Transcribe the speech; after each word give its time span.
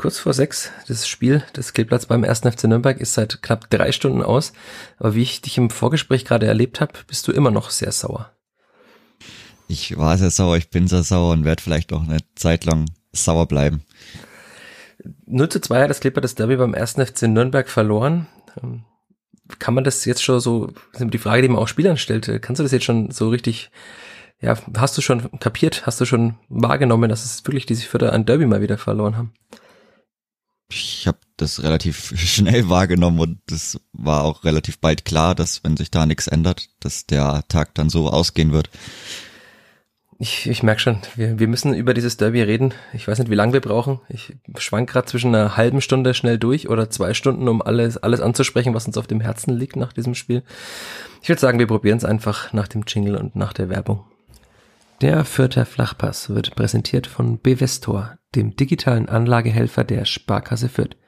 kurz 0.00 0.18
vor 0.18 0.32
sechs. 0.32 0.70
Das 0.88 1.06
Spiel 1.06 1.44
des 1.54 1.74
Kleeblatts 1.74 2.06
beim 2.06 2.24
1. 2.24 2.40
FC 2.40 2.64
Nürnberg 2.64 2.98
ist 2.98 3.12
seit 3.12 3.42
knapp 3.42 3.68
drei 3.68 3.92
Stunden 3.92 4.22
aus. 4.22 4.54
Aber 4.96 5.14
wie 5.14 5.22
ich 5.22 5.42
dich 5.42 5.58
im 5.58 5.68
Vorgespräch 5.68 6.24
gerade 6.24 6.46
erlebt 6.46 6.80
habe, 6.80 6.94
bist 7.06 7.28
du 7.28 7.32
immer 7.32 7.50
noch 7.50 7.68
sehr 7.68 7.92
sauer. 7.92 8.32
Ich 9.68 9.98
war 9.98 10.16
sehr 10.16 10.30
sauer, 10.30 10.56
ich 10.56 10.70
bin 10.70 10.88
sehr 10.88 11.02
sauer 11.02 11.32
und 11.32 11.44
werde 11.44 11.62
vielleicht 11.62 11.92
auch 11.92 12.02
eine 12.02 12.18
Zeit 12.34 12.64
lang 12.64 12.86
sauer 13.12 13.46
bleiben. 13.46 13.82
0 15.26 15.50
zu 15.50 15.60
2 15.60 15.82
hat 15.82 15.90
das 15.90 16.00
Kleeblatt 16.00 16.24
das 16.24 16.34
Derby 16.34 16.56
beim 16.56 16.74
1. 16.74 16.92
FC 16.92 17.22
Nürnberg 17.24 17.68
verloren. 17.68 18.26
Ähm, 18.62 18.84
kann 19.58 19.74
man 19.74 19.84
das 19.84 20.06
jetzt 20.06 20.22
schon 20.22 20.40
so, 20.40 20.72
die 20.98 21.18
Frage, 21.18 21.42
die 21.42 21.48
man 21.48 21.58
auch 21.58 21.68
Spielern 21.68 21.98
stellt, 21.98 22.40
kannst 22.40 22.58
du 22.58 22.62
das 22.62 22.72
jetzt 22.72 22.84
schon 22.84 23.10
so 23.10 23.28
richtig 23.28 23.70
ja, 24.40 24.56
hast 24.78 24.96
du 24.96 25.02
schon 25.02 25.38
kapiert, 25.38 25.84
hast 25.84 26.00
du 26.00 26.06
schon 26.06 26.36
wahrgenommen, 26.48 27.10
dass 27.10 27.24
es 27.24 27.44
wirklich 27.46 27.66
diese 27.66 27.84
Vierter 27.86 28.12
ein 28.12 28.24
Derby 28.24 28.46
mal 28.46 28.62
wieder 28.62 28.78
verloren 28.78 29.16
haben? 29.16 29.34
Ich 30.70 31.06
habe 31.06 31.18
das 31.36 31.62
relativ 31.62 32.12
schnell 32.16 32.68
wahrgenommen 32.68 33.20
und 33.20 33.38
das 33.46 33.80
war 33.92 34.24
auch 34.24 34.44
relativ 34.44 34.78
bald 34.78 35.04
klar, 35.04 35.34
dass 35.34 35.64
wenn 35.64 35.76
sich 35.76 35.90
da 35.90 36.06
nichts 36.06 36.26
ändert, 36.26 36.68
dass 36.80 37.06
der 37.06 37.44
Tag 37.48 37.74
dann 37.74 37.90
so 37.90 38.08
ausgehen 38.08 38.52
wird. 38.52 38.70
Ich, 40.22 40.46
ich 40.46 40.62
merke 40.62 40.82
schon, 40.82 40.98
wir, 41.16 41.38
wir 41.38 41.48
müssen 41.48 41.72
über 41.72 41.94
dieses 41.94 42.18
Derby 42.18 42.42
reden. 42.42 42.74
Ich 42.92 43.08
weiß 43.08 43.18
nicht, 43.18 43.30
wie 43.30 43.34
lange 43.34 43.54
wir 43.54 43.62
brauchen. 43.62 44.00
Ich 44.10 44.36
schwank 44.58 44.90
gerade 44.90 45.06
zwischen 45.06 45.34
einer 45.34 45.56
halben 45.56 45.80
Stunde 45.80 46.12
schnell 46.12 46.36
durch 46.36 46.68
oder 46.68 46.90
zwei 46.90 47.14
Stunden, 47.14 47.48
um 47.48 47.62
alles, 47.62 47.96
alles 47.96 48.20
anzusprechen, 48.20 48.74
was 48.74 48.86
uns 48.86 48.98
auf 48.98 49.06
dem 49.06 49.22
Herzen 49.22 49.56
liegt 49.56 49.76
nach 49.76 49.94
diesem 49.94 50.14
Spiel. 50.14 50.42
Ich 51.22 51.30
würde 51.30 51.40
sagen, 51.40 51.58
wir 51.58 51.66
probieren 51.66 51.96
es 51.96 52.04
einfach 52.04 52.52
nach 52.52 52.68
dem 52.68 52.84
Jingle 52.86 53.16
und 53.16 53.34
nach 53.34 53.54
der 53.54 53.70
Werbung. 53.70 54.04
Der 55.00 55.24
Fürther 55.24 55.64
Flachpass 55.64 56.28
wird 56.28 56.54
präsentiert 56.54 57.06
von 57.06 57.38
Bevestor, 57.38 58.18
dem 58.34 58.54
digitalen 58.54 59.08
Anlagehelfer 59.08 59.82
der 59.82 60.04
Sparkasse 60.04 60.68
Fürth. 60.68 60.98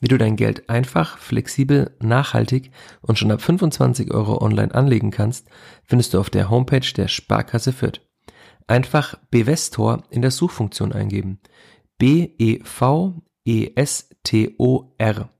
Wie 0.00 0.08
du 0.08 0.18
dein 0.18 0.34
Geld 0.34 0.68
einfach, 0.68 1.16
flexibel, 1.16 1.94
nachhaltig 2.00 2.72
und 3.02 3.20
schon 3.20 3.30
ab 3.30 3.40
25 3.40 4.12
Euro 4.12 4.42
online 4.42 4.74
anlegen 4.74 5.12
kannst, 5.12 5.46
findest 5.84 6.12
du 6.12 6.18
auf 6.18 6.28
der 6.28 6.50
Homepage 6.50 6.92
der 6.96 7.06
Sparkasse 7.06 7.72
Fürth. 7.72 8.00
Einfach 8.66 9.14
Bevestor 9.30 10.02
in 10.10 10.22
der 10.22 10.32
Suchfunktion 10.32 10.92
eingeben. 10.92 11.38
B-E-V-E-S-T-O-R. 11.98 12.60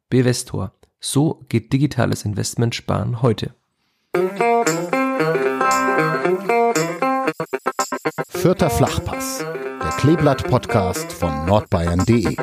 Bevestor. 0.08 0.74
So 1.00 1.44
geht 1.48 1.72
digitales 1.72 2.24
Investment 2.24 2.76
sparen 2.76 3.20
heute. 3.20 3.52
Vierter 8.28 8.70
Flachpass, 8.70 9.38
der 9.38 9.90
Kleeblatt-Podcast 9.98 11.12
von 11.12 11.44
nordbayern.de. 11.46 12.36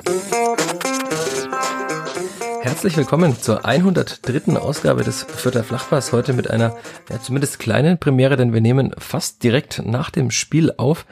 Herzlich 2.62 2.96
willkommen 2.98 3.36
zur 3.40 3.66
103. 3.66 4.58
Ausgabe 4.58 5.04
des 5.04 5.24
Vierter 5.24 5.64
Flachpass. 5.64 6.14
Heute 6.14 6.34
mit 6.34 6.50
einer 6.50 6.76
ja, 7.10 7.22
zumindest 7.22 7.60
kleinen 7.60 7.98
Premiere, 7.98 8.38
denn 8.38 8.54
wir 8.54 8.62
nehmen 8.62 8.94
fast 8.98 9.44
direkt 9.44 9.82
nach 9.86 10.10
dem 10.10 10.32
Spiel 10.32 10.74
auf. 10.78 11.06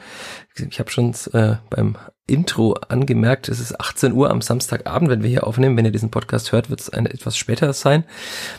Ich 0.56 0.78
habe 0.78 0.90
schon 0.90 1.14
äh, 1.32 1.56
beim 1.68 1.96
Intro 2.26 2.72
angemerkt, 2.88 3.48
es 3.48 3.60
ist 3.60 3.80
18 3.80 4.12
Uhr 4.12 4.30
am 4.30 4.42
Samstagabend, 4.42 5.08
wenn 5.10 5.22
wir 5.22 5.30
hier 5.30 5.46
aufnehmen. 5.46 5.76
Wenn 5.76 5.84
ihr 5.84 5.92
diesen 5.92 6.10
Podcast 6.10 6.50
hört, 6.50 6.70
wird 6.70 6.80
es 6.80 6.90
ein 6.90 7.06
etwas 7.06 7.36
später 7.36 7.72
sein. 7.72 8.04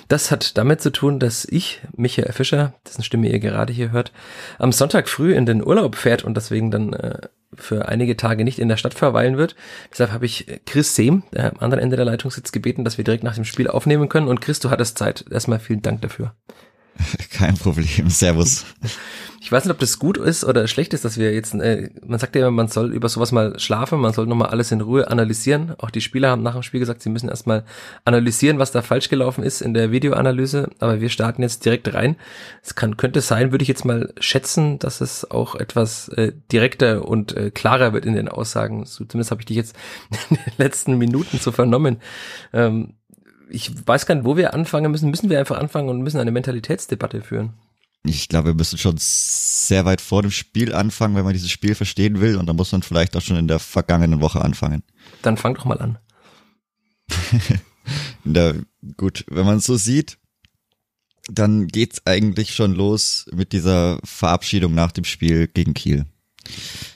Das 0.07 0.31
hat 0.31 0.57
damit 0.57 0.81
zu 0.81 0.89
tun, 0.89 1.19
dass 1.19 1.43
ich, 1.43 1.81
Michael 1.95 2.31
Fischer, 2.31 2.73
dessen 2.85 3.03
Stimme 3.03 3.29
ihr 3.29 3.39
gerade 3.39 3.73
hier 3.73 3.91
hört, 3.91 4.13
am 4.57 4.71
Sonntag 4.71 5.09
früh 5.09 5.33
in 5.35 5.45
den 5.45 5.65
Urlaub 5.65 5.95
fährt 5.95 6.23
und 6.23 6.37
deswegen 6.37 6.71
dann 6.71 6.93
äh, 6.93 7.19
für 7.53 7.89
einige 7.89 8.15
Tage 8.15 8.45
nicht 8.45 8.59
in 8.59 8.69
der 8.69 8.77
Stadt 8.77 8.93
verweilen 8.93 9.37
wird. 9.37 9.55
Deshalb 9.91 10.11
habe 10.11 10.25
ich 10.25 10.61
Chris 10.65 10.95
Sehm, 10.95 11.23
der 11.33 11.51
am 11.51 11.59
anderen 11.59 11.83
Ende 11.83 11.97
der 11.97 12.05
Leitung 12.05 12.31
sitzt, 12.31 12.53
gebeten, 12.53 12.85
dass 12.85 12.97
wir 12.97 13.03
direkt 13.03 13.23
nach 13.23 13.35
dem 13.35 13.45
Spiel 13.45 13.67
aufnehmen 13.67 14.07
können. 14.07 14.27
Und 14.27 14.41
Chris, 14.41 14.59
du 14.59 14.69
hattest 14.69 14.97
Zeit. 14.97 15.25
Erstmal 15.29 15.59
vielen 15.59 15.81
Dank 15.81 16.01
dafür. 16.01 16.33
Kein 17.31 17.55
Problem. 17.55 18.09
Servus. 18.09 18.65
Ich 19.39 19.51
weiß 19.51 19.63
nicht, 19.63 19.71
ob 19.71 19.79
das 19.79 19.97
gut 19.99 20.17
ist 20.17 20.43
oder 20.43 20.67
schlecht 20.67 20.93
ist, 20.93 21.05
dass 21.05 21.17
wir 21.17 21.33
jetzt, 21.33 21.53
äh, 21.53 21.89
man 22.05 22.19
sagt 22.19 22.35
ja 22.35 22.41
immer, 22.41 22.51
man 22.51 22.67
soll 22.67 22.93
über 22.93 23.07
sowas 23.07 23.31
mal 23.31 23.57
schlafen, 23.59 23.99
man 23.99 24.11
soll 24.11 24.25
nochmal 24.25 24.49
alles 24.49 24.71
in 24.71 24.81
Ruhe 24.81 25.09
analysieren. 25.09 25.73
Auch 25.77 25.89
die 25.89 26.01
Spieler 26.01 26.31
haben 26.31 26.43
nach 26.43 26.53
dem 26.53 26.63
Spiel 26.63 26.79
gesagt, 26.79 27.01
sie 27.01 27.09
müssen 27.09 27.29
erstmal 27.29 27.63
analysieren, 28.03 28.59
was 28.59 28.71
da 28.71 28.81
falsch 28.81 29.07
gelaufen 29.07 29.43
ist 29.43 29.61
in 29.61 29.73
der 29.73 29.91
Videoanalyse. 29.91 30.69
Aber 30.79 30.99
wir 30.99 31.09
starten 31.09 31.43
jetzt 31.43 31.63
direkt 31.63 31.93
rein. 31.93 32.17
Es 32.61 32.75
kann, 32.75 32.97
könnte 32.97 33.21
sein, 33.21 33.51
würde 33.51 33.61
ich 33.61 33.69
jetzt 33.69 33.85
mal 33.85 34.13
schätzen, 34.19 34.79
dass 34.79 34.99
es 34.99 35.29
auch 35.29 35.55
etwas 35.55 36.09
äh, 36.09 36.33
direkter 36.51 37.07
und 37.07 37.37
äh, 37.37 37.51
klarer 37.51 37.93
wird 37.93 38.05
in 38.05 38.15
den 38.15 38.27
Aussagen. 38.27 38.85
So, 38.85 39.05
zumindest 39.05 39.31
habe 39.31 39.41
ich 39.41 39.45
dich 39.45 39.57
jetzt 39.57 39.75
in 40.29 40.35
den 40.35 40.53
letzten 40.57 40.97
Minuten 40.97 41.37
so 41.37 41.53
vernommen. 41.53 42.01
Ähm, 42.51 42.95
ich 43.49 43.71
weiß 43.87 44.05
gar 44.05 44.15
nicht, 44.15 44.25
wo 44.25 44.37
wir 44.37 44.53
anfangen 44.53 44.91
müssen. 44.91 45.09
Müssen 45.09 45.29
wir 45.29 45.39
einfach 45.39 45.57
anfangen 45.57 45.89
und 45.89 46.01
müssen 46.01 46.19
eine 46.19 46.31
Mentalitätsdebatte 46.31 47.21
führen? 47.21 47.53
Ich 48.03 48.29
glaube, 48.29 48.49
wir 48.49 48.55
müssen 48.55 48.77
schon 48.77 48.95
sehr 48.97 49.85
weit 49.85 50.01
vor 50.01 50.21
dem 50.21 50.31
Spiel 50.31 50.73
anfangen, 50.73 51.15
wenn 51.15 51.25
man 51.25 51.33
dieses 51.33 51.51
Spiel 51.51 51.75
verstehen 51.75 52.21
will. 52.21 52.37
Und 52.37 52.45
dann 52.47 52.55
muss 52.55 52.71
man 52.71 52.83
vielleicht 52.83 53.15
auch 53.15 53.21
schon 53.21 53.37
in 53.37 53.47
der 53.47 53.59
vergangenen 53.59 54.21
Woche 54.21 54.41
anfangen. 54.41 54.83
Dann 55.21 55.37
fang 55.37 55.55
doch 55.55 55.65
mal 55.65 55.79
an. 55.79 55.97
der, 58.23 58.55
gut, 58.95 59.25
wenn 59.29 59.45
man 59.45 59.57
es 59.57 59.65
so 59.65 59.77
sieht, 59.77 60.17
dann 61.29 61.67
geht's 61.67 62.05
eigentlich 62.05 62.55
schon 62.55 62.73
los 62.73 63.25
mit 63.33 63.51
dieser 63.51 63.99
Verabschiedung 64.03 64.73
nach 64.73 64.91
dem 64.91 65.03
Spiel 65.03 65.47
gegen 65.47 65.73
Kiel. 65.73 66.05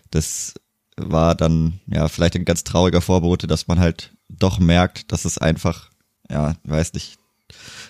Das 0.10 0.54
war 0.96 1.36
dann 1.36 1.80
ja 1.88 2.08
vielleicht 2.08 2.36
ein 2.36 2.46
ganz 2.46 2.64
trauriger 2.64 3.02
Vorbote, 3.02 3.48
dass 3.48 3.68
man 3.68 3.80
halt 3.80 4.14
doch 4.30 4.60
merkt, 4.60 5.12
dass 5.12 5.26
es 5.26 5.38
einfach 5.38 5.91
ja, 6.32 6.56
weiß 6.64 6.94
nicht, 6.94 7.18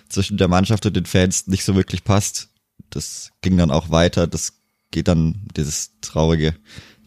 zwischen 0.10 0.38
der 0.38 0.48
Mannschaft 0.48 0.86
und 0.86 0.96
den 0.96 1.06
Fans 1.06 1.48
nicht 1.48 1.64
so 1.64 1.76
wirklich 1.76 2.04
passt. 2.04 2.50
Das 2.90 3.32
ging 3.42 3.58
dann 3.58 3.72
auch 3.72 3.90
weiter. 3.90 4.28
Das 4.28 4.54
geht 4.90 5.08
dann, 5.08 5.48
dieses 5.56 5.92
Traurige, 6.02 6.56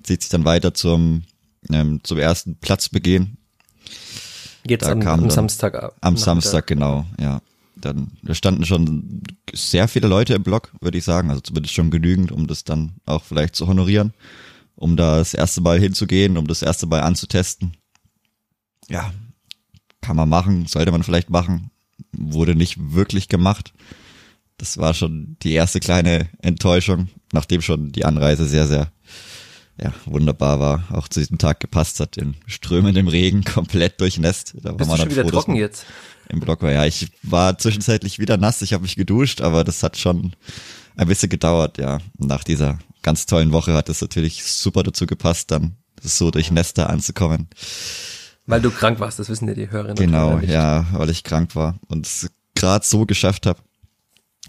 zieht 0.02 0.22
sich 0.22 0.30
dann 0.30 0.44
weiter 0.44 0.72
zum, 0.72 1.24
ähm, 1.70 2.00
zum 2.02 2.18
ersten 2.18 2.56
Platzbegehen. 2.56 3.36
Jetzt 4.66 4.86
da 4.86 4.92
am, 4.92 5.06
am 5.06 5.30
Samstag. 5.30 5.92
Am 6.00 6.16
Samstag, 6.16 6.66
genau, 6.66 7.04
ja. 7.20 7.40
Dann, 7.76 8.12
da 8.22 8.34
standen 8.34 8.64
schon 8.64 9.22
sehr 9.52 9.88
viele 9.88 10.08
Leute 10.08 10.32
im 10.34 10.42
Block, 10.42 10.72
würde 10.80 10.96
ich 10.96 11.04
sagen. 11.04 11.28
Also 11.28 11.42
zumindest 11.42 11.74
schon 11.74 11.90
genügend, 11.90 12.32
um 12.32 12.46
das 12.46 12.64
dann 12.64 12.94
auch 13.04 13.24
vielleicht 13.24 13.56
zu 13.56 13.66
honorieren. 13.66 14.14
Um 14.76 14.96
da 14.96 15.18
das 15.18 15.34
erste 15.34 15.60
Mal 15.60 15.78
hinzugehen, 15.78 16.38
um 16.38 16.46
das 16.46 16.62
erste 16.62 16.86
Mal 16.86 17.02
anzutesten. 17.02 17.76
Ja, 18.88 19.12
kann 20.04 20.16
man 20.16 20.28
machen, 20.28 20.66
sollte 20.66 20.92
man 20.92 21.02
vielleicht 21.02 21.30
machen, 21.30 21.70
wurde 22.12 22.54
nicht 22.54 22.76
wirklich 22.92 23.28
gemacht. 23.28 23.72
Das 24.58 24.76
war 24.76 24.92
schon 24.92 25.36
die 25.42 25.52
erste 25.52 25.80
kleine 25.80 26.28
Enttäuschung, 26.42 27.08
nachdem 27.32 27.62
schon 27.62 27.90
die 27.90 28.04
Anreise 28.04 28.46
sehr, 28.46 28.66
sehr 28.66 28.92
ja, 29.82 29.92
wunderbar 30.04 30.60
war, 30.60 30.84
auch 30.92 31.08
zu 31.08 31.20
diesem 31.20 31.38
Tag 31.38 31.58
gepasst 31.58 31.98
hat, 32.00 32.18
in 32.18 32.36
strömendem 32.46 33.08
Regen, 33.08 33.44
komplett 33.54 33.98
durchnässt. 34.00 34.54
Da 34.62 34.72
Bist 34.72 34.90
war 34.90 34.98
man 34.98 35.06
schon 35.06 35.10
wieder 35.10 35.22
froh, 35.22 35.30
trocken 35.30 35.56
jetzt? 35.56 35.86
Im 36.28 36.40
Block 36.40 36.62
war, 36.62 36.70
ja, 36.70 36.84
ich 36.84 37.08
war 37.22 37.58
zwischenzeitlich 37.58 38.18
wieder 38.18 38.36
nass, 38.36 38.62
ich 38.62 38.72
habe 38.72 38.82
mich 38.82 38.96
geduscht, 38.96 39.40
aber 39.40 39.64
das 39.64 39.82
hat 39.82 39.96
schon 39.96 40.34
ein 40.96 41.08
bisschen 41.08 41.30
gedauert, 41.30 41.78
ja. 41.78 41.98
Nach 42.18 42.44
dieser 42.44 42.78
ganz 43.02 43.26
tollen 43.26 43.52
Woche 43.52 43.72
hat 43.72 43.88
es 43.88 44.00
natürlich 44.00 44.44
super 44.44 44.82
dazu 44.82 45.06
gepasst, 45.06 45.50
dann 45.50 45.76
so 46.00 46.30
durch 46.30 46.50
Nester 46.50 46.90
anzukommen. 46.90 47.48
Weil 48.46 48.60
du 48.60 48.70
krank 48.70 49.00
warst, 49.00 49.18
das 49.18 49.28
wissen 49.28 49.48
ja 49.48 49.54
die 49.54 49.70
Hörerinnen. 49.70 49.96
Genau, 49.96 50.38
ja, 50.40 50.86
weil 50.92 51.10
ich 51.10 51.24
krank 51.24 51.56
war 51.56 51.78
und 51.88 52.06
es 52.06 52.30
gerade 52.54 52.84
so 52.84 53.06
geschafft 53.06 53.46
habe, 53.46 53.60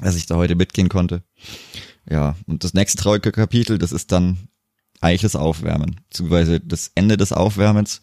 dass 0.01 0.15
ich 0.15 0.25
da 0.25 0.36
heute 0.36 0.56
mitgehen 0.56 0.89
konnte. 0.89 1.24
Ja, 2.09 2.36
und 2.45 2.63
das 2.63 2.74
nächste 2.74 3.01
traurige 3.01 3.31
Kapitel, 3.31 3.77
das 3.77 3.92
ist 3.92 4.12
dann 4.12 4.38
eigentlich 5.01 5.21
das 5.21 5.36
Aufwärmen, 5.36 6.01
beziehungsweise 6.09 6.59
das 6.59 6.92
Ende 6.95 7.18
des 7.18 7.31
Aufwärmens. 7.31 8.01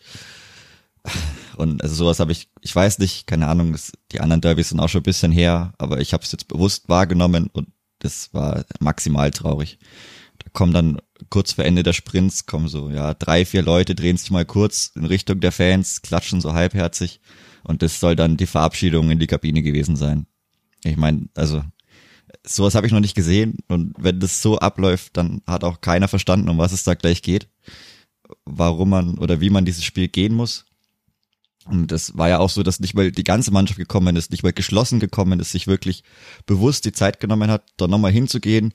Und 1.57 1.83
also 1.83 1.95
sowas 1.95 2.21
habe 2.21 2.33
ich, 2.33 2.49
ich 2.61 2.75
weiß 2.75 2.99
nicht, 2.99 3.27
keine 3.27 3.49
Ahnung, 3.49 3.73
das, 3.73 3.93
die 4.13 4.21
anderen 4.21 4.41
Derbys 4.41 4.71
sind 4.71 4.81
auch 4.81 4.89
schon 4.89 5.01
ein 5.01 5.05
bisschen 5.05 5.33
her, 5.33 5.75
aber 5.79 6.01
ich 6.01 6.13
habe 6.13 6.25
es 6.25 6.33
jetzt 6.33 6.49
bewusst 6.49 6.89
wahrgenommen 6.89 7.51
und 7.53 7.69
das 7.99 8.33
war 8.33 8.65
maximal 8.81 9.31
traurig. 9.31 9.79
Da 10.39 10.51
kommen 10.53 10.73
dann 10.73 10.99
kurz 11.31 11.53
vor 11.53 11.65
Ende 11.65 11.83
der 11.83 11.93
Sprints 11.93 12.47
kommen 12.47 12.69
so, 12.69 12.91
ja, 12.91 13.15
drei, 13.15 13.45
vier 13.45 13.63
Leute 13.63 13.95
drehen 13.95 14.17
sich 14.17 14.31
mal 14.31 14.45
kurz 14.45 14.93
in 14.95 15.05
Richtung 15.05 15.41
der 15.41 15.53
Fans, 15.53 16.03
klatschen 16.03 16.41
so 16.41 16.53
halbherzig 16.53 17.21
Und 17.63 17.83
das 17.83 18.01
soll 18.01 18.17
dann 18.17 18.37
die 18.37 18.47
Verabschiedung 18.47 19.11
in 19.11 19.19
die 19.19 19.27
Kabine 19.27 19.63
gewesen 19.63 19.97
sein. 19.97 20.27
Ich 20.85 20.97
meine, 20.97 21.29
also 21.35 21.63
sowas 22.45 22.75
habe 22.75 22.87
ich 22.87 22.93
noch 22.93 23.01
nicht 23.01 23.15
gesehen. 23.15 23.59
Und 23.69 23.95
wenn 23.99 24.21
das 24.21 24.43
so 24.43 24.59
abläuft, 24.59 25.17
dann 25.17 25.43
hat 25.47 25.65
auch 25.65 25.81
keiner 25.81 26.09
verstanden, 26.09 26.49
um 26.49 26.59
was 26.59 26.73
es 26.73 26.85
da 26.85 26.95
gleich 26.95 27.23
geht. 27.23 27.49
Warum 28.45 28.91
man 28.91 29.19
oder 29.19 29.41
wie 29.41 29.51
man 29.51 29.65
dieses 29.65 29.85
Spiel 29.85 30.09
gehen 30.09 30.35
muss. 30.35 30.65
Und 31.65 31.93
das 31.93 32.17
war 32.19 32.29
ja 32.29 32.39
auch 32.39 32.51
so, 32.51 32.63
dass 32.63 32.81
nicht 32.81 32.95
mal 32.95 33.13
die 33.13 33.25
ganze 33.25 33.53
Mannschaft 33.53 33.79
gekommen 33.79 34.17
ist, 34.17 34.31
nicht 34.31 34.43
mal 34.43 34.53
geschlossen 34.53 34.99
gekommen 34.99 35.39
ist, 35.39 35.53
sich 35.53 35.67
wirklich 35.69 36.03
bewusst 36.45 36.85
die 36.85 36.93
Zeit 36.93 37.21
genommen 37.21 37.51
hat, 37.51 37.65
da 37.77 37.87
nochmal 37.87 38.11
hinzugehen, 38.11 38.73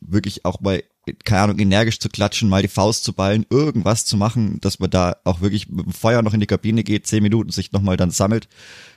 wirklich 0.00 0.46
auch 0.46 0.60
mal, 0.60 0.82
keine 1.24 1.42
Ahnung, 1.42 1.58
energisch 1.58 1.98
zu 1.98 2.08
klatschen, 2.08 2.48
mal 2.48 2.62
die 2.62 2.68
Faust 2.68 3.04
zu 3.04 3.12
ballen, 3.12 3.46
irgendwas 3.50 4.04
zu 4.04 4.16
machen, 4.16 4.60
dass 4.60 4.78
man 4.78 4.90
da 4.90 5.16
auch 5.24 5.40
wirklich 5.40 5.68
mit 5.68 5.86
dem 5.86 5.92
Feuer 5.92 6.22
noch 6.22 6.34
in 6.34 6.40
die 6.40 6.46
Kabine 6.46 6.84
geht, 6.84 7.06
zehn 7.06 7.22
Minuten 7.22 7.50
sich 7.50 7.72
nochmal 7.72 7.96
dann 7.96 8.10
sammelt, 8.10 8.48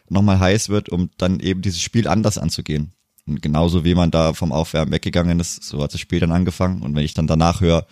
nochmal 0.09 0.39
heiß 0.39 0.69
wird, 0.69 0.89
um 0.89 1.09
dann 1.17 1.39
eben 1.39 1.61
dieses 1.61 1.81
Spiel 1.81 2.07
anders 2.07 2.38
anzugehen. 2.38 2.94
Und 3.27 3.41
genauso 3.41 3.85
wie 3.85 3.94
man 3.94 4.09
da 4.09 4.33
vom 4.33 4.51
Aufwärmen 4.51 4.91
weggegangen 4.91 5.39
ist, 5.39 5.63
so 5.63 5.83
hat 5.83 5.94
das 5.94 6.01
Spiel 6.01 6.19
dann 6.19 6.31
angefangen. 6.31 6.81
Und 6.81 6.95
wenn 6.95 7.06
ich 7.06 7.13
dann 7.13 7.27
danach 7.27 7.61
höre, 7.61 7.85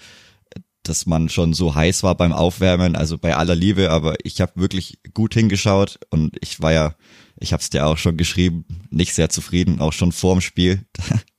dass 0.82 1.06
man 1.06 1.30
schon 1.30 1.54
so 1.54 1.76
heiß 1.76 2.02
war 2.04 2.16
beim 2.16 2.34
Aufwärmen, 2.34 2.96
also 2.96 3.18
bei 3.18 3.36
aller 3.36 3.56
Liebe, 3.56 3.92
aber 3.92 4.16
ich 4.24 4.42
habe 4.42 4.54
wirklich 4.56 5.00
gut 5.14 5.34
hingeschaut 5.34 6.00
und 6.10 6.38
ich 6.42 6.62
war 6.62 6.72
ja, 6.72 6.96
ich 7.40 7.54
habe 7.54 7.62
es 7.62 7.70
dir 7.70 7.86
auch 7.86 7.98
schon 7.98 8.18
geschrieben, 8.18 8.66
nicht 8.90 9.14
sehr 9.14 9.30
zufrieden, 9.30 9.80
auch 9.80 9.94
schon 9.94 10.12
vorm 10.12 10.42
Spiel. 10.42 10.86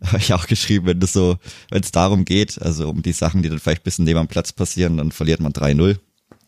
habe 0.04 0.18
ich 0.18 0.32
auch 0.32 0.46
geschrieben, 0.46 0.86
wenn 0.86 1.00
das 1.00 1.12
so, 1.12 1.38
wenn 1.70 1.82
es 1.82 1.90
darum 1.90 2.24
geht, 2.24 2.60
also 2.60 2.88
um 2.90 3.02
die 3.02 3.12
Sachen, 3.12 3.42
die 3.42 3.48
dann 3.48 3.58
vielleicht 3.58 3.84
bisschen 3.84 4.04
neben 4.04 4.18
am 4.18 4.28
Platz 4.28 4.52
passieren, 4.52 4.96
dann 4.96 5.12
verliert 5.12 5.40
man 5.40 5.52
3-0. 5.52 5.98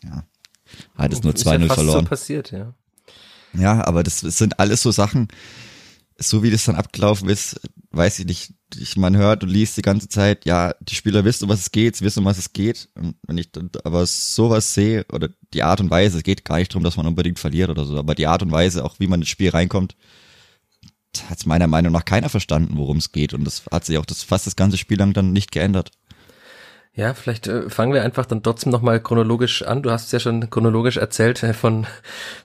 Ja. 0.03 0.23
Hat 0.95 1.13
es 1.13 1.23
nur 1.23 1.33
2-0 1.33 1.67
ja 1.67 1.73
verloren. 1.73 2.05
So 2.05 2.09
passiert, 2.09 2.51
ja. 2.51 2.73
Ja, 3.53 3.85
aber 3.87 4.03
das 4.03 4.19
sind 4.19 4.59
alles 4.59 4.81
so 4.83 4.91
Sachen, 4.91 5.27
so 6.17 6.43
wie 6.43 6.51
das 6.51 6.65
dann 6.65 6.75
abgelaufen 6.75 7.29
ist, 7.29 7.59
weiß 7.91 8.19
ich 8.19 8.25
nicht, 8.25 8.53
ich, 8.77 8.97
man 8.97 9.17
hört 9.17 9.43
und 9.43 9.49
liest 9.49 9.77
die 9.77 9.81
ganze 9.81 10.09
Zeit, 10.09 10.45
ja, 10.45 10.75
die 10.79 10.93
Spieler 10.93 11.25
wissen, 11.25 11.45
um 11.45 11.49
was 11.49 11.61
es 11.61 11.71
geht, 11.71 11.95
sie 11.95 12.05
wissen, 12.05 12.19
um 12.19 12.25
was 12.25 12.37
es 12.37 12.53
geht. 12.53 12.89
Und 12.95 13.15
wenn 13.25 13.37
ich 13.37 13.51
dann 13.51 13.71
aber 13.83 14.05
sowas 14.05 14.73
sehe, 14.73 15.05
oder 15.11 15.29
die 15.53 15.63
Art 15.63 15.79
und 15.79 15.89
Weise, 15.89 16.17
es 16.17 16.23
geht 16.23 16.45
gar 16.45 16.57
nicht 16.57 16.71
darum, 16.71 16.83
dass 16.83 16.97
man 16.97 17.07
unbedingt 17.07 17.39
verliert 17.39 17.69
oder 17.69 17.85
so, 17.85 17.97
aber 17.97 18.13
die 18.13 18.27
Art 18.27 18.43
und 18.43 18.51
Weise, 18.51 18.85
auch 18.85 18.99
wie 18.99 19.07
man 19.07 19.21
ins 19.21 19.29
Spiel 19.29 19.49
reinkommt, 19.49 19.95
hat 21.29 21.45
meiner 21.45 21.67
Meinung 21.67 21.91
nach 21.91 22.05
keiner 22.05 22.29
verstanden, 22.29 22.77
worum 22.77 22.97
es 22.97 23.11
geht. 23.11 23.33
Und 23.33 23.43
das 23.43 23.63
hat 23.71 23.85
sich 23.85 23.97
auch 23.97 24.05
das 24.05 24.23
fast 24.23 24.47
das 24.47 24.55
ganze 24.55 24.77
Spiel 24.77 24.97
lang 24.99 25.13
dann 25.13 25.31
nicht 25.31 25.51
geändert. 25.51 25.91
Ja, 26.93 27.13
vielleicht 27.13 27.47
äh, 27.47 27.69
fangen 27.69 27.93
wir 27.93 28.03
einfach 28.03 28.25
dann 28.25 28.43
trotzdem 28.43 28.71
nochmal 28.71 28.99
chronologisch 28.99 29.63
an. 29.63 29.83
Du 29.83 29.91
hast 29.91 30.07
es 30.07 30.11
ja 30.11 30.19
schon 30.19 30.49
chronologisch 30.49 30.97
erzählt, 30.97 31.41
äh, 31.43 31.53
von 31.53 31.87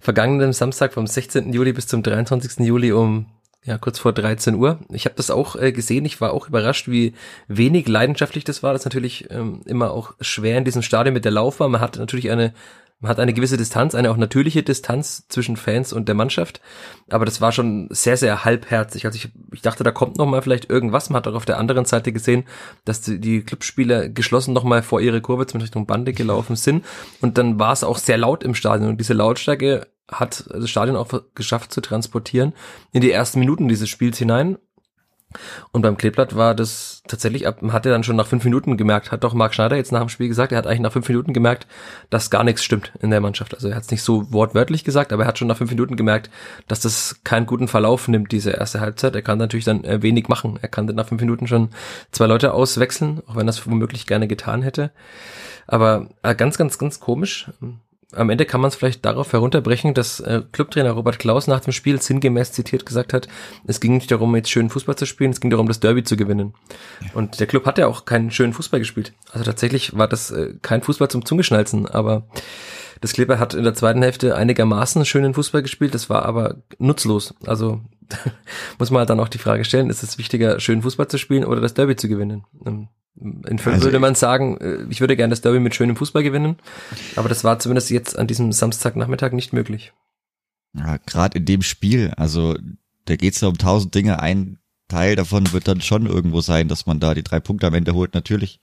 vergangenem 0.01 0.53
Samstag 0.53 0.93
vom 0.93 1.07
16. 1.07 1.53
Juli 1.53 1.73
bis 1.73 1.87
zum 1.87 2.03
23. 2.03 2.65
Juli 2.67 2.93
um 2.93 3.27
ja, 3.65 3.79
kurz 3.79 3.99
vor 3.99 4.13
13 4.13 4.55
Uhr. 4.57 4.79
Ich 4.91 5.07
habe 5.07 5.17
das 5.17 5.31
auch 5.31 5.57
äh, 5.57 5.73
gesehen. 5.73 6.05
Ich 6.05 6.21
war 6.21 6.35
auch 6.35 6.49
überrascht, 6.49 6.87
wie 6.87 7.15
wenig 7.49 7.89
leidenschaftlich 7.89 8.45
das 8.45 8.63
war. 8.63 8.75
Das 8.75 8.83
ist 8.83 8.87
natürlich 8.87 9.31
ähm, 9.31 9.63
immer 9.65 9.91
auch 9.91 10.13
schwer 10.21 10.59
in 10.59 10.65
diesem 10.65 10.83
Stadion 10.83 11.15
mit 11.15 11.25
der 11.25 11.33
Laufbahn. 11.33 11.71
Man 11.71 11.81
hat 11.81 11.97
natürlich 11.97 12.31
eine 12.31 12.53
man 13.05 13.11
hat 13.11 13.21
eine 13.21 13.35
gewisse 13.35 13.59
Distanz, 13.59 13.95
eine 13.95 14.11
auch 14.11 14.17
natürliche 14.17 14.63
Distanz 14.63 15.29
zwischen 15.29 15.59
Fans 15.59 15.93
und 15.93 16.09
der 16.09 16.15
Mannschaft. 16.15 16.63
Aber 17.11 17.27
das 17.27 17.43
war 17.43 17.53
schon 17.53 17.87
sehr, 17.91 18.17
sehr 18.17 18.47
halbherzig. 18.47 19.05
Also 19.05 19.17
ich, 19.17 19.29
ich 19.53 19.61
dachte, 19.61 19.85
da 19.85 19.91
kommt 19.91 20.17
noch 20.17 20.25
mal 20.25 20.41
vielleicht 20.41 20.71
irgendwas. 20.71 21.11
Man 21.11 21.19
hat 21.19 21.29
auch 21.29 21.35
auf 21.35 21.45
der 21.45 21.59
anderen 21.59 21.85
Seite 21.85 22.13
gesehen, 22.13 22.45
dass 22.87 23.03
die, 23.03 23.21
die 23.21 23.43
Clubspieler 23.43 24.09
geschlossen 24.09 24.55
noch 24.55 24.65
mal 24.65 24.83
vor 24.83 25.03
ihre 25.03 25.21
Kurve 25.21 25.47
zum 25.47 25.61
Richtung 25.61 25.85
Bande 25.85 26.15
gelaufen 26.15 26.57
sind. 26.57 26.83
Und 27.21 27.37
dann 27.37 27.59
war 27.59 27.75
es 27.75 27.85
auch 27.85 27.99
sehr 27.99 28.17
laut 28.17 28.43
im 28.43 28.55
Stadion. 28.55 28.89
Und 28.89 28.99
diese 28.99 29.13
Lautstärke 29.13 29.87
hat 30.11 30.47
das 30.49 30.71
Stadion 30.71 30.97
auch 30.97 31.13
geschafft 31.35 31.75
zu 31.75 31.83
transportieren 31.83 32.55
in 32.93 33.03
die 33.03 33.11
ersten 33.11 33.39
Minuten 33.39 33.69
dieses 33.69 33.91
Spiels 33.91 34.17
hinein. 34.17 34.57
Und 35.73 35.83
beim 35.83 35.97
Kleeblatt 35.97 36.37
war 36.37 36.55
das 36.55 37.03
tatsächlich 37.07 37.45
hat 37.47 37.87
er 37.87 37.93
dann 37.93 38.03
schon 38.03 38.17
nach 38.17 38.27
fünf 38.27 38.45
Minuten 38.45 38.77
gemerkt, 38.77 39.13
hat 39.13 39.25
doch 39.25 39.35
Marc 39.35 39.55
Schneider 39.55 39.77
jetzt 39.77 39.93
nach 39.93 40.01
dem 40.01 40.09
Spiel 40.09 40.29
gesagt, 40.29 40.53
er 40.53 40.59
hat 40.59 40.67
eigentlich 40.67 40.81
nach 40.81 40.93
fünf 40.93 41.09
Minuten 41.09 41.35
gemerkt, 41.35 41.67
dass 42.09 42.31
gar 42.31 42.45
nichts 42.45 42.65
stimmt 42.65 42.93
in 43.01 43.11
der 43.11 43.21
Mannschaft. 43.21 43.55
Also 43.55 43.69
er 43.69 43.77
hat 43.77 43.85
es 43.85 43.91
nicht 43.91 44.03
so 44.03 44.33
wortwörtlich 44.33 44.85
gesagt, 44.85 45.13
aber 45.13 45.25
er 45.25 45.29
hat 45.29 45.39
schon 45.39 45.49
nach 45.49 45.59
fünf 45.59 45.71
Minuten 45.71 45.97
gemerkt, 45.97 46.31
dass 46.67 46.81
das 46.81 47.21
keinen 47.23 47.47
guten 47.47 47.69
Verlauf 47.69 48.09
nimmt, 48.09 48.33
diese 48.33 48.53
erste 48.53 48.81
Halbzeit. 48.81 49.15
Er 49.15 49.23
kann 49.23 49.39
natürlich 49.39 49.67
dann 49.67 49.85
äh, 49.85 50.03
wenig 50.03 50.29
machen. 50.29 50.59
Er 50.63 50.69
kann 50.69 50.87
dann 50.87 50.97
nach 50.97 51.09
fünf 51.09 51.21
Minuten 51.21 51.47
schon 51.47 51.71
zwei 52.11 52.27
Leute 52.27 52.55
auswechseln, 52.55 53.23
auch 53.27 53.37
wenn 53.37 53.43
er 53.43 53.53
das 53.53 53.67
womöglich 53.67 54.07
gerne 54.07 54.27
getan 54.27 54.63
hätte. 54.63 54.91
Aber 55.67 56.09
äh, 56.23 56.35
ganz, 56.35 56.57
ganz, 56.57 56.79
ganz 56.79 57.01
komisch 57.01 57.51
am 58.17 58.31
Ende 58.31 58.45
kann 58.45 58.61
man 58.61 58.69
es 58.69 58.75
vielleicht 58.75 59.05
darauf 59.05 59.33
herunterbrechen, 59.33 59.95
dass 59.95 60.21
äh, 60.21 60.43
Clubtrainer 60.53 60.93
Robert 60.93 61.19
Klaus 61.19 61.47
nach 61.47 61.61
dem 61.61 61.73
Spiel 61.73 62.01
sinngemäß 62.01 62.53
zitiert 62.53 62.87
gesagt 62.87 63.13
hat, 63.13 63.29
es 63.67 63.81
ging 63.81 63.95
nicht 63.95 64.11
darum, 64.11 64.35
jetzt 64.37 64.51
schönen 64.51 64.71
Fußball 64.71 64.97
zu 64.97 65.07
spielen, 65.07 65.31
es 65.31 65.41
ging 65.41 65.51
darum, 65.51 65.69
das 65.69 65.81
Derby 65.81 66.05
zu 66.05 66.17
gewinnen. 66.17 66.55
Ja. 67.01 67.09
Und 67.15 67.41
der 67.41 67.47
Club 67.47 67.67
hat 67.67 67.79
ja 67.79 67.87
auch 67.87 68.05
keinen 68.05 68.31
schönen 68.31 68.53
Fußball 68.53 68.81
gespielt. 68.81 69.13
Also 69.33 69.45
tatsächlich 69.45 69.97
war 69.97 70.09
das 70.09 70.31
äh, 70.31 70.55
kein 70.63 70.83
Fußball 70.83 71.09
zum 71.09 71.25
Zungeschnalzen, 71.25 71.87
aber 71.87 72.27
das 73.01 73.13
Kleber 73.13 73.39
hat 73.39 73.55
in 73.55 73.65
der 73.65 73.75
zweiten 73.75 74.03
Hälfte 74.03 74.35
einigermaßen 74.35 75.05
schönen 75.05 75.35
Fußball 75.35 75.63
gespielt, 75.63 75.95
das 75.95 76.09
war 76.09 76.25
aber 76.25 76.57
nutzlos. 76.79 77.35
Also 77.47 77.81
muss 78.79 78.91
man 78.91 79.01
halt 79.01 79.11
dann 79.11 79.21
auch 79.21 79.29
die 79.29 79.39
Frage 79.39 79.65
stellen, 79.65 79.91
ist 79.91 80.03
es 80.03 80.19
wichtiger, 80.19 80.61
schönen 80.61 80.83
Fußball 80.83 81.09
zu 81.09 81.19
spielen 81.19 81.45
oder 81.45 81.61
das 81.61 81.75
Derby 81.75 81.97
zu 81.97 82.09
gewinnen? 82.09 82.45
Ähm, 82.65 82.89
in 83.17 83.59
Fürth 83.59 83.75
also 83.75 83.87
würde 83.87 84.01
man 84.01 84.15
sagen, 84.15 84.59
äh, 84.59 84.87
ich 84.91 85.01
würde 85.01 85.17
gerne 85.17 85.31
das 85.31 85.41
Derby 85.41 85.61
mit 85.61 85.75
schönem 85.75 85.97
Fußball 85.97 86.23
gewinnen, 86.23 86.57
aber 87.17 87.29
das 87.29 87.45
war 87.45 87.59
zumindest 87.59 87.91
jetzt 87.91 88.19
an 88.19 88.27
diesem 88.27 88.53
Samstagnachmittag 88.53 89.33
nicht 89.33 89.53
möglich. 89.53 89.93
Ja, 90.77 90.97
gerade 91.07 91.39
in 91.39 91.45
dem 91.45 91.63
Spiel, 91.63 92.13
also 92.17 92.57
da 93.05 93.17
geht's 93.17 93.41
ja 93.41 93.49
um 93.49 93.59
tausend 93.59 93.95
Dinge. 93.95 94.21
Ein 94.21 94.59
Teil 94.89 95.17
davon 95.17 95.53
wird 95.53 95.69
dann 95.69 95.81
schon 95.81 96.07
irgendwo 96.07 96.41
sein, 96.41 96.69
dass 96.69 96.87
man 96.87 97.01
da 97.01 97.15
die 97.15 97.23
drei 97.23 97.41
Punkte 97.41 97.67
am 97.67 97.75
Ende 97.75 97.95
holt. 97.95 98.15
Natürlich 98.15 98.61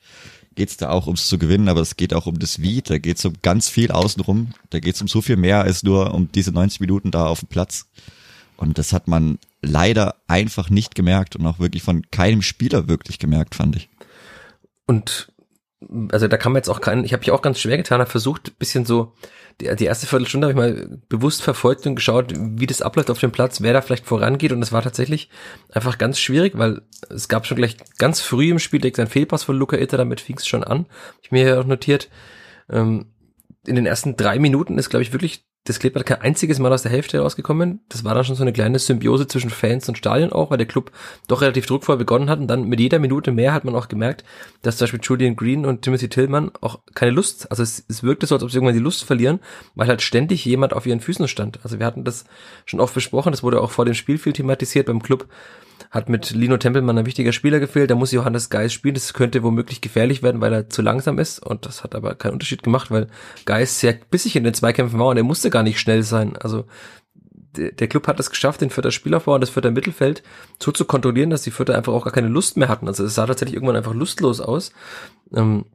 geht's 0.56 0.77
da 0.77 0.89
auch 0.89 1.07
ums 1.07 1.27
zu 1.27 1.38
gewinnen, 1.38 1.69
aber 1.69 1.81
es 1.81 1.95
geht 1.95 2.13
auch 2.13 2.25
um 2.25 2.38
das 2.38 2.62
Wie. 2.62 2.81
Da 2.81 2.97
geht's 2.97 3.24
um 3.25 3.33
ganz 3.42 3.69
viel 3.69 3.92
außenrum. 3.92 4.50
Da 4.69 4.80
geht's 4.80 5.01
um 5.01 5.07
so 5.07 5.21
viel 5.21 5.38
mehr 5.38 5.62
als 5.62 5.83
nur 5.83 6.13
um 6.13 6.31
diese 6.31 6.51
90 6.51 6.81
Minuten 6.81 7.12
da 7.12 7.25
auf 7.27 7.39
dem 7.39 7.47
Platz. 7.47 7.88
Und 8.57 8.77
das 8.77 8.94
hat 8.94 9.07
man 9.07 9.39
leider 9.62 10.15
einfach 10.27 10.69
nicht 10.69 10.94
gemerkt 10.95 11.36
und 11.36 11.45
auch 11.45 11.59
wirklich 11.59 11.83
von 11.83 12.04
keinem 12.12 12.42
Spieler 12.42 12.88
wirklich 12.88 13.18
gemerkt, 13.18 13.56
fand 13.56 13.75
ich. 13.75 13.89
Und 14.92 15.32
also 16.12 16.28
da 16.28 16.36
kann 16.38 16.52
man 16.52 16.60
jetzt 16.60 16.70
auch 16.70 16.82
keinen, 16.82 17.06
ich 17.06 17.14
habe 17.14 17.22
mich 17.22 17.32
auch 17.32 17.42
ganz 17.42 17.60
schwer 17.60 17.78
getan, 17.78 18.02
habe 18.02 18.10
versucht, 18.10 18.60
bisschen 18.60 18.86
so, 18.86 19.14
die, 19.62 19.74
die 19.78 19.86
erste 19.86 20.06
Viertelstunde 20.06 20.48
habe 20.48 20.52
ich 20.52 20.58
mal 20.58 21.00
bewusst 21.08 21.42
verfolgt 21.42 21.88
und 21.88 21.96
geschaut, 21.96 22.34
wie 22.36 22.68
das 22.68 22.82
abläuft 22.82 23.10
auf 23.10 23.20
dem 23.20 23.32
Platz, 23.32 23.62
wer 23.62 23.72
da 23.72 23.82
vielleicht 23.82 24.06
vorangeht. 24.06 24.52
Und 24.52 24.60
das 24.60 24.74
war 24.74 24.82
tatsächlich 24.82 25.30
einfach 25.71 25.98
ganz 25.98 26.19
schwierig, 26.19 26.57
weil 26.57 26.81
es 27.10 27.30
gab 27.30 27.48
schon 27.48 27.56
gleich 27.56 27.78
ganz 27.98 28.19
früh 28.19 28.52
im 28.52 28.60
Spiel 28.60 28.81
direkt 28.81 29.00
ein 29.00 29.07
Fehlpass 29.07 29.45
von 29.45 29.57
Luca 29.57 29.78
Itter, 29.78 29.98
damit 29.98 30.19
fing 30.19 30.38
es 30.38 30.45
schon 30.45 30.66
an. 30.66 30.88
Ich 31.21 31.31
mir 31.31 31.48
ja 31.48 31.60
auch 31.62 31.66
notiert. 31.66 32.10
Ähm, 32.69 33.14
in 33.66 33.76
den 33.76 33.86
ersten 33.86 34.18
drei 34.18 34.40
Minuten 34.40 34.78
ist, 34.78 34.90
glaube 34.90 35.04
ich, 35.04 35.14
wirklich 35.14 35.45
das 35.65 35.80
Kleeblatt 35.80 36.07
kein 36.07 36.21
einziges 36.21 36.57
Mal 36.57 36.73
aus 36.73 36.81
der 36.81 36.91
Hälfte 36.91 37.19
rausgekommen. 37.19 37.81
Das 37.87 38.03
war 38.03 38.15
dann 38.15 38.23
schon 38.23 38.35
so 38.35 38.41
eine 38.41 38.53
kleine 38.53 38.80
Symbiose 38.80 39.27
zwischen 39.27 39.51
Fans 39.51 39.87
und 39.87 39.97
Stadion 39.97 40.31
auch, 40.31 40.49
weil 40.49 40.57
der 40.57 40.65
Club 40.65 40.91
doch 41.27 41.41
relativ 41.41 41.68
druckvoll 41.68 41.97
begonnen 41.97 42.31
hat 42.31 42.39
und 42.39 42.47
dann 42.47 42.63
mit 42.63 42.80
jeder 42.80 42.97
Minute 42.97 43.31
mehr 43.31 43.53
hat 43.53 43.63
man 43.63 43.75
auch 43.75 43.87
gemerkt, 43.87 44.23
dass 44.63 44.77
zum 44.77 44.85
Beispiel 44.85 45.01
Julian 45.03 45.35
Green 45.35 45.65
und 45.68 45.83
Timothy 45.83 46.09
Tillman 46.09 46.51
auch 46.61 46.80
keine 46.95 47.11
Lust, 47.11 47.49
also 47.51 47.61
es, 47.61 47.85
es 47.87 48.01
wirkte 48.01 48.25
so, 48.25 48.35
als 48.35 48.44
ob 48.44 48.49
sie 48.49 48.57
irgendwann 48.57 48.75
die 48.75 48.81
Lust 48.81 49.03
verlieren, 49.03 49.39
weil 49.75 49.87
halt 49.87 50.01
ständig 50.01 50.44
jemand 50.45 50.73
auf 50.73 50.87
ihren 50.87 50.99
Füßen 50.99 51.27
stand. 51.27 51.59
Also 51.63 51.77
wir 51.77 51.85
hatten 51.85 52.06
das 52.06 52.25
schon 52.65 52.80
oft 52.80 52.95
besprochen, 52.95 53.31
das 53.31 53.44
wurde 53.44 53.61
auch 53.61 53.69
vor 53.69 53.85
dem 53.85 53.94
Spiel 53.94 54.18
viel 54.18 54.33
thematisiert 54.33 54.87
beim 54.87 55.03
Club, 55.03 55.27
hat 55.91 56.07
mit 56.07 56.31
Lino 56.31 56.57
Tempelmann 56.57 56.97
ein 56.97 57.06
wichtiger 57.06 57.33
Spieler 57.33 57.59
gefehlt, 57.59 57.91
da 57.91 57.95
muss 57.95 58.13
Johannes 58.13 58.49
Geis 58.49 58.71
spielen, 58.71 58.94
das 58.94 59.13
könnte 59.13 59.44
womöglich 59.44 59.81
gefährlich 59.81 60.23
werden, 60.23 60.39
weil 60.39 60.53
er 60.53 60.69
zu 60.69 60.81
langsam 60.81 61.19
ist 61.19 61.45
und 61.45 61.65
das 61.65 61.83
hat 61.83 61.95
aber 61.95 62.15
keinen 62.15 62.33
Unterschied 62.33 62.63
gemacht, 62.63 62.91
weil 62.91 63.07
Geis 63.45 63.80
sehr 63.80 63.94
bissig 63.94 64.37
in 64.37 64.45
den 64.45 64.53
Zweikämpfen 64.53 64.97
war 64.99 65.07
und 65.07 65.18
er 65.18 65.23
musste 65.23 65.49
gar 65.52 65.64
nicht 65.64 65.80
schnell 65.80 66.04
sein, 66.04 66.36
also 66.38 66.66
der 67.56 67.88
Club 67.88 68.08
hat 68.08 68.20
es 68.20 68.30
geschafft, 68.30 68.62
den 68.62 68.70
Vierter 68.70 68.92
Spielaufbau 68.92 69.36
und 69.36 69.42
das 69.42 69.50
Vierter 69.50 69.72
Mittelfeld 69.72 70.24
so 70.58 70.72
zu 70.72 70.86
kontrollieren, 70.86 71.30
dass 71.30 71.42
die 71.42 71.52
Vierter 71.52 71.76
einfach 71.76 71.92
auch 71.94 72.06
gar 72.06 72.14
keine 72.14 72.30
Lust 72.30 72.56
mehr 72.58 72.70
hatten. 72.70 72.88
Also 72.88 73.04
es 73.04 73.16
sah 73.16 73.26
tatsächlich 73.26 73.56
irgendwann 73.56 73.76
einfach 73.76 73.94
lustlos 73.94 74.40
aus. 74.40 74.72
Ähm, 75.36 75.66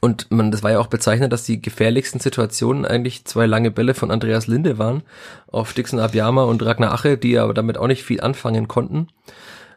und 0.00 0.32
man, 0.32 0.50
das 0.50 0.64
war 0.64 0.72
ja 0.72 0.80
auch 0.80 0.88
bezeichnend, 0.88 1.32
dass 1.32 1.44
die 1.44 1.62
gefährlichsten 1.62 2.18
Situationen 2.18 2.84
eigentlich 2.84 3.24
zwei 3.24 3.46
lange 3.46 3.70
Bälle 3.70 3.94
von 3.94 4.10
Andreas 4.10 4.48
Linde 4.48 4.78
waren 4.78 5.02
auf 5.46 5.74
Dixon 5.74 6.00
Abiyama 6.00 6.42
und 6.42 6.64
Ragnar 6.64 6.92
Ache, 6.92 7.16
die 7.16 7.38
aber 7.38 7.54
damit 7.54 7.78
auch 7.78 7.86
nicht 7.86 8.02
viel 8.02 8.20
anfangen 8.20 8.66
konnten. 8.66 9.06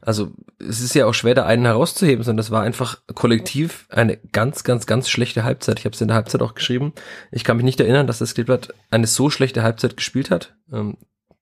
Also 0.05 0.31
es 0.59 0.81
ist 0.81 0.93
ja 0.93 1.07
auch 1.07 1.13
schwer, 1.13 1.33
da 1.33 1.45
einen 1.45 1.65
herauszuheben, 1.65 2.23
sondern 2.23 2.37
das 2.37 2.51
war 2.51 2.61
einfach 2.61 2.99
kollektiv 3.15 3.87
eine 3.89 4.17
ganz, 4.17 4.63
ganz, 4.63 4.85
ganz 4.85 5.09
schlechte 5.09 5.43
Halbzeit. 5.43 5.79
Ich 5.79 5.85
habe 5.85 5.95
es 5.95 6.01
in 6.01 6.09
der 6.09 6.15
Halbzeit 6.15 6.43
auch 6.43 6.53
geschrieben. 6.53 6.93
Ich 7.31 7.43
kann 7.43 7.57
mich 7.57 7.65
nicht 7.65 7.79
erinnern, 7.79 8.05
dass 8.05 8.19
das 8.19 8.35
Kleeblatt 8.35 8.73
eine 8.91 9.07
so 9.07 9.31
schlechte 9.31 9.63
Halbzeit 9.63 9.97
gespielt 9.97 10.29
hat. 10.29 10.55
Ähm, 10.71 10.97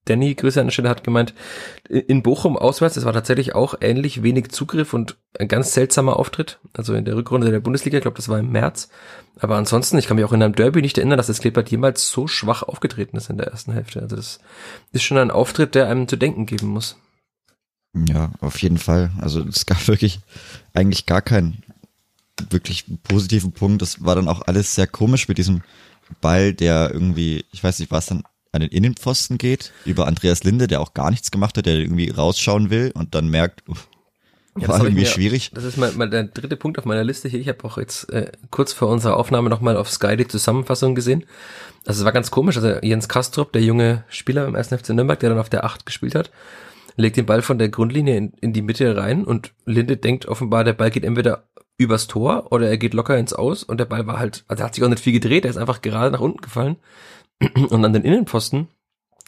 Danny, 0.05 0.34
Grüße 0.36 0.60
an 0.60 0.67
der 0.67 0.72
Stelle, 0.72 0.89
hat 0.89 1.03
gemeint, 1.03 1.34
in 1.88 2.24
Bochum 2.24 2.58
auswärts, 2.58 2.98
es 2.98 3.05
war 3.05 3.13
tatsächlich 3.13 3.55
auch 3.55 3.75
ähnlich 3.79 4.22
wenig 4.22 4.51
Zugriff 4.51 4.93
und 4.93 5.17
ein 5.39 5.48
ganz 5.48 5.74
seltsamer 5.74 6.17
Auftritt. 6.17 6.60
Also 6.74 6.93
in 6.93 7.05
der 7.05 7.15
Rückrunde 7.15 7.51
der 7.51 7.62
Bundesliga, 7.62 7.98
ich 7.98 8.01
glaube, 8.01 8.17
das 8.17 8.27
war 8.29 8.39
im 8.39 8.51
März. 8.51 8.89
Aber 9.39 9.55
ansonsten, 9.55 9.98
ich 9.98 10.08
kann 10.08 10.15
mich 10.15 10.25
auch 10.25 10.34
in 10.34 10.43
einem 10.43 10.55
Derby 10.55 10.82
nicht 10.82 10.98
erinnern, 10.98 11.17
dass 11.17 11.27
das 11.27 11.39
Kleeblatt 11.39 11.70
jemals 11.70 12.10
so 12.10 12.27
schwach 12.27 12.63
aufgetreten 12.63 13.17
ist 13.17 13.29
in 13.29 13.38
der 13.38 13.48
ersten 13.48 13.74
Hälfte. 13.74 14.01
Also 14.01 14.15
das 14.15 14.39
ist 14.91 15.03
schon 15.03 15.17
ein 15.17 15.32
Auftritt, 15.32 15.75
der 15.75 15.88
einem 15.88 16.08
zu 16.08 16.17
denken 16.17 16.46
geben 16.46 16.67
muss. 16.67 16.98
Ja, 17.94 18.32
auf 18.42 18.62
jeden 18.62 18.78
Fall. 18.78 19.12
Also 19.20 19.42
es 19.42 19.66
gab 19.66 19.88
wirklich 19.88 20.20
eigentlich 20.74 21.06
gar 21.06 21.22
keinen 21.22 21.64
wirklich 22.50 22.86
positiven 23.04 23.52
Punkt. 23.52 23.82
Das 23.82 24.04
war 24.04 24.16
dann 24.16 24.28
auch 24.28 24.42
alles 24.48 24.76
sehr 24.76 24.88
komisch 24.88 25.28
mit 25.28 25.38
diesem 25.38 25.62
Ball, 26.22 26.54
der 26.54 26.92
irgendwie, 26.92 27.46
ich 27.52 27.64
weiß 27.64 27.80
nicht, 27.80 27.92
war 27.92 28.00
es 28.00 28.08
dann 28.08 28.24
an 28.52 28.62
den 28.62 28.70
Innenpfosten 28.70 29.38
geht, 29.38 29.72
über 29.86 30.06
Andreas 30.08 30.44
Linde, 30.44 30.68
der 30.68 30.82
auch 30.82 30.94
gar 30.94 31.10
nichts 31.10 31.32
gemacht 31.32 31.58
hat, 31.58 31.66
der 31.66 31.76
irgendwie 31.76 32.10
rausschauen 32.10 32.70
will 32.70 32.92
und 32.94 33.16
dann 33.16 33.28
merkt, 33.30 33.68
uff, 33.68 33.88
ja, 34.60 34.68
war 34.68 34.84
irgendwie 34.84 35.02
mir, 35.02 35.08
schwierig. 35.08 35.50
Das 35.54 35.64
ist 35.64 35.78
mal, 35.78 35.92
mal 35.94 36.10
der 36.10 36.26
dritte 36.26 36.56
Punkt 36.56 36.78
auf 36.78 36.86
meiner 36.86 37.04
Liste 37.04 37.28
hier. 37.28 37.40
Ich 37.40 37.48
habe 37.48 37.64
auch 37.64 37.80
jetzt 37.80 38.12
äh, 38.12 38.32
kurz 38.52 38.72
vor 38.72 38.90
unserer 38.90 39.18
Aufnahme 39.18 39.50
nochmal 39.50 39.76
auf 39.76 39.90
Sky 39.90 40.16
die 40.16 40.28
Zusammenfassung 40.28 40.94
gesehen. 40.94 41.26
Also 41.86 42.02
es 42.02 42.06
war 42.06 42.12
ganz 42.12 42.30
komisch. 42.30 42.58
Also 42.58 42.70
Jens 42.84 43.10
Kastrop, 43.10 43.52
der 43.52 43.64
junge 43.64 44.04
Spieler 44.10 44.46
im 44.46 44.56
1. 44.56 44.68
FC 44.68 44.90
Nürnberg, 44.90 45.20
der 45.20 45.30
dann 45.30 45.40
auf 45.40 45.50
der 45.50 45.64
8 45.64 45.88
gespielt 45.88 46.14
hat, 46.14 46.30
legt 46.96 47.18
den 47.18 47.26
Ball 47.26 47.42
von 47.42 47.58
der 47.58 47.70
Grundlinie 47.70 48.18
in, 48.18 48.34
in 48.42 48.54
die 48.54 48.62
Mitte 48.62 48.96
rein 48.96 49.24
und 49.24 49.54
Linde 49.66 49.98
denkt 49.98 50.26
offenbar, 50.26 50.64
der 50.64 50.74
Ball 50.74 50.92
geht 50.92 51.04
entweder 51.04 51.48
übers 51.78 52.08
Tor 52.08 52.52
oder 52.52 52.70
er 52.70 52.78
geht 52.78 52.94
locker 52.94 53.18
ins 53.18 53.34
Aus 53.34 53.64
und 53.64 53.80
der 53.80 53.86
Ball 53.86 54.06
war 54.08 54.20
halt, 54.20 54.46
also 54.48 54.64
er 54.64 54.68
hat 54.68 54.76
sich 54.76 54.84
auch 54.84 54.90
nicht 54.90 55.04
viel 55.04 55.14
gedreht, 55.14 55.46
er 55.46 55.52
ist 55.52 55.58
einfach 55.58 55.82
gerade 55.82 56.12
nach 56.12 56.22
unten 56.22 56.42
gefallen 56.42 56.78
und 57.70 57.84
an 57.84 57.94
den 57.94 58.04
Innenpfosten 58.04 58.68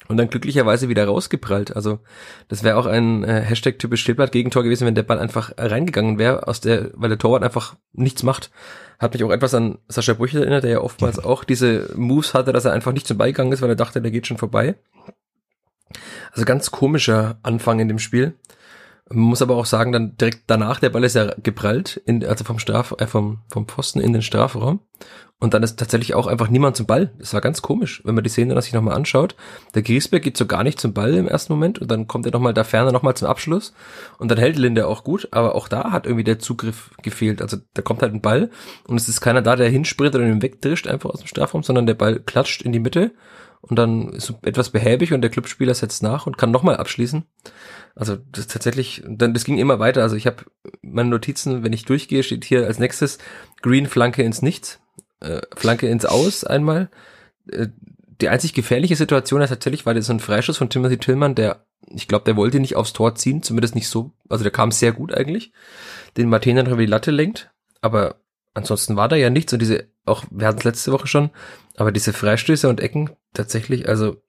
und 0.07 0.17
dann 0.17 0.29
glücklicherweise 0.29 0.89
wieder 0.89 1.05
rausgeprallt. 1.05 1.75
Also 1.75 1.99
das 2.47 2.63
wäre 2.63 2.77
auch 2.77 2.85
ein 2.85 3.23
äh, 3.23 3.41
Hashtag 3.41 3.79
typisch 3.79 4.01
Stillblatt 4.01 4.31
Gegentor 4.31 4.63
gewesen, 4.63 4.85
wenn 4.85 4.95
der 4.95 5.03
Ball 5.03 5.19
einfach 5.19 5.53
reingegangen 5.57 6.17
wäre, 6.17 6.47
aus 6.47 6.61
der, 6.61 6.91
weil 6.93 7.09
der 7.09 7.17
Torwart 7.17 7.43
einfach 7.43 7.75
nichts 7.93 8.23
macht. 8.23 8.51
Hat 8.99 9.13
mich 9.13 9.23
auch 9.23 9.31
etwas 9.31 9.53
an 9.53 9.79
Sascha 9.87 10.13
Brüchel 10.13 10.41
erinnert, 10.41 10.63
der 10.63 10.71
ja 10.71 10.81
oftmals 10.81 11.19
auch 11.23 11.43
diese 11.43 11.89
Moves 11.95 12.33
hatte, 12.33 12.53
dass 12.53 12.65
er 12.65 12.73
einfach 12.73 12.93
nicht 12.93 13.07
zum 13.07 13.17
Ball 13.17 13.29
gegangen 13.31 13.51
ist, 13.51 13.61
weil 13.61 13.69
er 13.69 13.75
dachte, 13.75 14.01
der 14.01 14.11
geht 14.11 14.27
schon 14.27 14.37
vorbei. 14.37 14.75
Also 16.31 16.45
ganz 16.45 16.71
komischer 16.71 17.37
Anfang 17.43 17.79
in 17.79 17.87
dem 17.87 17.99
Spiel. 17.99 18.35
Man 19.07 19.19
muss 19.19 19.43
aber 19.43 19.55
auch 19.55 19.67
sagen, 19.67 19.91
dann 19.91 20.17
direkt 20.17 20.43
danach, 20.47 20.79
der 20.79 20.89
Ball 20.89 21.03
ist 21.03 21.15
ja 21.15 21.35
geprallt, 21.43 22.01
in, 22.05 22.25
also 22.25 22.43
vom 22.43 22.57
Straf, 22.57 22.95
äh, 22.97 23.05
vom, 23.05 23.39
vom 23.49 23.67
Pfosten 23.67 23.99
in 23.99 24.13
den 24.13 24.23
Strafraum. 24.23 24.79
Und 25.37 25.53
dann 25.53 25.63
ist 25.63 25.77
tatsächlich 25.77 26.15
auch 26.15 26.27
einfach 26.27 26.47
niemand 26.47 26.77
zum 26.77 26.85
Ball. 26.85 27.11
Das 27.19 27.33
war 27.33 27.41
ganz 27.41 27.61
komisch, 27.61 28.01
wenn 28.05 28.15
man 28.15 28.23
die 28.23 28.29
Szene 28.29 28.59
sich 28.61 28.73
nochmal 28.73 28.95
anschaut. 28.95 29.35
Der 29.75 29.83
Griesberg 29.83 30.23
geht 30.23 30.37
so 30.37 30.45
gar 30.45 30.63
nicht 30.63 30.79
zum 30.79 30.93
Ball 30.93 31.13
im 31.13 31.27
ersten 31.27 31.51
Moment 31.51 31.77
und 31.77 31.91
dann 31.91 32.07
kommt 32.07 32.25
er 32.25 32.31
nochmal 32.31 32.53
da 32.53 32.63
ferner 32.63 32.93
nochmal 32.93 33.15
zum 33.15 33.27
Abschluss. 33.27 33.73
Und 34.17 34.31
dann 34.31 34.39
hält 34.39 34.57
Linde 34.57 34.87
auch 34.87 35.03
gut, 35.03 35.27
aber 35.31 35.53
auch 35.53 35.67
da 35.67 35.91
hat 35.91 36.05
irgendwie 36.05 36.23
der 36.23 36.39
Zugriff 36.39 36.89
gefehlt. 37.03 37.41
Also 37.41 37.57
da 37.73 37.81
kommt 37.81 38.01
halt 38.01 38.13
ein 38.13 38.21
Ball 38.21 38.49
und 38.87 38.95
es 38.95 39.09
ist 39.09 39.21
keiner 39.21 39.41
da, 39.41 39.55
der 39.57 39.69
hinsprintet 39.69 40.21
und 40.21 40.27
ihn 40.27 40.41
wegdrischt 40.41 40.87
einfach 40.87 41.09
aus 41.09 41.19
dem 41.19 41.27
Strafraum, 41.27 41.63
sondern 41.63 41.85
der 41.85 41.95
Ball 41.95 42.19
klatscht 42.21 42.61
in 42.61 42.71
die 42.71 42.79
Mitte 42.79 43.11
und 43.67 43.77
dann 43.77 44.09
ist 44.09 44.33
etwas 44.43 44.69
behäbig 44.69 45.13
und 45.13 45.21
der 45.21 45.31
Clubspieler 45.31 45.73
setzt 45.73 46.03
nach 46.03 46.27
und 46.27 46.37
kann 46.37 46.51
nochmal 46.51 46.77
abschließen. 46.77 47.25
Also 47.95 48.15
das 48.15 48.47
tatsächlich, 48.47 49.03
dann 49.07 49.33
das 49.33 49.43
ging 49.43 49.57
immer 49.57 49.79
weiter. 49.79 50.03
Also 50.03 50.15
ich 50.15 50.27
habe 50.27 50.45
meine 50.81 51.09
Notizen, 51.09 51.63
wenn 51.63 51.73
ich 51.73 51.85
durchgehe, 51.85 52.23
steht 52.23 52.45
hier 52.45 52.65
als 52.67 52.79
nächstes 52.79 53.17
Green 53.61 53.87
Flanke 53.87 54.21
ins 54.21 54.41
Nichts, 54.41 54.79
äh, 55.21 55.41
Flanke 55.55 55.87
ins 55.87 56.05
Aus 56.05 56.43
einmal. 56.43 56.89
Äh, 57.51 57.67
die 58.21 58.29
einzig 58.29 58.53
gefährliche 58.53 58.95
Situation 58.95 59.41
ist 59.41 59.49
tatsächlich, 59.49 59.85
war 59.85 59.93
das 59.93 60.05
so 60.05 60.13
ein 60.13 60.19
Freischuss 60.19 60.57
von 60.57 60.69
Timothy 60.69 60.97
Tillmann, 60.97 61.35
der, 61.35 61.65
ich 61.89 62.07
glaube, 62.07 62.25
der 62.25 62.37
wollte 62.37 62.59
nicht 62.59 62.75
aufs 62.75 62.93
Tor 62.93 63.15
ziehen, 63.15 63.43
zumindest 63.43 63.75
nicht 63.75 63.89
so, 63.89 64.11
also 64.29 64.43
der 64.43 64.53
kam 64.53 64.71
sehr 64.71 64.93
gut 64.93 65.13
eigentlich, 65.13 65.51
den 66.15 66.29
Martin 66.29 66.55
dann 66.55 66.67
über 66.67 66.77
die 66.77 66.85
Latte 66.85 67.11
lenkt, 67.11 67.51
aber 67.81 68.21
ansonsten 68.53 68.95
war 68.95 69.09
da 69.09 69.17
ja 69.17 69.29
nichts 69.29 69.51
und 69.51 69.59
diese, 69.61 69.89
auch, 70.05 70.23
wir 70.31 70.47
hatten 70.47 70.59
es 70.59 70.63
letzte 70.63 70.93
Woche 70.93 71.07
schon, 71.07 71.29
aber 71.75 71.91
diese 71.91 72.13
Freistöße 72.13 72.69
und 72.69 72.79
Ecken 72.79 73.09
tatsächlich, 73.35 73.87
also 73.87 74.21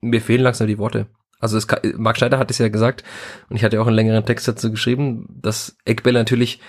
mir 0.00 0.20
fehlen 0.20 0.42
langsam 0.42 0.66
die 0.66 0.78
Worte. 0.78 1.06
Also 1.40 1.56
es, 1.56 1.66
Marc 1.96 2.18
Schneider 2.18 2.38
hat 2.38 2.50
es 2.50 2.58
ja 2.58 2.68
gesagt 2.68 3.04
und 3.48 3.56
ich 3.56 3.64
hatte 3.64 3.80
auch 3.80 3.86
einen 3.86 3.96
längeren 3.96 4.24
Text 4.24 4.48
dazu 4.48 4.70
geschrieben, 4.70 5.26
dass 5.40 5.76
Eckbälle 5.84 6.18
natürlich 6.18 6.60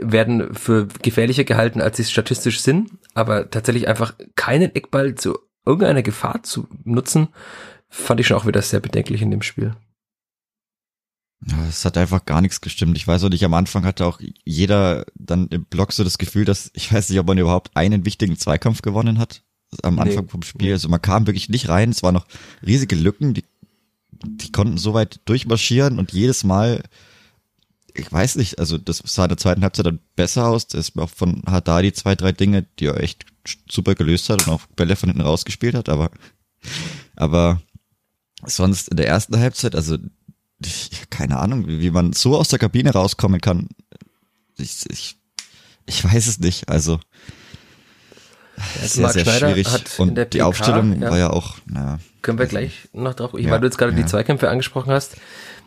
werden 0.00 0.54
für 0.54 0.86
gefährlicher 1.02 1.44
gehalten, 1.44 1.80
als 1.80 1.98
sie 1.98 2.04
statistisch 2.04 2.60
sind, 2.60 2.90
aber 3.14 3.50
tatsächlich 3.50 3.88
einfach 3.88 4.14
keinen 4.34 4.74
Eckball 4.74 5.14
zu 5.14 5.38
irgendeiner 5.66 6.02
Gefahr 6.02 6.42
zu 6.42 6.66
nutzen, 6.84 7.28
fand 7.88 8.20
ich 8.20 8.26
schon 8.26 8.36
auch 8.36 8.46
wieder 8.46 8.62
sehr 8.62 8.80
bedenklich 8.80 9.20
in 9.22 9.30
dem 9.30 9.42
Spiel. 9.42 9.76
Ja, 11.46 11.66
es 11.68 11.84
hat 11.84 11.98
einfach 11.98 12.24
gar 12.24 12.40
nichts 12.40 12.60
gestimmt. 12.60 12.96
Ich 12.96 13.06
weiß 13.06 13.24
auch 13.24 13.28
nicht, 13.28 13.44
am 13.44 13.54
Anfang 13.54 13.84
hatte 13.84 14.06
auch 14.06 14.20
jeder 14.44 15.04
dann 15.14 15.48
im 15.48 15.64
Block 15.64 15.92
so 15.92 16.04
das 16.04 16.18
Gefühl, 16.18 16.44
dass, 16.44 16.70
ich 16.72 16.92
weiß 16.92 17.10
nicht, 17.10 17.18
ob 17.18 17.26
man 17.26 17.38
überhaupt 17.38 17.76
einen 17.76 18.04
wichtigen 18.06 18.38
Zweikampf 18.38 18.80
gewonnen 18.80 19.18
hat 19.18 19.42
am 19.82 19.98
Anfang 19.98 20.24
nee. 20.24 20.30
vom 20.30 20.42
Spiel. 20.42 20.72
Also 20.72 20.88
man 20.88 21.02
kam 21.02 21.26
wirklich 21.26 21.48
nicht 21.48 21.68
rein. 21.68 21.90
Es 21.90 22.02
waren 22.02 22.14
noch 22.14 22.26
riesige 22.64 22.96
Lücken, 22.96 23.34
die 23.34 23.44
die 24.24 24.52
konnten 24.52 24.78
so 24.78 24.94
weit 24.94 25.20
durchmarschieren 25.24 25.98
und 25.98 26.12
jedes 26.12 26.44
Mal, 26.44 26.82
ich 27.94 28.10
weiß 28.10 28.36
nicht, 28.36 28.58
also 28.58 28.78
das 28.78 29.02
sah 29.04 29.24
in 29.24 29.30
der 29.30 29.38
zweiten 29.38 29.62
Halbzeit 29.62 29.86
dann 29.86 30.00
besser 30.16 30.46
aus. 30.46 30.66
Das 30.66 30.88
ist 30.88 30.98
auch 30.98 31.10
von 31.10 31.42
Haddadi 31.46 31.92
zwei, 31.92 32.14
drei 32.14 32.32
Dinge, 32.32 32.66
die 32.78 32.86
er 32.86 33.00
echt 33.00 33.26
super 33.68 33.94
gelöst 33.94 34.28
hat 34.28 34.46
und 34.46 34.52
auch 34.52 34.66
Bälle 34.76 34.96
von 34.96 35.08
hinten 35.08 35.22
rausgespielt 35.22 35.74
hat, 35.74 35.88
aber, 35.88 36.10
aber 37.16 37.60
sonst 38.46 38.88
in 38.88 38.96
der 38.96 39.08
ersten 39.08 39.38
Halbzeit, 39.38 39.74
also 39.74 39.98
ich, 40.64 40.90
keine 41.10 41.38
Ahnung, 41.38 41.66
wie 41.66 41.90
man 41.90 42.12
so 42.12 42.36
aus 42.36 42.48
der 42.48 42.60
Kabine 42.60 42.92
rauskommen 42.92 43.40
kann. 43.40 43.68
Ich, 44.56 44.84
ich, 44.88 45.16
ich 45.86 46.04
weiß 46.04 46.28
es 46.28 46.38
nicht, 46.38 46.68
also. 46.68 47.00
Ja, 48.80 48.88
sehr, 48.88 49.08
sehr 49.08 49.24
Schneider 49.24 49.54
schwierig. 49.54 49.98
und 49.98 50.16
die 50.16 50.24
PK, 50.24 50.44
Aufstellung 50.44 51.00
ja. 51.00 51.10
war 51.10 51.18
ja 51.18 51.30
auch, 51.30 51.56
naja. 51.66 51.98
Können 52.22 52.38
wir 52.38 52.46
gleich 52.46 52.88
noch 52.92 53.14
drauf, 53.14 53.32
ja, 53.36 53.50
weil 53.50 53.60
du 53.60 53.66
jetzt 53.66 53.78
gerade 53.78 53.92
ja. 53.92 53.98
die 53.98 54.06
Zweikämpfe 54.06 54.48
angesprochen 54.48 54.92
hast. 54.92 55.16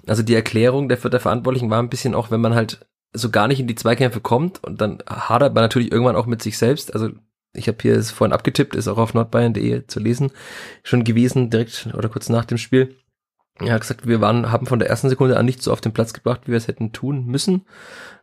Also 0.08 0.24
die 0.24 0.36
Erklärung 0.36 0.88
der 0.88 0.98
Vierter 0.98 1.20
Verantwortlichen 1.20 1.70
war 1.70 1.82
ein 1.82 1.90
bisschen 1.90 2.16
auch, 2.16 2.32
wenn 2.32 2.42
man 2.42 2.56
halt 2.56 2.86
so 3.14 3.30
gar 3.30 3.48
nicht 3.48 3.60
in 3.60 3.68
die 3.68 3.75
Zweikämpfe 3.75 4.20
kommt 4.20 4.64
und 4.64 4.82
dann 4.82 5.00
hadert 5.10 5.54
man 5.54 5.64
natürlich 5.64 5.92
irgendwann 5.92 6.16
auch 6.16 6.25
mit 6.25 6.42
sich 6.42 6.58
selbst. 6.58 6.94
Also 6.94 7.10
ich 7.54 7.68
habe 7.68 7.78
hier 7.82 7.96
es 7.96 8.12
vorhin 8.12 8.34
abgetippt, 8.34 8.75
ist 8.75 8.88
auch 8.88 8.98
auf 8.98 9.14
nordbayern.de 9.14 9.88
zu 9.88 10.00
lesen, 10.00 10.32
schon 10.84 11.04
gewesen, 11.04 11.50
direkt 11.50 11.90
oder 11.94 12.10
kurz 12.10 12.30
nach 12.30 12.46
dem 12.46 12.58
Spiel. 12.58 12.96
Er 13.60 13.74
hat 13.74 13.82
gesagt, 13.82 14.06
wir 14.06 14.20
waren, 14.20 14.52
haben 14.52 14.66
von 14.66 14.80
der 14.80 14.90
ersten 14.90 15.08
Sekunde 15.08 15.38
an 15.38 15.46
nicht 15.46 15.64
so 15.64 15.72
auf 15.72 15.80
den 15.80 15.94
Platz 15.94 16.12
gebracht, 16.12 16.42
wie 16.46 16.52
wir 16.52 16.58
es 16.58 16.68
hätten 16.68 16.92
tun 16.92 17.26
müssen. 17.26 17.66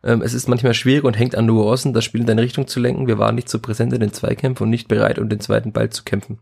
Ähm, 0.03 0.21
es 0.21 0.33
ist 0.33 0.47
manchmal 0.47 0.75
schwierig 0.75 1.03
und 1.05 1.17
hängt 1.17 1.35
an 1.35 1.47
Nuancen, 1.47 1.93
das 1.93 2.03
Spiel 2.03 2.21
in 2.21 2.27
deine 2.27 2.43
Richtung 2.43 2.67
zu 2.67 2.79
lenken. 2.79 3.07
Wir 3.07 3.17
waren 3.17 3.33
nicht 3.33 3.49
so 3.49 3.57
präsent 3.57 3.93
in 3.93 3.99
den 3.99 4.13
Zweikämpfen 4.13 4.63
und 4.63 4.69
nicht 4.69 4.87
bereit, 4.87 5.17
um 5.17 5.29
den 5.29 5.39
zweiten 5.39 5.71
Ball 5.71 5.89
zu 5.89 6.03
kämpfen. 6.03 6.37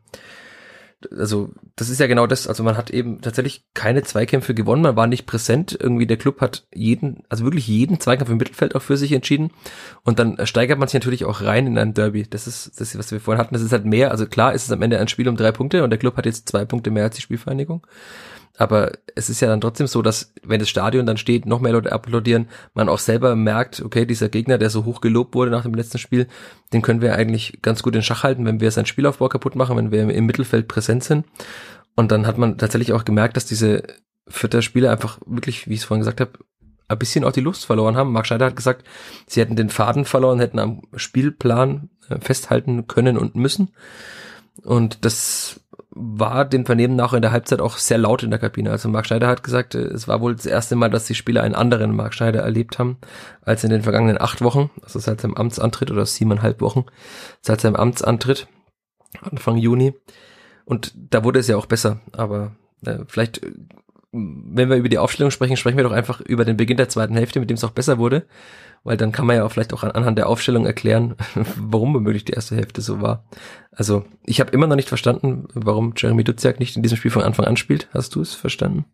Also 1.18 1.50
das 1.76 1.90
ist 1.90 2.00
ja 2.00 2.06
genau 2.06 2.28
das, 2.28 2.48
also 2.48 2.64
man 2.64 2.78
hat 2.78 2.92
eben 2.92 3.22
tatsächlich 3.22 3.66
keine 3.74 4.04
Zweikämpfe 4.04 4.54
gewonnen, 4.54 4.84
man 4.84 4.96
war 4.96 5.08
nicht 5.08 5.26
präsent, 5.26 5.76
irgendwie 5.80 6.06
der 6.06 6.18
Club 6.18 6.42
hat 6.42 6.68
jeden, 6.74 7.24
also 7.28 7.44
wirklich 7.44 7.68
jeden 7.68 8.00
Zweikampf 8.00 8.30
im 8.30 8.38
Mittelfeld 8.38 8.76
auch 8.76 8.84
für 8.84 8.98
sich 8.98 9.12
entschieden. 9.12 9.50
Und 10.04 10.20
dann 10.20 10.46
steigert 10.46 10.78
man 10.78 10.88
sich 10.88 10.94
natürlich 10.94 11.26
auch 11.26 11.42
rein 11.42 11.66
in 11.66 11.80
ein 11.80 11.96
Derby, 11.96 12.28
das 12.30 12.46
ist 12.46 12.80
das, 12.80 12.96
was 12.98 13.12
wir 13.12 13.20
vorhin 13.20 13.42
hatten, 13.42 13.56
das 13.56 13.64
ist 13.64 13.72
halt 13.72 13.86
mehr, 13.86 14.12
also 14.12 14.28
klar 14.28 14.54
ist 14.54 14.66
es 14.66 14.72
am 14.72 14.84
Ende 14.84 15.00
ein 15.00 15.08
Spiel 15.08 15.28
um 15.28 15.38
drei 15.38 15.52
Punkte 15.52 15.84
und 15.84 15.90
der 15.90 15.98
Club 15.98 16.18
hat 16.18 16.28
jetzt 16.28 16.48
zwei 16.48 16.66
Punkte 16.66 16.92
mehr 16.92 17.06
als 17.06 17.16
die 17.16 17.24
Spielvereinigung, 17.24 17.88
aber 18.58 18.92
es 19.16 19.30
ist 19.30 19.42
ja 19.42 19.48
dann 19.48 19.62
trotzdem 19.62 19.88
so, 19.88 20.02
dass 20.02 20.34
wenn 20.44 20.60
das 20.60 20.70
Stadion 20.70 21.06
dann 21.06 21.18
steht, 21.18 21.46
noch 21.46 21.60
mehr 21.60 21.72
Leute 21.72 21.92
applaudieren, 21.92 22.48
man 22.74 22.90
auch 22.90 23.00
selber 23.00 23.36
merkt, 23.36 23.82
okay, 23.82 24.06
dieser 24.06 24.30
Gegner, 24.30 24.58
der 24.58 24.70
so 24.70 24.86
hoch 24.86 25.02
gelobt 25.02 25.36
wurde 25.36 25.52
nach 25.52 25.64
dem 25.64 25.74
letzten 25.74 25.98
Spiel, 25.98 26.28
den 26.74 26.82
können 26.82 27.02
wir 27.02 27.16
eigentlich 27.16 27.60
ganz 27.62 27.84
gut 27.84 27.96
in 27.96 28.04
Schach 28.04 28.24
halten, 28.24 28.46
wenn 28.46 28.60
wir 28.60 28.72
seinen 28.72 28.86
Spielaufbau 28.86 29.30
kaputt 29.30 29.56
machen, 29.56 29.78
wenn 29.78 29.92
wir 29.92 30.14
im 30.14 30.26
Mittelfeld 30.26 30.68
präsent 30.68 31.04
sind. 31.04 31.26
Und 31.96 32.12
dann 32.12 32.28
hat 32.28 32.38
man 32.38 32.58
tatsächlich 32.58 32.94
auch 32.94 33.06
gemerkt, 33.06 33.36
dass 33.36 33.46
diese 33.46 33.84
vierte 34.28 34.62
Spieler 34.62 34.92
einfach 34.92 35.20
wirklich, 35.26 35.68
wie 35.68 35.74
ich 35.74 35.82
es 35.82 35.86
vorhin 35.86 36.02
gesagt 36.02 36.22
habe, 36.22 36.32
ein 36.88 37.00
bisschen 37.00 37.24
auch 37.24 37.32
die 37.32 37.42
Lust 37.42 37.66
verloren 37.66 37.96
haben. 37.96 38.12
Marc 38.12 38.28
Schneider 38.28 38.48
hat 38.48 38.56
gesagt, 38.56 38.86
sie 39.28 39.40
hätten 39.40 39.56
den 39.56 39.70
Faden 39.70 40.06
verloren, 40.06 40.40
hätten 40.40 40.60
am 40.60 40.82
Spielplan 40.96 41.90
äh, 42.10 42.20
festhalten 42.20 42.88
können 42.88 43.18
und 43.18 43.36
müssen. 43.36 43.72
Und 44.64 45.06
das 45.06 45.60
war 45.94 46.46
dem 46.46 46.66
Vernehmen 46.66 46.96
nach 46.96 47.14
in 47.14 47.22
der 47.22 47.32
Halbzeit 47.32 47.60
auch 47.60 47.78
sehr 47.78 47.98
laut 47.98 48.24
in 48.24 48.30
der 48.30 48.40
Kabine. 48.40 48.72
Also 48.72 48.88
Marc 48.88 49.08
Schneider 49.08 49.28
hat 49.28 49.44
gesagt, 49.44 49.76
äh, 49.76 49.80
es 49.80 50.08
war 50.08 50.22
wohl 50.22 50.36
das 50.36 50.46
erste 50.46 50.76
Mal, 50.76 50.90
dass 50.90 51.06
die 51.06 51.16
Spieler 51.16 51.44
einen 51.44 51.56
anderen 51.56 51.96
Marc 51.96 52.14
Schneider 52.14 52.42
erlebt 52.42 52.80
haben, 52.80 52.98
als 53.42 53.64
in 53.64 53.70
den 53.70 53.82
vergangenen 53.82 54.20
acht 54.20 54.42
Wochen, 54.42 54.70
also 54.82 55.00
seit 55.00 55.22
seinem 55.22 55.36
Amtsantritt 55.36 55.92
oder 55.92 56.06
siebeneinhalb 56.06 56.62
Wochen, 56.62 56.86
seit 57.42 57.62
seinem 57.62 57.76
Amtsantritt, 57.76 58.48
Anfang 59.22 59.58
Juni. 59.58 59.94
Und 60.64 60.94
da 60.96 61.24
wurde 61.24 61.40
es 61.40 61.48
ja 61.48 61.58
auch 61.58 61.66
besser, 61.66 62.00
aber 62.14 62.56
äh, 62.86 63.00
vielleicht 63.08 63.42
wenn 64.14 64.70
wir 64.70 64.76
über 64.76 64.90
die 64.90 64.98
Aufstellung 64.98 65.32
sprechen, 65.32 65.56
sprechen 65.56 65.78
wir 65.78 65.86
doch 65.86 65.94
einfach 65.94 66.20
über 66.20 66.44
den 66.44 66.58
Beginn 66.58 66.78
der 66.78 66.90
zweiten 66.90 67.16
Hälfte, 67.16 67.40
mit 67.40 67.50
dem 67.50 67.56
es 67.56 67.64
auch 67.64 67.72
besser 67.72 67.98
wurde. 67.98 68.26
Weil 68.84 68.98
dann 68.98 69.12
kann 69.12 69.28
man 69.28 69.36
ja 69.36 69.46
auch 69.46 69.52
vielleicht 69.52 69.74
auch 69.74 69.84
anhand 69.84 70.18
der 70.18 70.28
Aufstellung 70.28 70.66
erklären, 70.66 71.16
warum 71.58 71.94
womöglich 71.94 72.26
die 72.26 72.34
erste 72.34 72.56
Hälfte 72.56 72.82
so 72.82 73.02
war. 73.02 73.26
Also 73.72 74.06
ich 74.26 74.40
habe 74.40 74.52
immer 74.52 74.68
noch 74.68 74.76
nicht 74.76 74.90
verstanden, 74.90 75.48
warum 75.54 75.94
Jeremy 75.96 76.24
Duziak 76.24 76.60
nicht 76.60 76.76
in 76.76 76.84
diesem 76.84 76.98
Spiel 76.98 77.12
von 77.12 77.22
Anfang 77.22 77.46
an 77.46 77.58
spielt. 77.58 77.90
Hast 77.94 78.16
du 78.16 78.22
es 78.22 78.34
verstanden? 78.34 78.86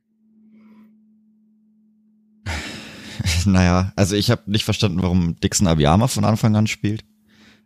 Naja, 3.45 3.93
also 3.95 4.15
ich 4.15 4.29
habe 4.29 4.43
nicht 4.45 4.65
verstanden, 4.65 5.01
warum 5.01 5.39
Dixon 5.39 5.67
Abiyama 5.67 6.07
von 6.07 6.25
Anfang 6.25 6.55
an 6.57 6.67
spielt. 6.67 7.05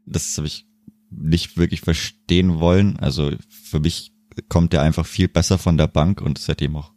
Das 0.06 0.38
habe 0.38 0.46
ich 0.46 0.68
nicht 1.10 1.58
wirklich 1.58 1.82
verstehen 1.82 2.60
wollen. 2.60 2.98
Also 3.00 3.32
für 3.50 3.80
mich 3.80 4.14
kommt 4.50 4.74
er 4.74 4.82
einfach 4.82 5.06
viel 5.06 5.28
besser 5.28 5.58
von 5.58 5.78
der 5.78 5.88
Bank 5.88 6.22
und 6.22 6.40
es 6.40 6.48
hätte 6.48 6.66
ihm 6.66 6.76
auch, 6.76 6.94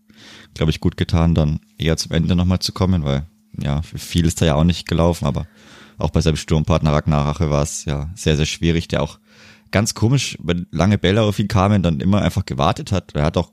glaube 0.55 0.71
ich, 0.71 0.81
gut 0.81 0.97
getan, 0.97 1.35
dann 1.35 1.61
eher 1.79 1.97
zum 1.97 2.13
Ende 2.13 2.37
nochmal 2.37 2.61
zu 2.61 2.73
kommen, 2.73 3.05
weil 3.05 3.27
ja, 3.61 3.83
viel 3.83 4.27
ist 4.27 4.41
da 4.41 4.47
ja 4.47 4.55
auch 4.55 4.65
nicht 4.65 4.89
gelaufen, 4.89 5.27
aber 5.27 5.47
auch 5.99 6.11
bei 6.11 6.21
seinem 6.21 6.37
Sturmpartner 6.37 6.93
Ragnar 6.93 7.27
Rache 7.27 7.51
war 7.51 7.63
es 7.63 7.85
ja 7.85 8.11
sehr, 8.15 8.37
sehr 8.37 8.47
schwierig, 8.47 8.89
der 8.89 9.03
auch 9.03 9.19
ganz 9.71 9.95
komisch, 9.95 10.37
wenn 10.43 10.67
lange 10.71 10.99
Bälle 10.99 11.23
auf 11.23 11.39
ihn 11.39 11.49
kamen, 11.49 11.83
dann 11.83 12.01
immer 12.01 12.23
einfach 12.23 12.47
gewartet 12.47 12.93
hat. 12.93 13.15
Er 13.15 13.25
hat 13.25 13.37
auch 13.37 13.53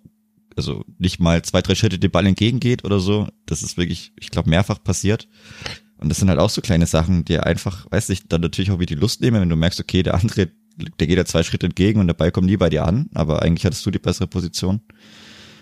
also 0.55 0.84
nicht 0.98 1.20
mal 1.20 1.41
zwei, 1.41 1.62
drei 1.62 1.75
Schritte 1.75 2.00
dem 2.00 2.12
Ball 2.12 2.25
entgegengeht 2.25 2.84
oder 2.84 3.00
so. 3.00 3.27
Das 3.46 3.63
ist 3.63 3.77
wirklich, 3.77 4.13
ich 4.20 4.31
glaube, 4.31 4.50
mehrfach 4.50 4.84
passiert. 4.84 5.27
Und 5.98 6.10
das 6.10 6.17
sind 6.20 6.29
halt 6.29 6.39
auch 6.39 6.50
so 6.50 6.62
kleine 6.62 6.88
Sachen, 6.88 7.25
die 7.25 7.39
einfach, 7.39 7.89
weiß 7.91 8.10
ich, 8.10 8.27
dann 8.27 8.41
natürlich 8.41 8.72
auch 8.72 8.79
wie 8.79 8.86
die 8.86 8.96
Lust 8.96 9.22
nehmen, 9.22 9.41
wenn 9.41 9.50
du 9.50 9.55
merkst, 9.55 9.79
okay, 9.79 10.03
der 10.03 10.15
andere, 10.15 10.50
der 11.00 11.08
geht 11.08 11.17
ja 11.17 11.25
zwei 11.25 11.43
Schritte 11.43 11.67
entgegen 11.67 12.00
und 12.00 12.08
der 12.08 12.15
Ball 12.15 12.31
kommt 12.31 12.48
nie 12.48 12.58
bei 12.58 12.70
dir 12.70 12.86
an, 12.86 13.10
aber 13.13 13.41
eigentlich 13.41 13.65
hattest 13.65 13.86
du 13.86 13.91
die 13.91 14.00
bessere 14.00 14.27
Position. 14.27 14.81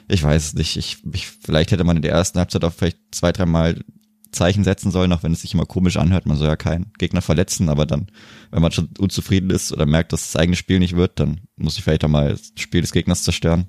Ich 0.08 0.24
weiß 0.24 0.55
nicht. 0.55 0.77
Ich, 0.77 0.98
ich, 1.13 1.27
vielleicht 1.27 1.72
hätte 1.72 1.84
man 1.84 1.98
in 1.98 2.01
der 2.01 2.12
ersten 2.12 2.39
Halbzeit 2.39 2.63
auch 2.63 2.74
vielleicht 2.74 2.98
zwei, 3.12 3.31
dreimal 3.31 3.84
Zeichen 4.32 4.64
setzen 4.64 4.92
sollen, 4.92 5.12
auch 5.12 5.24
wenn 5.24 5.32
es 5.32 5.42
sich 5.42 5.54
immer 5.54 5.66
komisch 5.66 5.98
anhört. 5.98 6.26
Man 6.26 6.38
soll 6.38 6.48
ja 6.48 6.56
keinen 6.56 6.92
Gegner 6.98 7.22
verletzen, 7.22 7.70
aber 7.70 7.86
dann, 7.86 8.08
wenn 8.52 8.62
man 8.62 8.72
schon 8.72 8.90
unzufrieden 9.00 9.50
ist 9.50 9.72
oder 9.72 9.86
merkt, 9.86 10.14
dass 10.14 10.32
das 10.32 10.36
eigene 10.36 10.56
Spiel 10.56 10.80
nicht 10.80 10.96
wird, 10.96 11.20
dann 11.20 11.42
muss 11.56 11.78
ich 11.78 11.84
vielleicht 11.84 12.04
auch 12.06 12.10
mal 12.10 12.32
das 12.32 12.52
Spiel 12.56 12.82
des 12.82 12.92
Gegners 12.92 13.24
zerstören. 13.24 13.68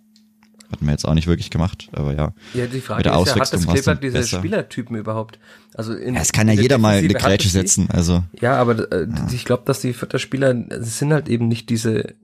Hat 0.71 0.83
man 0.83 0.90
jetzt 0.90 1.05
auch 1.05 1.14
nicht 1.14 1.26
wirklich 1.26 1.50
gemacht, 1.50 1.88
aber 1.93 2.14
ja. 2.14 2.33
Ja, 2.55 2.67
die 2.67 2.81
Frage 2.81 3.00
ist 3.00 3.07
ja, 3.07 3.35
hat 3.35 3.52
das 3.52 3.67
Kleeblatt 3.67 4.02
diese 4.02 4.19
besser. 4.19 4.38
Spielertypen 4.38 4.97
überhaupt? 4.97 5.40
Also 5.75 5.95
in, 5.95 6.14
ja, 6.14 6.21
es 6.21 6.31
kann 6.31 6.47
ja 6.47 6.55
jeder 6.55 6.79
mal 6.79 6.99
eine 6.99 7.09
Grätsche 7.09 7.49
setzen, 7.49 7.88
also. 7.90 8.23
Ja, 8.40 8.55
aber 8.55 8.93
äh, 8.93 9.09
ja. 9.09 9.29
ich 9.33 9.45
glaube, 9.45 9.64
dass 9.67 9.81
die 9.81 9.93
Vierter 9.93 10.21
Spieler, 10.21 10.55
sind 10.79 11.12
halt 11.12 11.29
eben 11.29 11.49
nicht 11.49 11.71
diese 11.71 12.14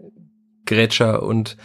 Grätscher 0.65 1.25
und 1.25 1.57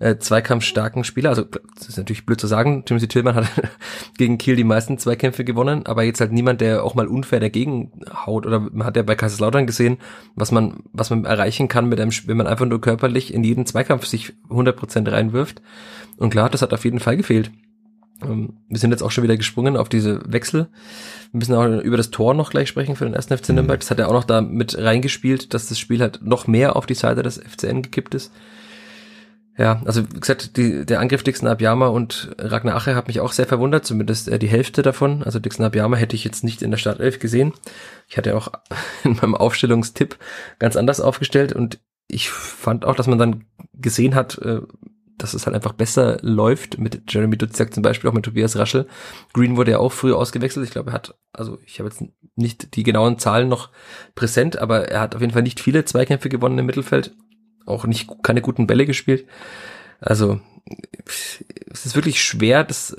äh, 0.00 0.16
zweikampfstarken 0.16 1.04
Spieler. 1.04 1.28
Also 1.28 1.44
das 1.44 1.88
ist 1.88 1.98
natürlich 1.98 2.26
blöd 2.26 2.40
zu 2.40 2.46
sagen. 2.46 2.84
Timothy 2.84 3.06
Tillman 3.06 3.34
hat 3.34 3.46
gegen 4.18 4.38
Kiel 4.38 4.56
die 4.56 4.64
meisten 4.64 4.98
Zweikämpfe 4.98 5.44
gewonnen, 5.44 5.86
aber 5.86 6.02
jetzt 6.02 6.20
halt 6.20 6.32
niemand, 6.32 6.60
der 6.62 6.82
auch 6.82 6.94
mal 6.94 7.06
unfair 7.06 7.38
dagegen 7.38 7.92
haut. 8.26 8.46
Oder 8.46 8.60
man 8.60 8.84
hat 8.84 8.96
ja 8.96 9.02
bei 9.02 9.14
Kaiserslautern 9.14 9.66
gesehen, 9.66 9.98
was 10.34 10.50
man 10.50 10.82
was 10.92 11.10
man 11.10 11.24
erreichen 11.26 11.68
kann 11.68 11.88
mit 11.88 12.00
einem, 12.00 12.12
wenn 12.26 12.36
man 12.36 12.46
einfach 12.46 12.66
nur 12.66 12.80
körperlich 12.80 13.32
in 13.32 13.44
jeden 13.44 13.66
Zweikampf 13.66 14.06
sich 14.06 14.32
100% 14.48 15.10
reinwirft. 15.12 15.60
Und 16.16 16.30
klar, 16.30 16.48
das 16.48 16.62
hat 16.62 16.72
auf 16.72 16.84
jeden 16.84 17.00
Fall 17.00 17.18
gefehlt. 17.18 17.50
Ähm, 18.22 18.54
wir 18.68 18.78
sind 18.78 18.92
jetzt 18.92 19.02
auch 19.02 19.10
schon 19.10 19.24
wieder 19.24 19.36
gesprungen 19.36 19.76
auf 19.76 19.90
diese 19.90 20.20
Wechsel. 20.26 20.68
Wir 21.32 21.38
müssen 21.38 21.54
auch 21.54 21.82
über 21.82 21.98
das 21.98 22.10
Tor 22.10 22.32
noch 22.32 22.50
gleich 22.50 22.68
sprechen 22.68 22.96
für 22.96 23.04
den 23.04 23.14
ersten 23.14 23.36
FC 23.36 23.50
Nürnberg. 23.50 23.80
Das 23.80 23.90
hat 23.90 23.98
ja 23.98 24.06
auch 24.06 24.14
noch 24.14 24.24
da 24.24 24.40
mit 24.40 24.78
reingespielt, 24.78 25.52
dass 25.52 25.68
das 25.68 25.78
Spiel 25.78 26.00
halt 26.00 26.20
noch 26.22 26.46
mehr 26.46 26.76
auf 26.76 26.86
die 26.86 26.94
Seite 26.94 27.22
des 27.22 27.38
FCN 27.38 27.82
gekippt 27.82 28.14
ist. 28.14 28.32
Ja, 29.60 29.82
also 29.84 30.10
wie 30.10 30.20
gesagt, 30.20 30.56
die, 30.56 30.86
der 30.86 31.00
Angriff 31.00 31.22
Dixon 31.22 31.46
Abiyama 31.46 31.88
und 31.88 32.34
Ragnar 32.38 32.76
Ache 32.76 32.94
hat 32.94 33.08
mich 33.08 33.20
auch 33.20 33.32
sehr 33.32 33.44
verwundert, 33.44 33.84
zumindest 33.84 34.26
äh, 34.28 34.38
die 34.38 34.48
Hälfte 34.48 34.80
davon. 34.80 35.22
Also 35.22 35.38
Dixon 35.38 35.66
Abiyama 35.66 35.98
hätte 35.98 36.16
ich 36.16 36.24
jetzt 36.24 36.42
nicht 36.44 36.62
in 36.62 36.70
der 36.70 36.78
Startelf 36.78 37.18
gesehen. 37.18 37.52
Ich 38.08 38.16
hatte 38.16 38.34
auch 38.34 38.48
in 39.04 39.16
meinem 39.16 39.34
Aufstellungstipp 39.34 40.16
ganz 40.58 40.76
anders 40.76 41.02
aufgestellt 41.02 41.52
und 41.52 41.78
ich 42.08 42.30
fand 42.30 42.86
auch, 42.86 42.96
dass 42.96 43.06
man 43.06 43.18
dann 43.18 43.44
gesehen 43.74 44.14
hat, 44.14 44.38
äh, 44.38 44.62
dass 45.18 45.34
es 45.34 45.44
halt 45.44 45.54
einfach 45.54 45.74
besser 45.74 46.16
läuft 46.22 46.78
mit 46.78 47.02
Jeremy 47.12 47.36
Dutzak 47.36 47.74
zum 47.74 47.82
Beispiel, 47.82 48.08
auch 48.08 48.14
mit 48.14 48.24
Tobias 48.24 48.56
Raschel. 48.56 48.86
Green 49.34 49.58
wurde 49.58 49.72
ja 49.72 49.78
auch 49.78 49.92
früh 49.92 50.14
ausgewechselt. 50.14 50.64
Ich 50.64 50.72
glaube, 50.72 50.92
er 50.92 50.94
hat, 50.94 51.18
also 51.34 51.58
ich 51.66 51.80
habe 51.80 51.90
jetzt 51.90 52.02
nicht 52.34 52.76
die 52.76 52.82
genauen 52.82 53.18
Zahlen 53.18 53.50
noch 53.50 53.68
präsent, 54.14 54.58
aber 54.58 54.88
er 54.88 55.02
hat 55.02 55.14
auf 55.14 55.20
jeden 55.20 55.34
Fall 55.34 55.42
nicht 55.42 55.60
viele 55.60 55.84
Zweikämpfe 55.84 56.30
gewonnen 56.30 56.56
im 56.56 56.64
Mittelfeld. 56.64 57.14
Auch 57.70 57.86
nicht, 57.86 58.10
keine 58.22 58.42
guten 58.42 58.66
Bälle 58.66 58.86
gespielt. 58.86 59.26
Also, 60.00 60.40
es 61.04 61.86
ist 61.86 61.94
wirklich 61.94 62.22
schwer, 62.22 62.64
das, 62.64 62.96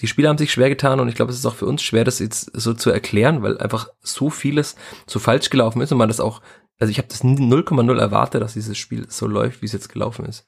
die 0.00 0.06
Spieler 0.06 0.28
haben 0.28 0.38
sich 0.38 0.52
schwer 0.52 0.68
getan 0.68 1.00
und 1.00 1.08
ich 1.08 1.14
glaube, 1.14 1.32
es 1.32 1.38
ist 1.38 1.46
auch 1.46 1.54
für 1.54 1.66
uns 1.66 1.82
schwer, 1.82 2.04
das 2.04 2.18
jetzt 2.18 2.50
so 2.54 2.74
zu 2.74 2.90
erklären, 2.90 3.42
weil 3.42 3.58
einfach 3.58 3.88
so 4.02 4.30
vieles 4.30 4.76
so 5.06 5.18
falsch 5.18 5.50
gelaufen 5.50 5.80
ist 5.80 5.92
und 5.92 5.98
man 5.98 6.08
das 6.08 6.20
auch, 6.20 6.40
also 6.78 6.90
ich 6.90 6.98
habe 6.98 7.08
das 7.08 7.22
0,0 7.22 7.98
erwartet, 7.98 8.42
dass 8.42 8.54
dieses 8.54 8.78
Spiel 8.78 9.06
so 9.08 9.26
läuft, 9.26 9.62
wie 9.62 9.66
es 9.66 9.72
jetzt 9.72 9.88
gelaufen 9.88 10.24
ist. 10.26 10.46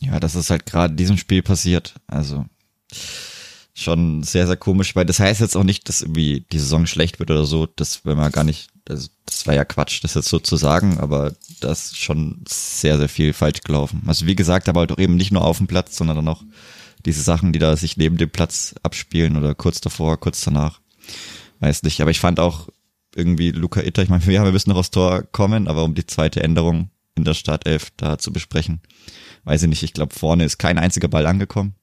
Ja, 0.00 0.18
das 0.18 0.34
ist 0.34 0.50
halt 0.50 0.66
gerade 0.66 0.92
in 0.92 0.96
diesem 0.96 1.16
Spiel 1.16 1.42
passiert. 1.42 1.94
Also 2.06 2.44
schon 3.74 4.22
sehr, 4.22 4.46
sehr 4.46 4.56
komisch, 4.56 4.94
weil 4.94 5.04
das 5.04 5.20
heißt 5.20 5.40
jetzt 5.40 5.56
auch 5.56 5.64
nicht, 5.64 5.88
dass 5.88 6.02
irgendwie 6.02 6.46
die 6.52 6.58
Saison 6.58 6.86
schlecht 6.86 7.18
wird 7.18 7.30
oder 7.30 7.44
so. 7.44 7.66
Das 7.66 8.04
wenn 8.04 8.16
man 8.16 8.32
gar 8.32 8.44
nicht, 8.44 8.70
das, 8.84 9.10
das 9.26 9.46
war 9.46 9.54
ja 9.54 9.64
Quatsch, 9.64 10.02
das 10.02 10.14
jetzt 10.14 10.28
so 10.28 10.38
zu 10.38 10.56
sagen, 10.56 10.98
aber 10.98 11.34
das 11.60 11.86
ist 11.86 11.98
schon 11.98 12.44
sehr, 12.48 12.98
sehr 12.98 13.08
viel 13.08 13.32
falsch 13.32 13.60
gelaufen. 13.62 14.02
Also 14.06 14.26
wie 14.26 14.36
gesagt, 14.36 14.68
aber 14.68 14.80
halt 14.80 14.92
auch 14.92 14.98
eben 14.98 15.16
nicht 15.16 15.32
nur 15.32 15.44
auf 15.44 15.58
dem 15.58 15.66
Platz, 15.66 15.96
sondern 15.96 16.16
dann 16.16 16.28
auch 16.28 16.42
diese 17.04 17.22
Sachen, 17.22 17.52
die 17.52 17.58
da 17.58 17.76
sich 17.76 17.96
neben 17.96 18.16
dem 18.16 18.30
Platz 18.30 18.74
abspielen 18.82 19.36
oder 19.36 19.54
kurz 19.54 19.80
davor, 19.80 20.18
kurz 20.18 20.42
danach. 20.42 20.80
Weiß 21.60 21.82
nicht. 21.82 22.00
Aber 22.00 22.10
ich 22.10 22.20
fand 22.20 22.40
auch 22.40 22.68
irgendwie 23.14 23.50
Luca 23.50 23.80
Itter, 23.80 24.02
ich 24.02 24.08
meine, 24.08 24.24
ja, 24.32 24.44
wir 24.44 24.52
müssen 24.52 24.70
noch 24.70 24.78
aufs 24.78 24.90
Tor 24.90 25.22
kommen, 25.22 25.68
aber 25.68 25.84
um 25.84 25.94
die 25.94 26.06
zweite 26.06 26.42
Änderung 26.42 26.90
in 27.14 27.24
der 27.24 27.34
Startelf 27.34 27.90
da 27.96 28.18
zu 28.18 28.32
besprechen 28.32 28.80
weiß 29.44 29.62
ich 29.62 29.68
nicht, 29.68 29.82
ich 29.82 29.92
glaube, 29.92 30.14
vorne 30.14 30.44
ist 30.44 30.58
kein 30.58 30.78
einziger 30.78 31.08
Ball 31.08 31.26
angekommen. 31.26 31.74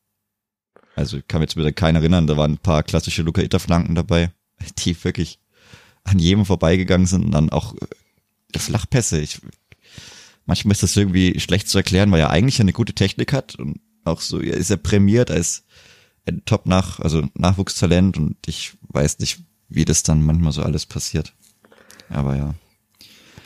Also 0.95 1.17
ich 1.17 1.27
kann 1.27 1.39
mich 1.39 1.51
jetzt 1.51 1.57
wieder 1.57 1.71
keinen 1.71 1.95
erinnern, 1.95 2.27
da 2.27 2.37
waren 2.37 2.53
ein 2.53 2.57
paar 2.57 2.83
klassische 2.83 3.21
Luca 3.21 3.41
Itter-Flanken 3.41 3.95
dabei, 3.95 4.31
die 4.79 5.01
wirklich 5.03 5.39
an 6.03 6.19
jedem 6.19 6.45
vorbeigegangen 6.45 7.07
sind 7.07 7.25
und 7.25 7.31
dann 7.31 7.49
auch 7.49 7.75
äh, 7.75 8.59
Flachpässe. 8.59 9.21
Ich, 9.21 9.39
manchmal 10.51 10.73
ist 10.73 10.83
das 10.83 10.97
irgendwie 10.97 11.39
schlecht 11.39 11.69
zu 11.69 11.77
erklären, 11.77 12.11
weil 12.11 12.19
er 12.19 12.29
eigentlich 12.29 12.59
eine 12.59 12.73
gute 12.73 12.93
Technik 12.93 13.31
hat 13.31 13.55
und 13.55 13.79
auch 14.03 14.19
so 14.19 14.39
ist 14.39 14.69
er 14.69 14.77
prämiert 14.77 15.31
als 15.31 15.63
ein 16.27 16.43
Top 16.45 16.65
nach, 16.65 16.99
also 16.99 17.23
Nachwuchstalent 17.35 18.17
und 18.17 18.35
ich 18.45 18.73
weiß 18.89 19.19
nicht, 19.19 19.39
wie 19.69 19.85
das 19.85 20.03
dann 20.03 20.25
manchmal 20.25 20.51
so 20.51 20.61
alles 20.61 20.85
passiert. 20.85 21.33
Aber 22.09 22.35
ja 22.35 22.53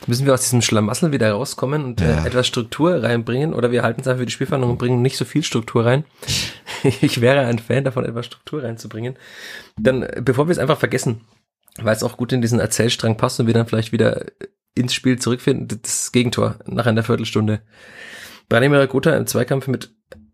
müssen 0.06 0.26
wir 0.26 0.34
aus 0.34 0.42
diesem 0.42 0.62
Schlamassel 0.62 1.10
wieder 1.10 1.32
rauskommen 1.32 1.84
und 1.84 2.00
äh, 2.00 2.10
ja. 2.10 2.24
äh, 2.24 2.28
etwas 2.28 2.46
Struktur 2.46 3.02
reinbringen 3.02 3.54
oder 3.54 3.72
wir 3.72 3.82
halten 3.82 4.02
es 4.02 4.06
einfach 4.06 4.20
für 4.20 4.26
die 4.26 4.32
Spielverhandlung 4.32 4.72
und 4.72 4.78
bringen 4.78 5.02
nicht 5.02 5.16
so 5.16 5.24
viel 5.24 5.42
Struktur 5.42 5.84
rein. 5.84 6.04
ich 7.00 7.20
wäre 7.20 7.40
ein 7.46 7.58
Fan 7.58 7.82
davon, 7.82 8.04
etwas 8.04 8.26
Struktur 8.26 8.62
reinzubringen. 8.62 9.16
Dann, 9.76 10.02
äh, 10.02 10.22
bevor 10.24 10.46
wir 10.46 10.52
es 10.52 10.58
einfach 10.58 10.78
vergessen, 10.78 11.22
weil 11.78 11.96
es 11.96 12.02
auch 12.02 12.16
gut 12.16 12.32
in 12.32 12.40
diesen 12.40 12.60
Erzählstrang 12.60 13.16
passt 13.16 13.40
und 13.40 13.46
wir 13.46 13.54
dann 13.54 13.66
vielleicht 13.66 13.90
wieder 13.92 14.26
ins 14.76 14.94
Spiel 14.94 15.18
zurückfinden, 15.18 15.80
das 15.82 16.12
Gegentor 16.12 16.56
nach 16.66 16.86
einer 16.86 17.02
Viertelstunde. 17.02 17.62
Branimir 18.48 18.86
Gotha 18.86 19.16
im 19.16 19.26
Zweikampf 19.26 19.66
mit 19.66 19.92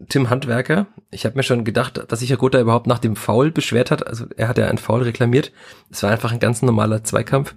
Tim 0.09 0.29
Handwerker. 0.29 0.89
Ich 1.11 1.25
habe 1.25 1.37
mir 1.37 1.43
schon 1.43 1.65
gedacht, 1.65 2.05
dass 2.09 2.21
sich 2.21 2.29
Herr 2.29 2.37
Gotha 2.37 2.61
überhaupt 2.61 2.87
nach 2.87 2.99
dem 2.99 3.17
Foul 3.17 3.51
beschwert 3.51 3.91
hat. 3.91 4.07
Also 4.07 4.27
er 4.37 4.49
hat 4.49 4.59
ja 4.59 4.67
einen 4.67 4.79
Foul 4.79 5.03
reklamiert. 5.03 5.53
Es 5.91 6.03
war 6.03 6.11
einfach 6.11 6.33
ein 6.33 6.41
ganz 6.41 6.61
normaler 6.61 7.05
Zweikampf. 7.05 7.55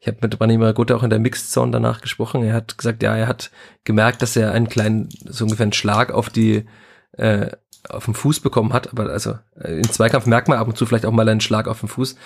Ich 0.00 0.06
habe 0.08 0.18
mit 0.22 0.40
Rani 0.40 0.56
Maraguta 0.56 0.94
auch 0.94 1.02
in 1.02 1.10
der 1.10 1.18
Mixed 1.18 1.50
Zone 1.50 1.72
danach 1.72 2.00
gesprochen. 2.00 2.42
Er 2.42 2.54
hat 2.54 2.78
gesagt, 2.78 3.02
ja, 3.02 3.14
er 3.14 3.28
hat 3.28 3.50
gemerkt, 3.84 4.22
dass 4.22 4.36
er 4.36 4.52
einen 4.52 4.68
kleinen, 4.68 5.10
so 5.26 5.44
ungefähr 5.44 5.64
einen 5.64 5.74
Schlag 5.74 6.10
auf 6.10 6.30
die, 6.30 6.64
äh, 7.12 7.50
auf 7.88 8.04
den 8.04 8.14
Fuß 8.14 8.40
bekommen 8.40 8.72
hat. 8.72 8.90
Aber 8.92 9.10
also 9.10 9.38
äh, 9.58 9.76
im 9.76 9.90
Zweikampf 9.90 10.26
merkt 10.26 10.48
man 10.48 10.58
ab 10.58 10.68
und 10.68 10.76
zu 10.76 10.86
vielleicht 10.86 11.06
auch 11.06 11.12
mal 11.12 11.28
einen 11.28 11.40
Schlag 11.40 11.68
auf 11.68 11.80
den 11.80 11.88
Fuß. 11.88 12.16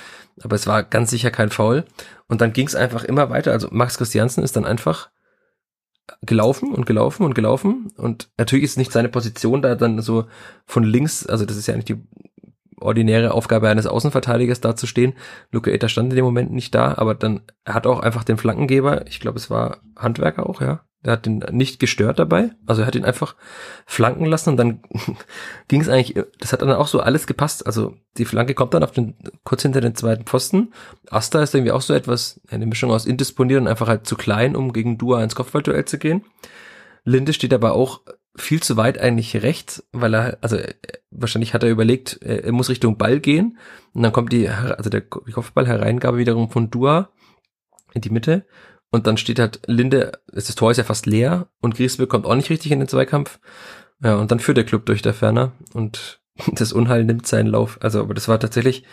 Aber 0.43 0.57
es 0.57 0.67
war 0.67 0.83
ganz 0.83 1.11
sicher 1.11 1.31
kein 1.31 1.51
Foul. 1.51 1.85
Und 2.29 2.41
dann 2.41 2.53
ging 2.53 2.67
es 2.67 2.75
einfach 2.75 3.05
immer 3.05 3.31
weiter. 3.31 3.53
Also 3.53 3.69
Max 3.71 3.99
Christiansen 3.99 4.43
ist 4.43 4.57
dann 4.57 4.65
einfach 4.65 5.11
gelaufen 6.23 6.73
und 6.73 6.87
gelaufen 6.87 7.25
und 7.25 7.35
gelaufen. 7.35 7.93
Und 7.97 8.29
natürlich 8.37 8.65
ist 8.65 8.79
nicht 8.79 8.93
seine 8.93 9.09
Position 9.09 9.63
da 9.63 9.75
dann 9.75 10.01
so 10.01 10.27
von 10.67 10.85
links, 10.85 11.27
also 11.27 11.45
das 11.47 11.57
ist 11.57 11.67
ja 11.67 11.77
nicht 11.77 11.89
die 11.89 12.03
ordinäre 12.81 13.33
Aufgabe 13.33 13.69
eines 13.69 13.87
Außenverteidigers 13.87 14.61
dazustehen. 14.61 15.15
Luca 15.51 15.71
Eta 15.71 15.89
stand 15.89 16.11
in 16.11 16.17
dem 16.17 16.25
Moment 16.25 16.53
nicht 16.53 16.75
da, 16.75 16.95
aber 16.97 17.15
dann 17.15 17.43
hat 17.65 17.87
auch 17.87 18.01
einfach 18.01 18.25
den 18.25 18.37
Flankengeber, 18.37 19.07
ich 19.07 19.21
glaube 19.21 19.39
es 19.39 19.51
war 19.51 19.79
Handwerker 19.97 20.49
auch, 20.49 20.61
ja. 20.61 20.85
Er 21.05 21.13
hat 21.13 21.27
ihn 21.27 21.45
nicht 21.51 21.81
gestört 21.81 22.19
dabei, 22.19 22.53
also 22.65 22.81
er 22.81 22.87
hat 22.87 22.95
ihn 22.95 23.05
einfach 23.05 23.37
flanken 23.85 24.25
lassen 24.25 24.51
und 24.51 24.57
dann 24.57 24.83
ging 25.69 25.83
es 25.83 25.89
eigentlich, 25.91 26.25
das 26.41 26.55
hat 26.55 26.63
dann 26.63 26.73
auch 26.73 26.89
so 26.89 27.01
alles 27.01 27.27
gepasst. 27.27 27.67
Also 27.67 27.95
die 28.17 28.25
Flanke 28.25 28.55
kommt 28.55 28.73
dann 28.73 28.83
auf 28.83 28.93
den, 28.93 29.15
kurz 29.45 29.61
hinter 29.61 29.83
den 29.83 29.95
zweiten 29.95 30.25
Pfosten. 30.25 30.73
Asta 31.11 31.43
ist 31.43 31.55
irgendwie 31.55 31.73
auch 31.73 31.83
so 31.83 31.93
etwas, 31.93 32.41
eine 32.49 32.65
Mischung 32.65 32.91
aus 32.91 33.05
indisponiert 33.05 33.61
und 33.61 33.69
einfach 33.69 33.87
halt 33.87 34.07
zu 34.07 34.17
klein, 34.17 34.57
um 34.57 34.73
gegen 34.73 34.97
Dua 34.97 35.23
ins 35.23 35.35
Kopfballduell 35.35 35.85
zu 35.85 35.99
gehen. 35.99 36.25
Linde 37.05 37.35
steht 37.35 37.53
aber 37.53 37.75
auch 37.75 38.01
viel 38.35 38.63
zu 38.63 38.79
weit 38.79 38.99
eigentlich 38.99 39.43
rechts, 39.43 39.87
weil 39.93 40.15
er, 40.15 40.39
also 40.41 40.57
wahrscheinlich 41.11 41.53
hat 41.53 41.63
er 41.63 41.71
überlegt, 41.71 42.23
er 42.23 42.51
muss 42.53 42.71
Richtung 42.71 42.97
Ball 42.97 43.21
gehen 43.21 43.59
und 43.93 44.03
dann 44.03 44.13
kommt 44.13 44.33
die, 44.33 44.49
also 44.49 44.89
der 44.89 45.03
Kopfballhereingabe 45.03 46.17
wiederum 46.17 46.51
von 46.51 46.71
Dua 46.71 47.11
in 47.93 48.01
die 48.01 48.11
Mitte 48.11 48.47
und 48.95 49.07
dann 49.07 49.17
steht 49.17 49.39
halt 49.39 49.61
Linde, 49.67 50.13
das 50.33 50.55
Tor 50.55 50.71
ist 50.71 50.79
ja 50.79 50.85
fast 50.85 51.07
leer 51.07 51.49
und 51.61 51.77
Griesbeck 51.77 52.09
kommt 52.09 52.27
auch 52.27 52.35
nicht 52.35 52.51
richtig 52.51 52.73
in 52.73 52.79
den 52.79 52.89
Zweikampf. 52.89 53.39
Ja, 54.03 54.17
und 54.17 54.31
dann 54.31 54.41
führt 54.41 54.57
der 54.57 54.65
Club 54.65 54.87
durch 54.87 55.03
der 55.03 55.15
Ferner 55.15 55.53
und 55.73 56.21
das 56.53 56.73
Unheil 56.73 57.05
nimmt 57.05 57.27
seinen 57.27 57.49
Lauf. 57.49 57.79
Also, 57.81 58.01
aber 58.01 58.15
das 58.15 58.29
war 58.29 58.41
tatsächlich 58.41 58.85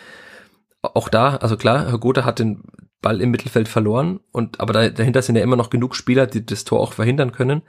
auch 0.82 1.10
da, 1.10 1.36
also 1.38 1.58
klar, 1.58 1.90
Herr 1.90 2.00
Gotha 2.00 2.26
hat 2.26 2.40
den 2.40 2.64
Ball 3.02 3.22
im 3.22 3.32
Mittelfeld 3.32 3.68
verloren 3.68 4.20
und 4.32 4.60
aber 4.60 4.74
da, 4.74 4.90
dahinter 4.90 5.22
sind 5.22 5.36
ja 5.36 5.44
immer 5.44 5.56
noch 5.56 5.70
genug 5.70 5.96
Spieler, 5.96 6.28
die 6.28 6.46
das 6.46 6.66
Tor 6.66 6.80
auch 6.80 6.94
verhindern 6.94 7.32
können 7.32 7.64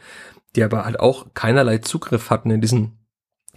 die 0.57 0.62
aber 0.62 0.85
halt 0.85 1.01
auch 1.01 1.27
keinerlei 1.35 1.79
Zugriff 1.79 2.31
hatten 2.31 2.51
in 2.51 2.61
diesen 2.61 2.99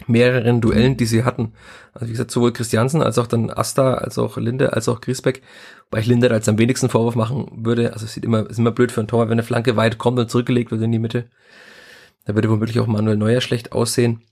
mehreren 0.06 0.60
Duellen, 0.60 0.96
die 0.96 1.06
sie 1.06 1.24
hatten. 1.24 1.54
Also 1.94 2.06
wie 2.06 2.12
gesagt, 2.12 2.30
sowohl 2.30 2.52
Christiansen 2.52 3.02
als 3.02 3.18
auch 3.18 3.26
dann 3.26 3.50
Asta, 3.50 3.94
als 3.94 4.18
auch 4.18 4.36
Linde, 4.36 4.74
als 4.74 4.88
auch 4.88 5.00
Griesbeck, 5.00 5.42
weil 5.90 6.00
ich 6.00 6.06
Linde 6.06 6.30
als 6.30 6.48
am 6.48 6.58
wenigsten 6.58 6.88
Vorwurf 6.88 7.14
machen 7.14 7.50
würde. 7.64 7.92
Also 7.92 8.06
es 8.06 8.14
sieht 8.14 8.24
immer, 8.24 8.48
ist 8.48 8.58
immer 8.58 8.72
blöd 8.72 8.92
für 8.92 9.00
ein 9.00 9.08
Tor, 9.08 9.26
wenn 9.26 9.32
eine 9.32 9.42
Flanke 9.42 9.76
weit 9.76 9.98
kommt 9.98 10.18
und 10.18 10.30
zurückgelegt 10.30 10.70
wird 10.70 10.82
in 10.82 10.92
die 10.92 10.98
Mitte. 10.98 11.26
Da 12.24 12.34
würde 12.34 12.50
womöglich 12.50 12.80
auch 12.80 12.86
Manuel 12.86 13.16
Neuer 13.16 13.40
schlecht 13.40 13.72
aussehen. 13.72 14.22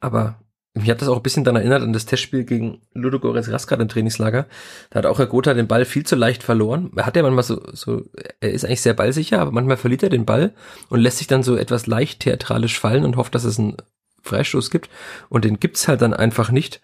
Aber 0.00 0.38
mich 0.74 0.88
hat 0.88 1.02
das 1.02 1.08
auch 1.08 1.16
ein 1.16 1.22
bisschen 1.22 1.44
daran 1.44 1.60
erinnert 1.60 1.82
an 1.82 1.92
das 1.92 2.06
Testspiel 2.06 2.44
gegen 2.44 2.80
Ludogorets 2.94 3.50
Raskat 3.50 3.80
im 3.80 3.88
Trainingslager. 3.88 4.46
Da 4.88 4.98
hat 4.98 5.06
auch 5.06 5.18
Herr 5.18 5.26
Gotha 5.26 5.52
den 5.52 5.68
Ball 5.68 5.84
viel 5.84 6.06
zu 6.06 6.16
leicht 6.16 6.42
verloren. 6.42 6.90
Er 6.96 7.04
hat 7.04 7.14
ja 7.14 7.22
manchmal 7.22 7.44
so, 7.44 7.60
so, 7.74 8.04
er 8.40 8.50
ist 8.50 8.64
eigentlich 8.64 8.80
sehr 8.80 8.94
ballsicher, 8.94 9.40
aber 9.40 9.52
manchmal 9.52 9.76
verliert 9.76 10.02
er 10.02 10.08
den 10.08 10.24
Ball 10.24 10.54
und 10.88 11.00
lässt 11.00 11.18
sich 11.18 11.26
dann 11.26 11.42
so 11.42 11.56
etwas 11.56 11.86
leicht 11.86 12.20
theatralisch 12.20 12.80
fallen 12.80 13.04
und 13.04 13.16
hofft, 13.16 13.34
dass 13.34 13.44
es 13.44 13.58
einen 13.58 13.76
Freistoß 14.22 14.70
gibt. 14.70 14.88
Und 15.28 15.44
den 15.44 15.60
gibt's 15.60 15.88
halt 15.88 16.00
dann 16.00 16.14
einfach 16.14 16.50
nicht. 16.50 16.80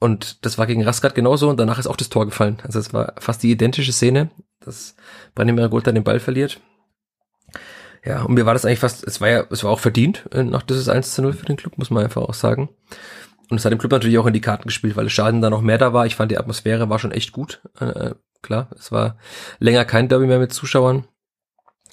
Und 0.00 0.44
das 0.44 0.56
war 0.56 0.66
gegen 0.66 0.82
Raskat 0.82 1.14
genauso 1.14 1.50
und 1.50 1.60
danach 1.60 1.78
ist 1.78 1.86
auch 1.86 1.96
das 1.96 2.08
Tor 2.08 2.24
gefallen. 2.24 2.58
Also 2.64 2.78
es 2.78 2.92
war 2.92 3.14
fast 3.18 3.42
die 3.42 3.50
identische 3.50 3.92
Szene, 3.92 4.30
dass 4.60 4.96
Branimir 5.34 5.68
Gotha 5.68 5.92
den 5.92 6.04
Ball 6.04 6.20
verliert. 6.20 6.60
Ja, 8.04 8.22
und 8.22 8.32
mir 8.32 8.46
war 8.46 8.54
das 8.54 8.64
eigentlich 8.64 8.78
fast, 8.78 9.06
es 9.06 9.20
war 9.20 9.28
ja, 9.28 9.44
es 9.50 9.62
war 9.62 9.70
auch 9.70 9.78
verdient, 9.78 10.24
äh, 10.32 10.42
nach 10.42 10.62
dieses 10.62 10.88
1 10.88 11.14
zu 11.14 11.20
0 11.20 11.34
für 11.34 11.44
den 11.44 11.56
Club, 11.56 11.76
muss 11.76 11.90
man 11.90 12.02
einfach 12.02 12.22
auch 12.22 12.32
sagen. 12.32 12.70
Und 13.50 13.58
es 13.58 13.64
hat 13.64 13.72
dem 13.72 13.78
Club 13.78 13.92
natürlich 13.92 14.16
auch 14.16 14.26
in 14.26 14.32
die 14.32 14.40
Karten 14.40 14.68
gespielt, 14.68 14.96
weil 14.96 15.06
es 15.06 15.12
Schaden 15.12 15.42
da 15.42 15.50
noch 15.50 15.60
mehr 15.60 15.76
da 15.76 15.92
war. 15.92 16.06
Ich 16.06 16.16
fand, 16.16 16.30
die 16.30 16.38
Atmosphäre 16.38 16.88
war 16.88 16.98
schon 16.98 17.12
echt 17.12 17.32
gut. 17.32 17.60
Äh, 17.78 17.84
äh, 17.84 18.14
klar, 18.42 18.70
es 18.74 18.90
war 18.90 19.18
länger 19.58 19.84
kein 19.84 20.08
Derby 20.08 20.26
mehr 20.26 20.38
mit 20.38 20.52
Zuschauern. 20.52 21.04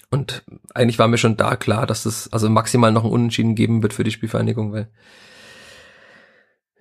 Und 0.09 0.45
eigentlich 0.73 0.99
war 0.99 1.09
mir 1.09 1.17
schon 1.17 1.35
da 1.35 1.57
klar, 1.57 1.85
dass 1.85 2.05
es 2.05 2.31
also 2.31 2.49
maximal 2.49 2.93
noch 2.93 3.03
ein 3.03 3.11
Unentschieden 3.11 3.55
geben 3.55 3.83
wird 3.83 3.93
für 3.93 4.05
die 4.05 4.11
Spielvereinigung, 4.11 4.71
weil 4.71 4.89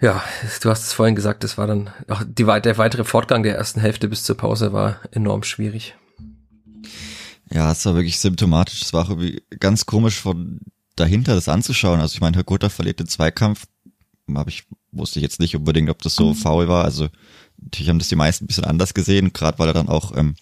ja, 0.01 0.23
du 0.61 0.71
hast 0.71 0.85
es 0.85 0.93
vorhin 0.93 1.15
gesagt, 1.15 1.45
es 1.45 1.57
war 1.57 1.67
dann 1.67 1.91
auch 2.09 2.23
die, 2.27 2.45
der 2.45 2.79
weitere 2.79 3.05
Fortgang 3.05 3.43
der 3.43 3.57
ersten 3.57 3.81
Hälfte 3.81 4.09
bis 4.09 4.25
zur 4.25 4.37
Pause 4.37 4.73
war 4.73 5.01
enorm 5.11 5.43
schwierig. 5.43 5.95
Ja, 7.51 7.73
es 7.73 7.87
war 7.87 7.95
wirklich 7.95 8.19
symptomatisch. 8.19 8.83
Es 8.83 8.93
war 8.93 9.05
auch 9.05 9.11
irgendwie 9.11 9.43
ganz 9.61 9.87
komisch 9.87 10.21
von 10.21 10.61
dahinter 10.97 11.35
das 11.35 11.49
anzuschauen. 11.49 12.01
Also 12.01 12.15
ich 12.15 12.21
meine, 12.21 12.37
Herr 12.37 12.45
Gutter 12.45 12.71
verliert 12.71 13.01
den 13.01 13.07
Zweikampf. 13.07 13.67
Hab 14.35 14.49
ich, 14.49 14.65
wusste 14.91 15.21
ich 15.21 15.23
jetzt 15.23 15.41
nicht 15.41 15.55
unbedingt, 15.55 15.89
ob 15.89 16.03
das 16.03 16.17
so 16.17 16.31
mhm. 16.31 16.35
faul 16.35 16.69
war. 16.69 16.85
Also 16.85 17.09
natürlich 17.57 17.89
haben 17.89 17.99
das 17.99 18.09
die 18.09 18.17
meisten 18.17 18.45
ein 18.45 18.49
bisschen 18.49 18.65
anders 18.65 18.95
gesehen, 18.95 19.33
gerade 19.33 19.59
weil 19.59 19.69
er 19.69 19.75
dann 19.75 19.89
auch 19.89 20.17
ähm, 20.17 20.35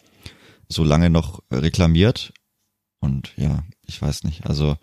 so 0.69 0.83
lange 0.83 1.11
noch 1.11 1.43
reklamiert. 1.53 2.33
Und 3.01 3.33
ja, 3.37 3.63
ich 3.87 4.01
weiß 4.01 4.25
nicht. 4.25 4.47
Also 4.47 4.77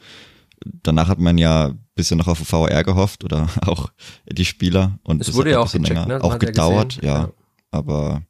danach 0.65 1.07
hat 1.07 1.19
man 1.19 1.37
ja 1.37 1.69
ein 1.69 1.85
bisschen 1.95 2.17
noch 2.17 2.27
auf 2.27 2.39
VR 2.39 2.83
gehofft 2.83 3.23
oder 3.23 3.49
auch 3.65 3.91
die 4.29 4.45
Spieler. 4.45 4.99
Und 5.03 5.21
es 5.21 5.33
wurde 5.33 5.51
ja 5.51 5.59
auch 5.59 5.71
gecheckt, 5.71 6.07
ne? 6.07 6.23
auch 6.23 6.39
gedauert, 6.39 6.99
ja, 7.01 7.13
ja. 7.13 7.31
Aber 7.71 8.23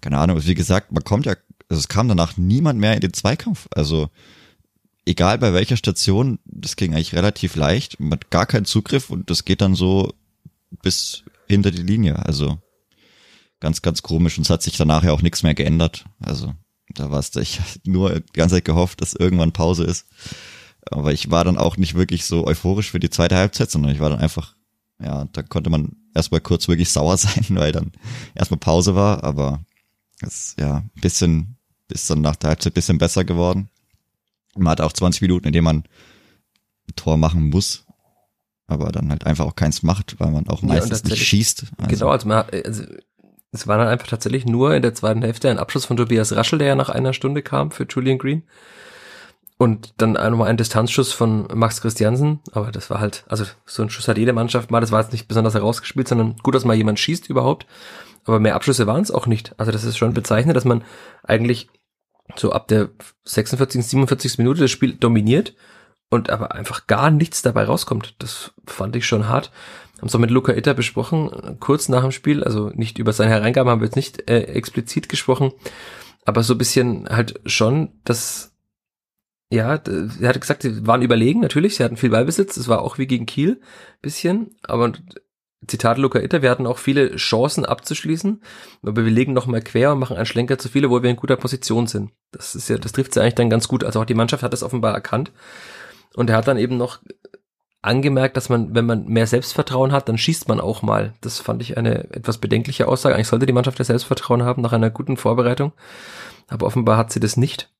keine 0.00 0.18
Ahnung, 0.18 0.44
wie 0.44 0.54
gesagt, 0.54 0.92
man 0.92 1.04
kommt 1.04 1.26
ja 1.26 1.34
also 1.68 1.80
es 1.80 1.88
kam 1.88 2.08
danach 2.08 2.36
niemand 2.36 2.80
mehr 2.80 2.94
in 2.94 3.00
den 3.00 3.12
Zweikampf. 3.12 3.68
Also 3.74 4.08
egal 5.04 5.38
bei 5.38 5.52
welcher 5.52 5.76
Station, 5.76 6.38
das 6.44 6.76
ging 6.76 6.94
eigentlich 6.94 7.14
relativ 7.14 7.56
leicht. 7.56 8.00
Man 8.00 8.12
hat 8.12 8.30
gar 8.30 8.46
keinen 8.46 8.64
Zugriff 8.64 9.10
und 9.10 9.30
das 9.30 9.44
geht 9.44 9.60
dann 9.60 9.74
so 9.74 10.14
bis 10.82 11.24
hinter 11.46 11.70
die 11.70 11.82
Linie. 11.82 12.24
Also 12.24 12.58
ganz, 13.60 13.82
ganz 13.82 14.02
komisch 14.02 14.38
und 14.38 14.44
es 14.44 14.50
hat 14.50 14.62
sich 14.62 14.76
danach 14.76 15.04
ja 15.04 15.12
auch 15.12 15.22
nichts 15.22 15.42
mehr 15.42 15.54
geändert. 15.54 16.06
Also 16.20 16.54
da 16.94 17.10
war 17.10 17.18
es, 17.18 17.34
ich 17.36 17.60
nur 17.84 18.20
die 18.20 18.32
ganze 18.32 18.56
Zeit 18.56 18.64
gehofft, 18.64 19.00
dass 19.02 19.14
irgendwann 19.14 19.52
Pause 19.52 19.84
ist. 19.84 20.06
Aber 20.90 21.12
ich 21.12 21.30
war 21.30 21.44
dann 21.44 21.58
auch 21.58 21.76
nicht 21.76 21.94
wirklich 21.94 22.24
so 22.24 22.46
euphorisch 22.46 22.90
für 22.90 23.00
die 23.00 23.10
zweite 23.10 23.36
Halbzeit, 23.36 23.70
sondern 23.70 23.92
ich 23.92 24.00
war 24.00 24.10
dann 24.10 24.20
einfach, 24.20 24.54
ja, 25.00 25.26
da 25.32 25.42
konnte 25.42 25.70
man 25.70 25.96
erstmal 26.14 26.40
kurz 26.40 26.68
wirklich 26.68 26.90
sauer 26.90 27.16
sein, 27.18 27.46
weil 27.50 27.72
dann 27.72 27.92
erstmal 28.34 28.58
Pause 28.58 28.94
war, 28.94 29.24
aber 29.24 29.60
das 30.20 30.56
ja 30.58 30.78
ein 30.78 31.00
bisschen 31.00 31.58
ist 31.90 32.10
dann 32.10 32.20
nach 32.20 32.36
der 32.36 32.50
Halbzeit 32.50 32.74
bisschen 32.74 32.98
besser 32.98 33.24
geworden. 33.24 33.70
Man 34.54 34.70
hat 34.72 34.80
auch 34.80 34.92
20 34.92 35.22
Minuten, 35.22 35.46
in 35.46 35.52
denen 35.52 35.64
man 35.64 35.76
ein 35.78 36.96
Tor 36.96 37.16
machen 37.16 37.50
muss, 37.50 37.86
aber 38.66 38.92
dann 38.92 39.10
halt 39.10 39.24
einfach 39.24 39.46
auch 39.46 39.56
keins 39.56 39.82
macht, 39.82 40.18
weil 40.18 40.30
man 40.30 40.48
auch 40.48 40.62
meistens 40.62 41.02
ja, 41.02 41.10
nicht 41.10 41.24
schießt. 41.24 41.66
Also. 41.78 41.88
Genau, 41.88 42.10
also, 42.10 42.28
man, 42.28 42.44
also 42.50 42.84
es 43.52 43.66
war 43.66 43.78
dann 43.78 43.88
einfach 43.88 44.08
tatsächlich 44.08 44.44
nur 44.44 44.74
in 44.74 44.82
der 44.82 44.94
zweiten 44.94 45.22
Hälfte 45.22 45.50
ein 45.50 45.58
Abschluss 45.58 45.86
von 45.86 45.96
Tobias 45.96 46.34
Raschel, 46.34 46.58
der 46.58 46.68
ja 46.68 46.74
nach 46.74 46.90
einer 46.90 47.12
Stunde 47.12 47.42
kam 47.42 47.70
für 47.70 47.86
Julian 47.88 48.18
Green. 48.18 48.42
Und 49.60 49.94
dann 49.96 50.12
nochmal 50.12 50.48
ein 50.48 50.56
Distanzschuss 50.56 51.12
von 51.12 51.48
Max 51.52 51.80
Christiansen, 51.80 52.38
aber 52.52 52.70
das 52.70 52.90
war 52.90 53.00
halt, 53.00 53.24
also 53.28 53.44
so 53.66 53.82
ein 53.82 53.90
Schuss 53.90 54.06
hat 54.06 54.16
jede 54.16 54.32
Mannschaft 54.32 54.70
mal, 54.70 54.80
das 54.80 54.92
war 54.92 55.02
jetzt 55.02 55.10
nicht 55.10 55.26
besonders 55.26 55.54
herausgespielt, 55.54 56.06
sondern 56.06 56.36
gut, 56.44 56.54
dass 56.54 56.64
mal 56.64 56.76
jemand 56.76 57.00
schießt 57.00 57.28
überhaupt. 57.28 57.66
Aber 58.24 58.38
mehr 58.38 58.54
Abschlüsse 58.54 58.86
waren 58.86 59.02
es 59.02 59.10
auch 59.10 59.26
nicht. 59.26 59.54
Also 59.58 59.72
das 59.72 59.82
ist 59.82 59.96
schon 59.96 60.14
bezeichnend, 60.14 60.56
dass 60.56 60.64
man 60.64 60.84
eigentlich 61.24 61.68
so 62.36 62.52
ab 62.52 62.68
der 62.68 62.90
46., 63.24 63.84
47. 63.84 64.38
Minute 64.38 64.60
das 64.60 64.70
Spiel 64.70 64.94
dominiert 64.94 65.54
und 66.10 66.30
aber 66.30 66.52
einfach 66.52 66.86
gar 66.86 67.10
nichts 67.10 67.42
dabei 67.42 67.64
rauskommt. 67.64 68.14
Das 68.18 68.52
fand 68.66 68.94
ich 68.94 69.06
schon 69.06 69.28
hart. 69.28 69.50
Haben 69.98 70.06
es 70.06 70.14
auch 70.14 70.20
mit 70.20 70.30
Luca 70.30 70.52
Itter 70.52 70.74
besprochen, 70.74 71.56
kurz 71.58 71.88
nach 71.88 72.02
dem 72.02 72.12
Spiel, 72.12 72.44
also 72.44 72.70
nicht 72.74 72.98
über 72.98 73.12
seine 73.12 73.30
Hereingaben 73.30 73.70
haben 73.70 73.80
wir 73.80 73.86
jetzt 73.86 73.96
nicht 73.96 74.30
äh, 74.30 74.42
explizit 74.42 75.08
gesprochen, 75.08 75.52
aber 76.24 76.44
so 76.44 76.54
ein 76.54 76.58
bisschen 76.58 77.08
halt 77.08 77.40
schon, 77.46 77.94
dass 78.04 78.47
ja, 79.50 79.80
er 80.20 80.28
hat 80.28 80.40
gesagt, 80.40 80.62
sie 80.62 80.86
waren 80.86 81.02
überlegen, 81.02 81.40
natürlich, 81.40 81.76
sie 81.76 81.84
hatten 81.84 81.96
viel 81.96 82.10
Ballbesitz, 82.10 82.56
es 82.56 82.68
war 82.68 82.82
auch 82.82 82.98
wie 82.98 83.06
gegen 83.06 83.26
Kiel, 83.26 83.60
bisschen, 84.02 84.54
aber 84.62 84.92
Zitat 85.66 85.98
Luca 85.98 86.20
Itter, 86.20 86.42
wir 86.42 86.50
hatten 86.50 86.66
auch 86.66 86.78
viele 86.78 87.16
Chancen 87.16 87.64
abzuschließen, 87.64 88.42
aber 88.82 89.04
wir 89.04 89.10
legen 89.10 89.32
noch 89.32 89.46
mal 89.46 89.60
quer 89.60 89.92
und 89.92 89.98
machen 89.98 90.16
einen 90.16 90.26
Schlenker 90.26 90.58
zu 90.58 90.68
viele, 90.68 90.90
wo 90.90 91.02
wir 91.02 91.10
in 91.10 91.16
guter 91.16 91.36
Position 91.36 91.86
sind. 91.86 92.12
Das 92.30 92.54
ist 92.54 92.68
ja, 92.68 92.78
das 92.78 92.92
trifft 92.92 93.14
sie 93.14 93.20
eigentlich 93.20 93.34
dann 93.34 93.50
ganz 93.50 93.66
gut. 93.66 93.82
Also 93.82 94.00
auch 94.00 94.04
die 94.04 94.14
Mannschaft 94.14 94.42
hat 94.42 94.52
das 94.52 94.62
offenbar 94.62 94.94
erkannt. 94.94 95.32
Und 96.14 96.30
er 96.30 96.36
hat 96.36 96.46
dann 96.46 96.58
eben 96.58 96.76
noch 96.76 97.00
angemerkt, 97.82 98.36
dass 98.36 98.48
man, 98.48 98.74
wenn 98.74 98.86
man 98.86 99.06
mehr 99.06 99.26
Selbstvertrauen 99.26 99.92
hat, 99.92 100.08
dann 100.08 100.18
schießt 100.18 100.48
man 100.48 100.60
auch 100.60 100.82
mal. 100.82 101.14
Das 101.20 101.40
fand 101.40 101.62
ich 101.62 101.76
eine 101.76 102.04
etwas 102.12 102.38
bedenkliche 102.38 102.86
Aussage. 102.86 103.14
Eigentlich 103.14 103.28
sollte 103.28 103.46
die 103.46 103.52
Mannschaft 103.52 103.78
ja 103.78 103.84
Selbstvertrauen 103.84 104.44
haben 104.44 104.62
nach 104.62 104.72
einer 104.72 104.90
guten 104.90 105.16
Vorbereitung. 105.16 105.72
Aber 106.46 106.66
offenbar 106.66 106.96
hat 106.96 107.12
sie 107.12 107.20
das 107.20 107.36
nicht. 107.36 107.72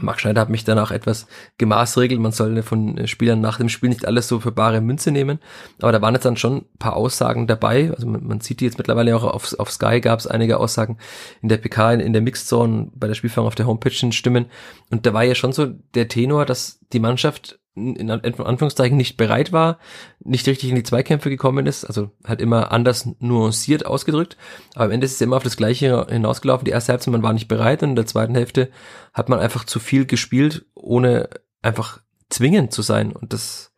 Marc 0.00 0.20
Schneider 0.20 0.40
hat 0.42 0.50
mich 0.50 0.64
danach 0.64 0.90
etwas 0.90 1.26
gemaßregelt. 1.56 2.20
Man 2.20 2.32
soll 2.32 2.62
von 2.62 3.06
Spielern 3.06 3.40
nach 3.40 3.58
dem 3.58 3.68
Spiel 3.68 3.88
nicht 3.88 4.06
alles 4.06 4.28
so 4.28 4.38
für 4.38 4.52
bare 4.52 4.80
Münze 4.80 5.10
nehmen. 5.10 5.38
Aber 5.80 5.92
da 5.92 6.02
waren 6.02 6.14
jetzt 6.14 6.24
dann 6.24 6.36
schon 6.36 6.66
paar 6.78 6.94
Aussagen 6.94 7.46
dabei. 7.46 7.90
Also 7.90 8.06
man, 8.06 8.26
man 8.26 8.40
sieht 8.40 8.60
die 8.60 8.66
jetzt 8.66 8.78
mittlerweile 8.78 9.16
auch 9.16 9.24
auf, 9.24 9.58
auf 9.58 9.70
Sky 9.70 10.00
gab 10.00 10.20
es 10.20 10.26
einige 10.26 10.58
Aussagen 10.58 10.98
in 11.40 11.48
der 11.48 11.56
PK, 11.56 11.94
in, 11.94 12.00
in 12.00 12.12
der 12.12 12.22
Mixzone, 12.22 12.90
bei 12.94 13.06
der 13.06 13.14
Spielführung 13.14 13.46
auf 13.46 13.54
der 13.54 13.66
Homepage 13.66 14.12
Stimmen. 14.12 14.46
Und 14.90 15.06
da 15.06 15.14
war 15.14 15.24
ja 15.24 15.34
schon 15.34 15.52
so 15.52 15.66
der 15.66 16.08
Tenor, 16.08 16.44
dass 16.44 16.80
die 16.92 17.00
Mannschaft 17.00 17.58
in 17.96 18.10
Anführungszeichen 18.10 18.96
nicht 18.96 19.16
bereit 19.16 19.52
war, 19.52 19.78
nicht 20.20 20.46
richtig 20.46 20.70
in 20.70 20.76
die 20.76 20.82
Zweikämpfe 20.82 21.30
gekommen 21.30 21.66
ist, 21.66 21.84
also 21.84 22.10
halt 22.26 22.40
immer 22.40 22.72
anders 22.72 23.08
nuanciert 23.20 23.86
ausgedrückt, 23.86 24.36
aber 24.74 24.86
am 24.86 24.90
Ende 24.90 25.04
ist 25.04 25.14
es 25.14 25.20
immer 25.20 25.36
auf 25.36 25.44
das 25.44 25.56
Gleiche 25.56 26.06
hinausgelaufen. 26.08 26.64
Die 26.64 26.70
erste 26.70 26.92
Hälfte, 26.92 27.10
man 27.10 27.22
war 27.22 27.32
nicht 27.32 27.48
bereit 27.48 27.82
und 27.82 27.90
in 27.90 27.96
der 27.96 28.06
zweiten 28.06 28.34
Hälfte 28.34 28.70
hat 29.12 29.28
man 29.28 29.40
einfach 29.40 29.64
zu 29.64 29.80
viel 29.80 30.06
gespielt, 30.06 30.66
ohne 30.74 31.28
einfach 31.62 32.00
zwingend 32.28 32.72
zu 32.72 32.82
sein 32.82 33.12
und 33.12 33.32
das 33.32 33.72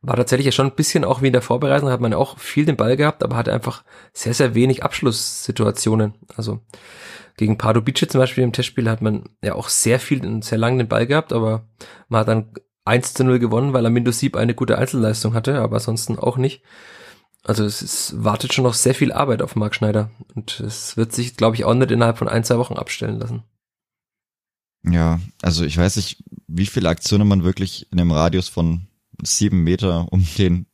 war 0.00 0.16
tatsächlich 0.16 0.46
ja 0.46 0.52
schon 0.52 0.66
ein 0.66 0.76
bisschen 0.76 1.04
auch 1.04 1.22
wie 1.22 1.26
in 1.26 1.32
der 1.32 1.42
Vorbereitung, 1.42 1.90
hat 1.90 2.00
man 2.00 2.14
auch 2.14 2.38
viel 2.38 2.64
den 2.64 2.76
Ball 2.76 2.96
gehabt, 2.96 3.24
aber 3.24 3.36
hatte 3.36 3.52
einfach 3.52 3.82
sehr, 4.12 4.34
sehr 4.34 4.54
wenig 4.54 4.84
Abschlusssituationen. 4.84 6.14
Also 6.36 6.60
gegen 7.36 7.58
Pardubice 7.58 8.06
zum 8.08 8.20
Beispiel 8.20 8.44
im 8.44 8.52
Testspiel 8.52 8.88
hat 8.88 9.02
man 9.02 9.28
ja 9.42 9.54
auch 9.54 9.68
sehr 9.68 9.98
viel 9.98 10.24
und 10.24 10.44
sehr 10.44 10.58
lange 10.58 10.78
den 10.78 10.88
Ball 10.88 11.06
gehabt, 11.06 11.32
aber 11.32 11.66
man 12.08 12.20
hat 12.20 12.28
dann 12.28 12.52
1 12.88 13.14
zu 13.14 13.24
0 13.24 13.38
gewonnen, 13.38 13.72
weil 13.72 13.86
Amindo 13.86 14.10
Sieb 14.10 14.36
eine 14.36 14.54
gute 14.54 14.78
Einzelleistung 14.78 15.34
hatte, 15.34 15.60
aber 15.60 15.76
ansonsten 15.76 16.18
auch 16.18 16.36
nicht. 16.36 16.62
Also 17.44 17.64
es 17.64 17.82
ist, 17.82 18.24
wartet 18.24 18.52
schon 18.52 18.64
noch 18.64 18.74
sehr 18.74 18.94
viel 18.94 19.12
Arbeit 19.12 19.42
auf 19.42 19.56
Marc 19.56 19.74
Schneider 19.74 20.10
und 20.34 20.60
es 20.60 20.96
wird 20.96 21.12
sich, 21.12 21.36
glaube 21.36 21.56
ich, 21.56 21.64
auch 21.64 21.74
nicht 21.74 21.90
innerhalb 21.90 22.18
von 22.18 22.28
ein, 22.28 22.44
zwei 22.44 22.58
Wochen 22.58 22.74
abstellen 22.74 23.18
lassen. 23.18 23.42
Ja, 24.84 25.20
also 25.42 25.64
ich 25.64 25.76
weiß 25.76 25.96
nicht, 25.96 26.22
wie 26.46 26.66
viele 26.66 26.88
Aktionen 26.88 27.28
man 27.28 27.44
wirklich 27.44 27.90
in 27.92 28.00
einem 28.00 28.12
Radius 28.12 28.48
von 28.48 28.88
sieben 29.22 29.64
Meter 29.64 30.12
um 30.12 30.26
den, 30.36 30.66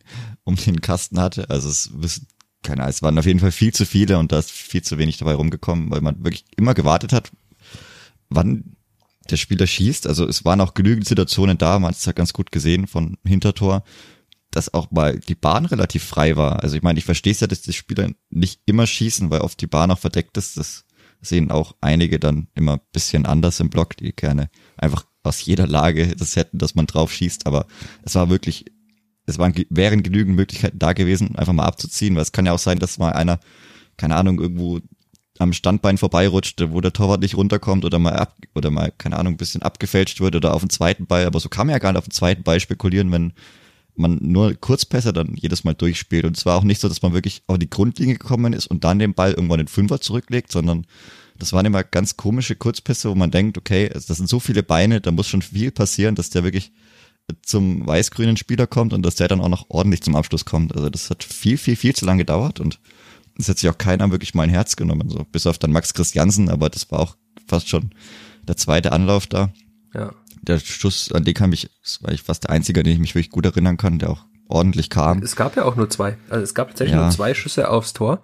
um 0.44 0.57
den 0.57 0.81
Kasten 0.81 1.20
hatte. 1.20 1.50
Also 1.50 1.68
es 1.68 1.90
wissen, 1.94 2.29
keine 2.62 2.83
Ahnung, 2.83 2.90
es 2.90 3.03
waren 3.03 3.18
auf 3.18 3.27
jeden 3.27 3.40
Fall 3.40 3.53
viel 3.53 3.72
zu 3.72 3.87
viele 3.87 4.18
und 4.18 4.33
da 4.33 4.38
ist 4.38 4.50
viel 4.50 4.83
zu 4.83 4.98
wenig 4.98 5.18
dabei 5.18 5.35
rumgekommen, 5.35 5.90
weil 5.90 6.00
man 6.00 6.24
wirklich 6.24 6.44
immer 6.57 6.74
gewartet 6.74 7.12
hat, 7.12 7.31
wann 8.29 8.73
der 9.24 9.37
Spieler 9.37 9.66
schießt. 9.66 10.06
Also 10.06 10.26
es 10.26 10.44
waren 10.44 10.60
auch 10.60 10.74
genügend 10.74 11.06
Situationen 11.06 11.58
da, 11.58 11.78
man 11.78 11.90
hat 11.90 11.96
es 11.96 12.04
ja 12.04 12.12
ganz 12.12 12.32
gut 12.32 12.52
gesehen 12.52 12.87
von 12.87 13.16
Hintertor, 13.24 13.84
dass 14.50 14.72
auch 14.72 14.90
mal 14.90 15.18
die 15.18 15.34
Bahn 15.34 15.66
relativ 15.66 16.04
frei 16.04 16.37
war. 16.37 16.62
Also 16.62 16.76
ich 16.76 16.82
meine, 16.82 16.98
ich 16.98 17.04
verstehe 17.04 17.32
es 17.32 17.40
ja, 17.40 17.46
dass 17.46 17.62
die 17.62 17.72
Spieler 17.72 18.10
nicht 18.30 18.60
immer 18.66 18.87
schießen, 18.87 19.30
weil 19.30 19.40
oft 19.40 19.60
die 19.60 19.66
Bahn 19.66 19.90
auch 19.90 19.98
verdeckt 19.98 20.37
ist. 20.37 20.56
Das 20.56 20.84
sehen 21.20 21.50
auch 21.50 21.74
einige 21.80 22.18
dann 22.20 22.48
immer 22.54 22.78
bisschen 22.92 23.26
anders 23.26 23.60
im 23.60 23.70
Block, 23.70 23.96
die 23.96 24.12
gerne 24.12 24.50
einfach 24.76 25.06
aus 25.22 25.44
jeder 25.44 25.66
Lage 25.66 26.14
das 26.16 26.37
hätten, 26.37 26.58
dass 26.58 26.74
man 26.74 26.87
drauf 26.87 27.12
schießt. 27.12 27.46
Aber 27.46 27.66
es 28.02 28.14
war 28.14 28.28
wirklich, 28.30 28.66
es 29.26 29.38
waren, 29.38 29.54
wären 29.70 30.02
genügend 30.02 30.37
Möglichkeiten 30.37 30.78
da 30.78 30.92
gewesen, 30.92 31.37
einfach 31.37 31.52
mal 31.52 31.64
abzuziehen, 31.64 32.14
weil 32.14 32.22
es 32.22 32.32
kann 32.32 32.46
ja 32.46 32.52
auch 32.52 32.58
sein, 32.58 32.78
dass 32.78 32.98
mal 32.98 33.12
einer, 33.12 33.40
keine 33.96 34.16
Ahnung, 34.16 34.40
irgendwo 34.40 34.80
am 35.38 35.53
Standbein 35.53 35.99
vorbeirutscht, 35.99 36.62
wo 36.70 36.81
der 36.81 36.92
Torwart 36.92 37.20
nicht 37.20 37.37
runterkommt 37.37 37.85
oder 37.85 37.99
mal 37.99 38.14
ab, 38.14 38.37
oder 38.55 38.70
mal, 38.70 38.92
keine 38.97 39.16
Ahnung, 39.16 39.35
ein 39.35 39.38
bisschen 39.38 39.62
abgefälscht 39.62 40.20
wird 40.20 40.37
oder 40.37 40.55
auf 40.55 40.62
den 40.62 40.70
zweiten 40.70 41.07
Ball. 41.07 41.27
Aber 41.27 41.40
so 41.40 41.49
kann 41.49 41.66
man 41.66 41.75
ja 41.75 41.79
gar 41.79 41.92
nicht 41.92 41.99
auf 41.99 42.07
den 42.07 42.12
zweiten 42.12 42.44
Ball 42.44 42.61
spekulieren, 42.61 43.11
wenn 43.11 43.33
man 43.97 44.18
nur 44.20 44.55
Kurzpässe 44.55 45.12
dann 45.12 45.35
jedes 45.35 45.64
Mal 45.64 45.75
durchspielt. 45.75 46.25
Und 46.25 46.37
zwar 46.37 46.57
auch 46.57 46.64
nicht 46.64 46.81
so, 46.81 46.88
dass 46.88 47.03
man 47.03 47.14
wirklich 47.14 47.42
auf 47.47 47.59
die 47.59 47.70
Grundlinie 47.70 48.16
gekommen 48.16 48.53
ist 48.53 48.66
und 48.66 48.85
dann 48.85 48.99
den 48.99 49.14
Ball 49.14 49.33
irgendwann 49.33 49.61
in 49.61 49.68
Fünfer 49.68 50.01
zurücklegt, 50.01 50.53
sondern 50.53 50.87
das 51.37 51.53
waren 51.53 51.66
immer 51.66 51.83
ganz 51.83 52.16
komische 52.16 52.55
Kurzpässe, 52.55 53.11
wo 53.11 53.14
man 53.14 53.33
denkt, 53.33 53.59
okay, 53.59 53.88
das 53.88 54.07
sind 54.07 54.29
so 54.29 54.38
viele 54.38 54.62
Beine, 54.62 55.01
da 55.01 55.11
muss 55.11 55.29
schon 55.29 55.42
viel 55.42 55.73
passieren, 55.73 56.14
dass 56.14 56.31
der 56.31 56.44
wirklich 56.44 56.73
zum 57.42 57.87
weiß-grünen 57.87 58.37
Spieler 58.37 58.66
kommt 58.66 58.92
und 58.92 59.03
dass 59.03 59.16
der 59.16 59.29
dann 59.29 59.40
auch 59.40 59.49
noch 59.49 59.66
ordentlich 59.68 60.03
zum 60.03 60.14
Abschluss 60.14 60.44
kommt. 60.44 60.77
Also 60.77 60.90
das 60.90 61.11
hat 61.11 61.25
viel, 61.25 61.57
viel, 61.57 61.75
viel 61.75 61.94
zu 61.94 62.05
lange 62.05 62.18
gedauert 62.18 62.61
und 62.61 62.79
es 63.38 63.49
hat 63.49 63.59
sich 63.59 63.68
auch 63.68 63.79
keiner 63.79 64.11
wirklich 64.11 64.35
mein 64.35 64.51
Herz 64.51 64.77
genommen, 64.77 65.09
so 65.09 65.25
bis 65.31 65.47
auf 65.47 65.59
dann 65.59 65.73
Max 65.73 65.94
Christiansen, 65.94 66.49
aber 66.49 66.70
das 66.70 66.90
war 66.90 67.01
auch 67.01 67.16
fast 67.47 67.68
schon 67.68 67.90
der 68.47 68.57
zweite 68.57 68.92
Anlauf 68.92 69.27
da. 69.27 69.53
Ja 69.92 70.12
der 70.44 70.59
Schuss, 70.59 71.11
an 71.12 71.25
den 71.25 71.35
kam 71.35 71.53
ich, 71.53 71.70
das 71.83 72.03
war 72.03 72.12
ich 72.12 72.23
fast 72.23 72.44
der 72.44 72.51
Einzige, 72.51 72.81
an 72.81 72.85
den 72.85 72.94
ich 72.94 73.01
mich 73.01 73.14
wirklich 73.14 73.31
gut 73.31 73.47
erinnern 73.47 73.77
kann, 73.77 73.99
der 73.99 74.11
auch 74.11 74.25
ordentlich 74.49 74.90
kam. 74.90 75.23
Es 75.23 75.37
gab 75.37 75.57
ja 75.57 75.64
auch 75.64 75.77
nur 75.77 75.90
zwei. 75.90 76.16
Also 76.29 76.42
es 76.42 76.55
gab 76.55 76.68
tatsächlich 76.68 76.97
ja. 76.97 77.03
nur 77.03 77.11
zwei 77.11 77.35
Schüsse 77.35 77.70
aufs 77.70 77.92
Tor. 77.92 78.23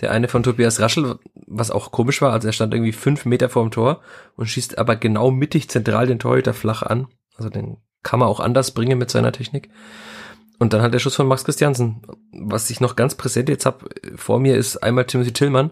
Der 0.00 0.12
eine 0.12 0.28
von 0.28 0.42
Tobias 0.42 0.80
Raschel, 0.80 1.18
was 1.46 1.70
auch 1.70 1.90
komisch 1.90 2.22
war, 2.22 2.32
also 2.32 2.46
er 2.46 2.52
stand 2.52 2.72
irgendwie 2.72 2.92
fünf 2.92 3.24
Meter 3.24 3.48
vorm 3.48 3.70
Tor 3.70 4.00
und 4.36 4.46
schießt 4.46 4.78
aber 4.78 4.94
genau 4.94 5.30
mittig 5.30 5.68
zentral 5.68 6.06
den 6.06 6.20
Torhüter 6.20 6.54
flach 6.54 6.82
an. 6.82 7.08
Also 7.36 7.50
den 7.50 7.78
kann 8.02 8.20
man 8.20 8.28
auch 8.28 8.40
anders 8.40 8.70
bringen 8.70 8.98
mit 8.98 9.10
seiner 9.10 9.32
Technik. 9.32 9.70
Und 10.58 10.72
dann 10.72 10.82
hat 10.82 10.92
der 10.92 10.98
Schuss 10.98 11.14
von 11.14 11.28
Max 11.28 11.44
Christiansen. 11.44 12.02
Was 12.32 12.68
ich 12.70 12.80
noch 12.80 12.96
ganz 12.96 13.14
präsent 13.14 13.48
jetzt 13.48 13.64
hab 13.64 13.84
vor 14.16 14.40
mir, 14.40 14.56
ist 14.56 14.78
einmal 14.78 15.04
Timothy 15.04 15.32
Tillmann, 15.32 15.70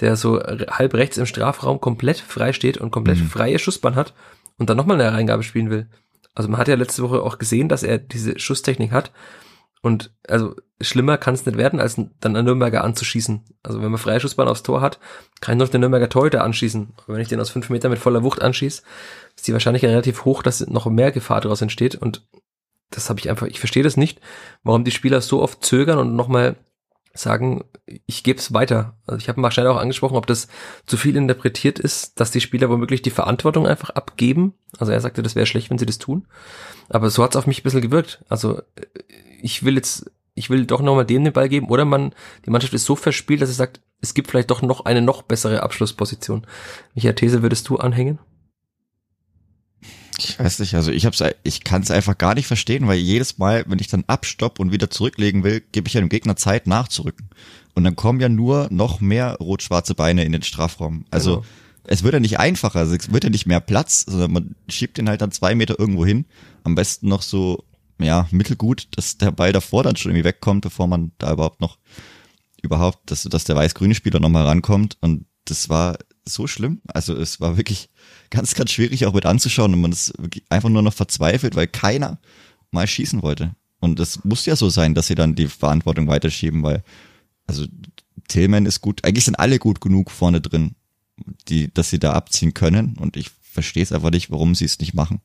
der 0.00 0.16
so 0.16 0.40
halb 0.40 0.94
rechts 0.94 1.18
im 1.18 1.26
Strafraum 1.26 1.80
komplett 1.80 2.18
frei 2.18 2.52
steht 2.52 2.78
und 2.78 2.92
komplett 2.92 3.18
mhm. 3.18 3.26
freie 3.26 3.58
Schussbahn 3.58 3.96
hat 3.96 4.14
und 4.56 4.70
dann 4.70 4.76
nochmal 4.76 5.00
eine 5.00 5.12
Reingabe 5.12 5.42
spielen 5.42 5.70
will. 5.70 5.88
Also 6.34 6.48
man 6.48 6.60
hat 6.60 6.68
ja 6.68 6.76
letzte 6.76 7.02
Woche 7.02 7.22
auch 7.22 7.38
gesehen, 7.38 7.68
dass 7.68 7.82
er 7.82 7.98
diese 7.98 8.38
Schusstechnik 8.38 8.92
hat. 8.92 9.10
Und 9.80 10.12
also 10.28 10.54
schlimmer 10.80 11.18
kann 11.18 11.34
es 11.34 11.46
nicht 11.46 11.58
werden, 11.58 11.80
als 11.80 11.96
dann 11.96 12.36
einen 12.36 12.44
Nürnberger 12.44 12.84
anzuschießen. 12.84 13.44
Also 13.62 13.82
wenn 13.82 13.90
man 13.90 13.98
Freischussbahn 13.98 14.48
aufs 14.48 14.62
Tor 14.62 14.80
hat, 14.80 15.00
kann 15.40 15.56
ich 15.56 15.58
noch 15.58 15.68
den 15.68 15.80
Nürnberger 15.80 16.08
Torhüter 16.08 16.44
anschießen. 16.44 16.94
Aber 16.96 17.14
wenn 17.14 17.22
ich 17.22 17.28
den 17.28 17.40
aus 17.40 17.50
fünf 17.50 17.70
Metern 17.70 17.90
mit 17.90 18.00
voller 18.00 18.22
Wucht 18.22 18.42
anschieße, 18.42 18.82
ist 19.36 19.48
die 19.48 19.52
Wahrscheinlichkeit 19.52 19.90
relativ 19.90 20.24
hoch, 20.24 20.42
dass 20.42 20.66
noch 20.66 20.86
mehr 20.86 21.10
Gefahr 21.10 21.40
daraus 21.40 21.62
entsteht. 21.62 21.96
Und 21.96 22.24
das 22.90 23.10
habe 23.10 23.20
ich 23.20 23.28
einfach, 23.28 23.46
ich 23.46 23.58
verstehe 23.58 23.82
das 23.82 23.96
nicht, 23.96 24.20
warum 24.62 24.84
die 24.84 24.90
Spieler 24.90 25.20
so 25.20 25.42
oft 25.42 25.64
zögern 25.64 25.98
und 25.98 26.16
nochmal 26.16 26.56
sagen, 27.14 27.64
ich 28.06 28.22
gebe 28.22 28.38
es 28.38 28.54
weiter. 28.54 28.96
Also 29.06 29.18
ich 29.18 29.28
habe 29.28 29.50
schnell 29.50 29.66
auch 29.66 29.76
angesprochen, 29.76 30.16
ob 30.16 30.26
das 30.26 30.48
zu 30.86 30.96
viel 30.96 31.16
interpretiert 31.16 31.78
ist, 31.78 32.20
dass 32.20 32.30
die 32.30 32.40
Spieler 32.40 32.70
womöglich 32.70 33.02
die 33.02 33.10
Verantwortung 33.10 33.66
einfach 33.66 33.90
abgeben. 33.90 34.54
Also 34.78 34.92
er 34.92 35.00
sagte, 35.00 35.22
das 35.22 35.34
wäre 35.34 35.46
schlecht, 35.46 35.70
wenn 35.70 35.78
sie 35.78 35.86
das 35.86 35.98
tun. 35.98 36.26
Aber 36.88 37.10
so 37.10 37.22
hat 37.22 37.30
es 37.30 37.36
auf 37.36 37.46
mich 37.46 37.60
ein 37.60 37.62
bisschen 37.64 37.80
gewirkt. 37.80 38.24
Also 38.28 38.62
ich 39.42 39.64
will 39.64 39.76
jetzt, 39.76 40.10
ich 40.34 40.50
will 40.50 40.66
doch 40.66 40.80
nochmal 40.80 41.06
dem 41.06 41.24
den 41.24 41.32
Ball 41.32 41.48
geben. 41.48 41.68
Oder 41.68 41.84
man, 41.84 42.14
die 42.46 42.50
Mannschaft 42.50 42.74
ist 42.74 42.84
so 42.84 42.96
verspielt, 42.96 43.42
dass 43.42 43.50
es 43.50 43.56
sagt, 43.56 43.80
es 44.00 44.14
gibt 44.14 44.30
vielleicht 44.30 44.50
doch 44.50 44.62
noch 44.62 44.84
eine 44.84 45.02
noch 45.02 45.22
bessere 45.22 45.62
Abschlussposition. 45.62 46.46
Welcher 46.94 47.14
These 47.14 47.42
würdest 47.42 47.68
du 47.68 47.76
anhängen? 47.76 48.18
Ich 50.18 50.38
weiß 50.38 50.58
nicht, 50.58 50.74
also 50.74 50.90
ich 50.90 51.06
hab's, 51.06 51.22
ich 51.44 51.62
kann 51.62 51.82
es 51.82 51.90
einfach 51.92 52.18
gar 52.18 52.34
nicht 52.34 52.48
verstehen, 52.48 52.88
weil 52.88 52.98
jedes 52.98 53.38
Mal, 53.38 53.64
wenn 53.68 53.78
ich 53.78 53.86
dann 53.86 54.04
abstopp 54.08 54.58
und 54.58 54.72
wieder 54.72 54.90
zurücklegen 54.90 55.44
will, 55.44 55.62
gebe 55.72 55.86
ich 55.86 55.94
ja 55.94 56.00
dem 56.00 56.08
Gegner 56.08 56.34
Zeit 56.34 56.66
nachzurücken. 56.66 57.30
Und 57.74 57.84
dann 57.84 57.94
kommen 57.94 58.20
ja 58.20 58.28
nur 58.28 58.66
noch 58.70 59.00
mehr 59.00 59.36
rot-schwarze 59.36 59.94
Beine 59.94 60.24
in 60.24 60.32
den 60.32 60.42
Strafraum. 60.42 61.04
Also 61.10 61.36
genau. 61.36 61.46
es 61.84 62.02
wird 62.02 62.14
ja 62.14 62.20
nicht 62.20 62.40
einfacher, 62.40 62.80
also 62.80 62.96
es 62.96 63.12
wird 63.12 63.22
ja 63.24 63.30
nicht 63.30 63.46
mehr 63.46 63.60
Platz, 63.60 64.04
sondern 64.08 64.32
man 64.32 64.54
schiebt 64.68 64.98
den 64.98 65.08
halt 65.08 65.20
dann 65.20 65.30
zwei 65.30 65.54
Meter 65.54 65.78
irgendwo 65.78 66.04
hin. 66.04 66.24
Am 66.64 66.74
besten 66.74 67.08
noch 67.08 67.22
so, 67.22 67.64
ja, 68.00 68.26
mittelgut, 68.32 68.88
dass 68.96 69.18
der 69.18 69.30
Ball 69.30 69.52
davor 69.52 69.84
dann 69.84 69.94
schon 69.94 70.10
irgendwie 70.10 70.24
wegkommt, 70.24 70.62
bevor 70.62 70.88
man 70.88 71.12
da 71.18 71.32
überhaupt 71.32 71.60
noch 71.60 71.78
überhaupt, 72.60 73.10
dass, 73.10 73.22
dass 73.22 73.44
der 73.44 73.54
weiß-grüne 73.54 73.94
Spieler 73.94 74.18
nochmal 74.18 74.46
rankommt. 74.46 74.98
Und 75.00 75.26
das 75.44 75.68
war 75.68 75.96
so 76.34 76.46
schlimm. 76.46 76.80
Also 76.86 77.14
es 77.14 77.40
war 77.40 77.56
wirklich 77.56 77.88
ganz, 78.30 78.54
ganz 78.54 78.70
schwierig 78.70 79.06
auch 79.06 79.14
mit 79.14 79.26
anzuschauen 79.26 79.74
und 79.74 79.80
man 79.80 79.92
ist 79.92 80.12
einfach 80.48 80.68
nur 80.68 80.82
noch 80.82 80.94
verzweifelt, 80.94 81.56
weil 81.56 81.66
keiner 81.66 82.18
mal 82.70 82.86
schießen 82.86 83.22
wollte. 83.22 83.54
Und 83.80 84.00
es 84.00 84.24
muss 84.24 84.46
ja 84.46 84.56
so 84.56 84.68
sein, 84.68 84.94
dass 84.94 85.06
sie 85.06 85.14
dann 85.14 85.34
die 85.34 85.46
Verantwortung 85.46 86.08
weiterschieben, 86.08 86.62
weil, 86.62 86.82
also 87.46 87.66
Tillman 88.28 88.66
ist 88.66 88.80
gut, 88.80 89.04
eigentlich 89.04 89.24
sind 89.24 89.38
alle 89.38 89.58
gut 89.58 89.80
genug 89.80 90.10
vorne 90.10 90.40
drin, 90.40 90.74
die, 91.48 91.72
dass 91.72 91.90
sie 91.90 91.98
da 91.98 92.12
abziehen 92.12 92.54
können 92.54 92.96
und 92.98 93.16
ich 93.16 93.30
verstehe 93.42 93.82
es 93.82 93.92
einfach 93.92 94.10
nicht, 94.10 94.30
warum 94.30 94.54
sie 94.54 94.64
es 94.64 94.78
nicht 94.78 94.94
machen. 94.94 95.20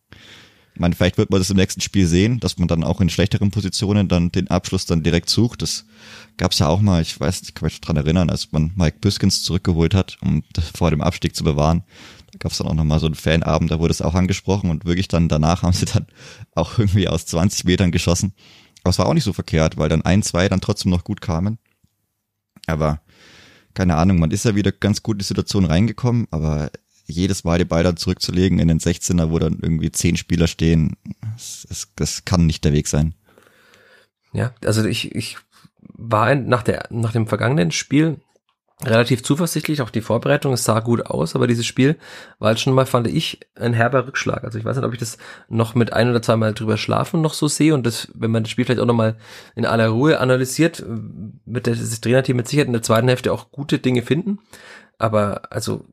Meine, 0.76 0.96
vielleicht 0.96 1.18
wird 1.18 1.30
man 1.30 1.40
das 1.40 1.50
im 1.50 1.58
nächsten 1.58 1.82
Spiel 1.82 2.08
sehen, 2.08 2.40
dass 2.40 2.58
man 2.58 2.68
dann 2.68 2.84
auch 2.84 3.00
in 3.00 3.10
schlechteren 3.10 3.52
Positionen 3.52 4.08
dann 4.08 4.32
den 4.32 4.50
Abschluss 4.50 4.86
dann 4.86 5.04
direkt 5.04 5.30
sucht. 5.30 5.62
Das 5.62 5.86
gab's 6.38 6.60
ja 6.60 6.68
auch 6.68 6.82
mal, 6.82 7.02
ich 7.02 7.20
weiß, 7.20 7.42
ich 7.44 7.54
kann 7.54 7.68
mich 7.68 7.80
dran 7.80 7.98
erinnern, 7.98 8.30
als 8.30 8.52
man 8.52 8.72
Mike 8.76 8.98
Biskins 9.00 9.44
zurückgeholt 9.44 9.94
hat, 9.94 10.18
um 10.22 10.44
vor 10.74 10.90
dem 10.90 11.02
Abstieg 11.02 11.36
zu 11.36 11.44
bewahren. 11.44 11.84
Da 12.32 12.40
gab's 12.40 12.58
dann 12.58 12.68
auch 12.68 12.74
nochmal 12.74 13.00
so 13.00 13.06
einen 13.06 13.16
Fanabend, 13.16 13.70
da 13.70 13.80
wurde 13.80 13.92
es 13.92 14.02
auch 14.02 14.16
angesprochen 14.16 14.72
und 14.72 14.86
wirklich 14.86 15.08
dann 15.08 15.30
danach 15.30 15.62
haben 15.62 15.74
sie 15.74 15.86
dann 15.86 16.08
auch 16.56 16.80
irgendwie 16.80 17.08
aus 17.08 17.28
20 17.28 17.66
Metern 17.66 17.92
geschossen. 17.92 18.34
Aber 18.84 18.90
es 18.90 18.98
war 18.98 19.06
auch 19.06 19.14
nicht 19.14 19.24
so 19.24 19.34
verkehrt, 19.34 19.78
weil 19.78 19.90
dann 19.90 20.02
ein, 20.02 20.24
zwei 20.24 20.50
dann 20.50 20.60
trotzdem 20.60 20.92
noch 20.92 21.04
gut 21.04 21.22
kamen. 21.22 21.60
Aber 22.66 23.02
keine 23.74 23.96
Ahnung, 23.96 24.20
man 24.20 24.32
ist 24.32 24.46
ja 24.46 24.56
wieder 24.56 24.72
ganz 24.72 25.04
gut 25.04 25.16
in 25.16 25.20
die 25.20 25.26
Situation 25.26 25.66
reingekommen, 25.66 26.28
aber 26.32 26.72
jedes 27.06 27.44
Mal 27.44 27.58
den 27.58 27.68
Ball 27.68 27.84
dann 27.84 27.98
zurückzulegen 27.98 28.60
in 28.60 28.68
den 28.68 28.80
16er, 28.80 29.30
wo 29.30 29.40
dann 29.40 29.60
irgendwie 29.62 29.92
zehn 29.92 30.18
Spieler 30.18 30.48
stehen, 30.48 30.96
das, 31.68 31.88
das 31.96 32.26
kann 32.26 32.46
nicht 32.46 32.64
der 32.64 32.74
Weg 32.74 32.88
sein. 32.88 33.14
Ja, 34.32 34.54
also 34.66 34.84
ich, 34.86 35.14
ich 35.14 35.38
war 35.80 36.34
nach, 36.36 36.64
der, 36.64 36.88
nach 36.90 37.12
dem 37.12 37.28
vergangenen 37.28 37.72
Spiel 37.72 38.18
relativ 38.84 39.24
zuversichtlich, 39.24 39.82
auch 39.82 39.90
die 39.90 40.02
Vorbereitung, 40.02 40.54
es 40.54 40.64
sah 40.64 40.80
gut 40.80 41.06
aus, 41.06 41.36
aber 41.36 41.48
dieses 41.48 41.66
Spiel 41.66 41.98
war 42.40 42.50
halt 42.50 42.60
schon 42.60 42.74
mal, 42.74 42.86
fand 42.86 43.08
ich, 43.08 43.40
ein 43.56 43.74
herber 43.74 44.08
Rückschlag. 44.08 44.44
Also 44.44 44.58
ich 44.58 44.66
weiß 44.66 44.76
nicht, 44.76 44.86
ob 44.86 44.94
ich 44.94 45.00
das 45.00 45.18
noch 45.48 45.76
mit 45.76 45.94
ein 45.94 46.10
oder 46.10 46.22
zwei 46.22 46.36
Mal 46.36 46.54
drüber 46.54 46.78
schlafen 46.78 47.22
noch 47.22 47.34
so 47.34 47.48
sehe 47.48 47.74
und 47.74 47.86
das, 47.86 48.10
wenn 48.14 48.32
man 48.32 48.44
das 48.44 48.50
Spiel 48.50 48.66
vielleicht 48.66 48.82
auch 48.82 48.86
nochmal 48.86 49.18
in 49.56 49.66
aller 49.66 49.90
Ruhe 49.90 50.20
analysiert, 50.20 50.84
wird 51.46 51.68
das 51.68 52.02
Trainerteam 52.02 52.38
mit 52.38 52.48
Sicherheit 52.48 52.68
in 52.68 52.74
der 52.74 52.82
zweiten 52.82 53.08
Hälfte 53.08 53.32
auch 53.32 53.52
gute 53.52 53.80
Dinge 53.80 54.02
finden. 54.02 54.40
Aber 54.98 55.52
also 55.52 55.86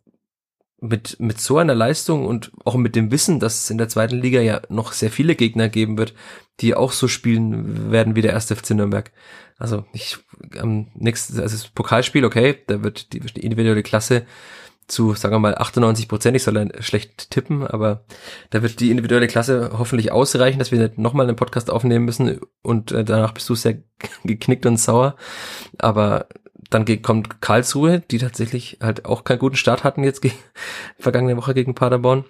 mit, 0.81 1.21
mit 1.21 1.40
so 1.40 1.59
einer 1.59 1.75
Leistung 1.75 2.27
und 2.27 2.53
auch 2.64 2.77
mit 2.77 2.97
dem 2.97 3.11
Wissen, 3.11 3.40
dass 3.40 3.64
es 3.64 3.71
in 3.71 3.79
der 3.79 3.88
zweiten 3.88 4.16
Liga 4.16 4.40
ja 4.40 4.62
noch 4.69 4.93
sehr 4.93 5.11
viele 5.11 5.35
Gegner 5.35 5.69
geben 5.69 5.99
wird, 5.99 6.14
die 6.61 6.75
auch 6.75 6.93
so 6.93 7.09
spielen 7.09 7.90
werden 7.90 8.16
wie 8.16 8.23
der 8.23 8.33
erste 8.33 8.57
FC 8.57 8.71
Nürnberg. 8.71 9.12
Also 9.59 9.85
ich 9.93 10.19
am 10.59 10.88
nächsten, 10.95 11.38
also 11.38 11.55
das 11.55 11.69
Pokalspiel, 11.69 12.25
okay, 12.25 12.57
da 12.66 12.83
wird 12.83 13.12
die, 13.12 13.21
die 13.21 13.45
individuelle 13.45 13.83
Klasse 13.83 14.25
zu, 14.90 15.14
sagen 15.14 15.35
wir 15.35 15.38
mal, 15.38 15.55
98 15.55 16.09
Prozent, 16.09 16.37
ich 16.37 16.43
soll 16.43 16.73
schlecht 16.81 17.31
tippen, 17.31 17.66
aber 17.66 18.05
da 18.51 18.62
wird 18.62 18.81
die 18.81 18.90
individuelle 18.90 19.29
Klasse 19.29 19.71
hoffentlich 19.79 20.12
ausreichen, 20.12 20.59
dass 20.59 20.73
wir 20.73 20.79
nicht 20.81 20.99
nochmal 20.99 21.27
einen 21.27 21.37
Podcast 21.37 21.71
aufnehmen 21.71 22.05
müssen 22.05 22.40
und 22.62 22.90
äh, 22.90 23.05
danach 23.05 23.33
bist 23.33 23.49
du 23.49 23.55
sehr 23.55 23.83
geknickt 24.25 24.66
und 24.66 24.79
sauer. 24.79 25.16
Aber 25.79 26.27
dann 26.71 26.87
kommt 27.03 27.41
Karlsruhe, 27.41 28.01
die 28.01 28.19
tatsächlich 28.19 28.79
halt 28.81 29.05
auch 29.05 29.25
keinen 29.25 29.41
guten 29.41 29.57
Start 29.57 29.85
hatten 29.85 30.05
jetzt 30.05 30.23
gegen, 30.23 30.39
vergangene 30.99 31.37
Woche 31.37 31.55
gegen 31.55 31.75
Paderborn. 31.75 32.25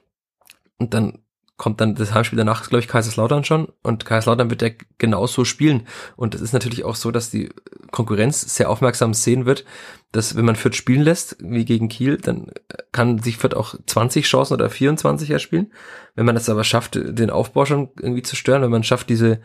Und 0.78 0.94
dann 0.94 1.18
kommt 1.60 1.82
dann 1.82 1.94
das 1.94 2.14
Heimspiel 2.14 2.38
danach, 2.38 2.66
glaube 2.70 2.80
ich, 2.80 2.88
Kaiserslautern 2.88 3.44
schon. 3.44 3.68
Und 3.82 4.06
Kaiserslautern 4.06 4.48
wird 4.48 4.62
ja 4.62 4.70
genauso 4.96 5.44
spielen. 5.44 5.86
Und 6.16 6.34
es 6.34 6.40
ist 6.40 6.54
natürlich 6.54 6.84
auch 6.84 6.94
so, 6.94 7.10
dass 7.10 7.28
die 7.28 7.50
Konkurrenz 7.90 8.40
sehr 8.56 8.70
aufmerksam 8.70 9.12
sehen 9.12 9.44
wird, 9.44 9.66
dass 10.10 10.36
wenn 10.36 10.46
man 10.46 10.56
Fürth 10.56 10.74
spielen 10.74 11.02
lässt, 11.02 11.36
wie 11.38 11.66
gegen 11.66 11.90
Kiel, 11.90 12.16
dann 12.16 12.50
kann 12.92 13.18
sich 13.18 13.36
Fürth 13.36 13.54
auch 13.54 13.74
20 13.86 14.24
Chancen 14.24 14.54
oder 14.54 14.70
24 14.70 15.28
erspielen. 15.28 15.70
Wenn 16.14 16.24
man 16.24 16.36
es 16.36 16.48
aber 16.48 16.64
schafft, 16.64 16.94
den 16.94 17.28
Aufbau 17.28 17.66
schon 17.66 17.90
irgendwie 18.00 18.22
zu 18.22 18.36
stören, 18.36 18.62
wenn 18.62 18.70
man 18.70 18.82
schafft, 18.82 19.10
diese 19.10 19.42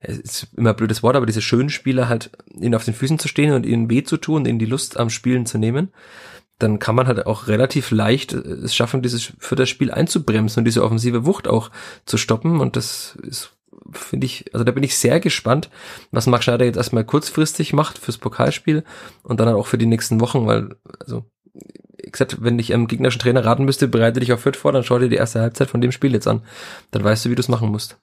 es 0.00 0.18
ist 0.18 0.46
immer 0.56 0.70
ein 0.70 0.76
blödes 0.76 1.02
Wort, 1.02 1.16
aber 1.16 1.26
diese 1.26 1.42
schönen 1.42 1.70
Spieler 1.70 2.08
halt 2.08 2.30
ihnen 2.52 2.74
auf 2.74 2.84
den 2.84 2.94
Füßen 2.94 3.18
zu 3.18 3.28
stehen 3.28 3.52
und 3.52 3.66
ihnen 3.66 3.90
weh 3.90 4.04
zu 4.04 4.16
tun, 4.16 4.46
ihnen 4.46 4.58
die 4.58 4.66
Lust 4.66 4.96
am 4.96 5.10
Spielen 5.10 5.46
zu 5.46 5.58
nehmen, 5.58 5.92
dann 6.58 6.78
kann 6.78 6.94
man 6.94 7.06
halt 7.06 7.26
auch 7.26 7.48
relativ 7.48 7.90
leicht 7.90 8.32
äh, 8.32 8.38
es 8.38 8.74
schaffen, 8.74 9.02
dieses 9.02 9.32
für 9.38 9.56
das 9.56 9.68
Spiel 9.68 9.90
einzubremsen 9.90 10.60
und 10.60 10.64
diese 10.64 10.84
offensive 10.84 11.24
Wucht 11.26 11.48
auch 11.48 11.70
zu 12.04 12.16
stoppen. 12.16 12.60
Und 12.60 12.76
das 12.76 13.16
ist, 13.22 13.56
finde 13.92 14.26
ich, 14.26 14.52
also 14.52 14.64
da 14.64 14.72
bin 14.72 14.82
ich 14.82 14.96
sehr 14.96 15.20
gespannt, 15.20 15.70
was 16.10 16.26
Marc 16.26 16.44
Schneider 16.44 16.64
jetzt 16.64 16.76
erstmal 16.76 17.04
kurzfristig 17.04 17.72
macht 17.72 17.98
fürs 17.98 18.18
Pokalspiel 18.18 18.84
und 19.22 19.40
dann 19.40 19.48
auch 19.48 19.66
für 19.66 19.78
die 19.78 19.86
nächsten 19.86 20.20
Wochen, 20.20 20.46
weil, 20.46 20.76
also 21.00 21.24
gesagt, 22.12 22.42
wenn 22.42 22.58
ich 22.58 22.72
einem 22.72 22.86
gegnerischen 22.86 23.20
Trainer 23.20 23.44
raten 23.44 23.64
müsste, 23.64 23.88
bereite 23.88 24.20
dich 24.20 24.32
auf 24.32 24.40
Fürth 24.40 24.56
vor, 24.56 24.72
dann 24.72 24.84
schau 24.84 24.98
dir 24.98 25.08
die 25.08 25.16
erste 25.16 25.40
Halbzeit 25.40 25.70
von 25.70 25.80
dem 25.80 25.92
Spiel 25.92 26.12
jetzt 26.12 26.28
an. 26.28 26.42
Dann 26.90 27.04
weißt 27.04 27.24
du, 27.24 27.30
wie 27.30 27.34
du 27.34 27.40
es 27.40 27.48
machen 27.48 27.70
musst. 27.70 27.98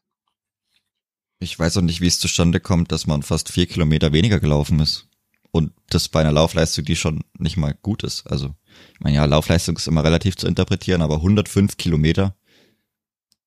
Ich 1.46 1.60
weiß 1.60 1.78
auch 1.78 1.82
nicht, 1.84 2.02
wie 2.02 2.08
es 2.08 2.20
zustande 2.20 2.60
kommt, 2.60 2.92
dass 2.92 3.06
man 3.06 3.22
fast 3.22 3.52
vier 3.52 3.68
Kilometer 3.68 4.12
weniger 4.12 4.40
gelaufen 4.40 4.80
ist. 4.80 5.08
Und 5.52 5.72
das 5.90 6.10
bei 6.10 6.22
einer 6.22 6.32
Laufleistung, 6.32 6.86
die 6.86 6.96
schon 6.96 7.24
nicht 7.38 7.56
mal 7.56 7.76
gut 7.84 8.04
ist. 8.04 8.26
Also, 8.26 8.56
ich 8.94 9.00
meine, 9.00 9.16
ja, 9.16 9.26
Laufleistung 9.26 9.78
ist 9.78 9.88
immer 9.88 10.04
relativ 10.04 10.36
zu 10.36 10.48
interpretieren, 10.48 11.04
aber 11.04 11.18
105 11.18 11.78
Kilometer, 11.78 12.36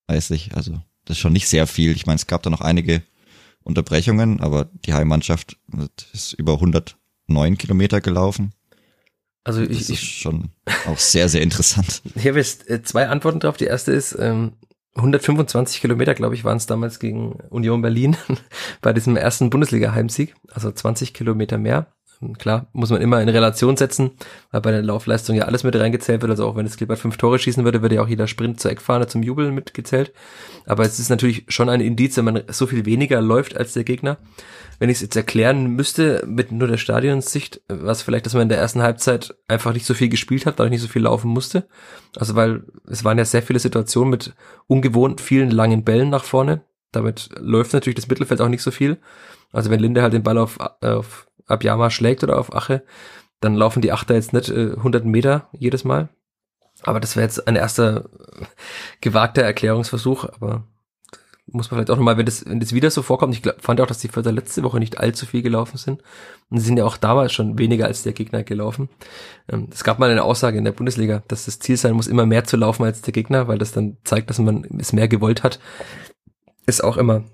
weiß 0.07 0.31
ich, 0.31 0.55
also, 0.55 0.81
das 1.05 1.17
ist 1.17 1.21
schon 1.21 1.33
nicht 1.33 1.49
sehr 1.49 1.67
viel. 1.67 1.91
Ich 1.91 2.07
meine, 2.07 2.17
es 2.17 2.29
gab 2.29 2.43
da 2.45 2.51
noch 2.51 2.61
einige 2.61 3.03
Unterbrechungen, 3.65 4.41
aber 4.41 4.71
die 4.87 4.95
Heimmannschaft 4.95 5.59
ist 6.13 6.35
über 6.35 6.55
109 6.55 7.59
Kilometer 7.59 8.01
gelaufen. 8.01 8.53
Also 9.43 9.63
ich, 9.63 9.79
das 9.79 9.91
ist 9.91 10.05
schon 10.05 10.51
auch 10.87 10.99
sehr, 10.99 11.29
sehr 11.29 11.43
interessant. 11.43 12.03
Ich 12.15 12.27
habe 12.29 12.39
jetzt 12.39 12.69
äh, 12.71 12.83
zwei 12.83 13.09
Antworten 13.09 13.41
drauf. 13.41 13.57
Die 13.57 13.65
erste 13.65 13.93
ist, 13.93 14.17
ähm, 14.19 14.53
125 14.99 15.81
Kilometer, 15.81 16.15
glaube 16.15 16.35
ich, 16.35 16.45
waren 16.45 16.57
es 16.57 16.67
damals 16.67 16.99
gegen 16.99 17.39
Union 17.51 17.83
Berlin 17.83 18.17
bei 18.83 18.93
diesem 18.93 19.17
ersten 19.17 19.51
Bundesliga-Heimsieg, 19.51 20.35
also 20.51 20.71
20 20.71 21.15
Kilometer 21.15 21.59
mehr. 21.59 21.87
Klar, 22.39 22.67
muss 22.73 22.91
man 22.91 23.01
immer 23.01 23.23
in 23.23 23.29
Relation 23.29 23.77
setzen, 23.77 24.11
weil 24.51 24.61
bei 24.61 24.73
der 24.73 24.83
Laufleistung 24.83 25.37
ja 25.37 25.45
alles 25.45 25.63
mit 25.63 25.77
reingezählt 25.77 26.21
wird. 26.21 26.31
Also 26.31 26.47
auch 26.47 26.57
wenn 26.57 26.65
das 26.65 26.77
Klippert 26.77 26.99
fünf 26.99 27.17
Tore 27.17 27.39
schießen 27.39 27.65
würde, 27.65 27.81
würde 27.81 27.95
ja 27.95 28.03
auch 28.03 28.09
jeder 28.09 28.27
Sprint 28.27 28.59
zur 28.59 28.73
Eckfahne 28.73 29.07
zum 29.07 29.23
Jubeln 29.23 29.55
mitgezählt. 29.55 30.13
Aber 30.67 30.83
es 30.83 30.99
ist 30.99 31.11
natürlich 31.11 31.45
schon 31.47 31.69
ein 31.69 31.81
Indiz, 31.81 32.17
wenn 32.17 32.25
man 32.25 32.43
so 32.49 32.67
viel 32.67 32.85
weniger 32.87 33.21
läuft 33.21 33.57
als 33.57 33.73
der 33.73 33.85
Gegner. 33.85 34.19
Wenn 34.81 34.91
ich 34.91 34.97
es 34.97 35.03
jetzt 35.03 35.15
erklären 35.15 35.77
müsste 35.77 36.25
mit 36.27 36.51
nur 36.51 36.67
der 36.67 36.77
Stadionssicht, 36.77 37.61
was 37.69 38.03
vielleicht, 38.03 38.27
dass 38.27 38.35
man 38.35 38.43
in 38.43 38.49
der 38.49 38.59
ersten 38.59 38.83
Halbzeit 38.83 39.37
einfach 39.47 39.73
nicht 39.73 39.87
so 39.87 39.95
viel 39.95 40.09
gespielt 40.09 40.45
hat, 40.45 40.59
dadurch 40.59 40.73
nicht 40.73 40.83
so 40.83 40.89
viel 40.89 41.03
laufen 41.03 41.31
musste. 41.31 41.69
Also 42.17 42.35
weil 42.35 42.65
es 42.89 43.05
waren 43.05 43.19
ja 43.19 43.25
sehr 43.25 43.43
viele 43.43 43.61
Situationen 43.61 44.11
mit 44.11 44.35
ungewohnt 44.67 45.21
vielen 45.21 45.53
langen 45.53 45.85
Bällen 45.85 46.11
nach 46.11 46.25
vorne. 46.25 46.63
Damit 46.91 47.29
läuft 47.39 47.75
natürlich 47.75 47.97
das 47.97 48.09
Mittelfeld 48.09 48.41
auch 48.41 48.49
nicht 48.49 48.63
so 48.63 48.73
viel. 48.73 48.99
Also 49.53 49.71
wenn 49.71 49.81
Linde 49.81 50.03
halt 50.03 50.15
den 50.15 50.25
Ball 50.25 50.39
auf, 50.39 50.59
auf 50.81 51.28
Abjama 51.49 51.91
schlägt 51.91 52.23
oder 52.23 52.39
auf 52.39 52.55
Ache, 52.55 52.85
dann 53.41 53.55
laufen 53.55 53.83
die 53.83 53.93
Achter 53.93 54.15
jetzt 54.15 54.33
nicht 54.33 54.49
äh, 54.49 54.73
100 54.77 55.05
Meter 55.05 55.49
jedes 55.53 55.85
Mal. 55.85 56.09
Aber 56.83 57.01
das 57.01 57.17
wäre 57.17 57.25
jetzt 57.25 57.47
ein 57.49 57.57
erster 57.57 58.05
äh, 58.05 58.45
gewagter 59.01 59.43
Erklärungsversuch, 59.43 60.25
aber 60.25 60.65
muss 61.51 61.71
man 61.71 61.79
vielleicht 61.79 61.91
auch 61.91 61.97
nochmal, 61.97 62.19
wenn 62.19 62.27
das, 62.27 62.45
wenn 62.47 62.61
das 62.61 62.75
wieder 62.75 62.91
so 62.91 63.03
vorkommt, 63.03 63.35
ich 63.35 63.43
glaub, 63.43 63.61
fand 63.63 63.81
auch, 63.81 63.87
dass 63.87 63.99
die 63.99 64.09
Förder 64.09 64.33
letzte 64.33 64.63
Woche 64.63 64.79
nicht 64.79 64.99
allzu 64.99 65.25
viel 65.25 65.43
gelaufen 65.43 65.79
sind. 65.79 66.03
Und 66.51 66.59
sie 66.59 66.67
sind 66.67 66.77
ja 66.77 66.85
auch 66.85 66.97
damals 66.97 67.33
schon 67.33 67.59
weniger 67.59 67.87
als 67.87 68.03
der 68.03 68.13
Gegner 68.13 68.45
gelaufen. 68.45 68.89
Ähm, 69.49 69.69
es 69.73 69.85
gab 69.85 69.99
mal 69.99 70.11
eine 70.11 70.25
Aussage 70.25 70.59
in 70.59 70.65
der 70.65 70.73
Bundesliga, 70.73 71.23
dass 71.29 71.47
das 71.47 71.59
Ziel 71.59 71.77
sein 71.77 71.95
muss, 71.95 72.07
immer 72.07 72.27
mehr 72.27 72.45
zu 72.45 72.57
laufen 72.57 72.85
als 72.85 73.03
der 73.03 73.13
Gegner, 73.13 73.49
weil 73.49 73.59
das 73.59 73.73
dann 73.73 73.97
zeigt, 74.05 74.29
dass 74.31 74.39
man 74.39 74.65
es 74.79 74.93
mehr 74.93 75.09
gewollt 75.09 75.43
hat. 75.43 75.59
Ist 76.67 76.85
auch 76.85 76.99
immer 76.99 77.25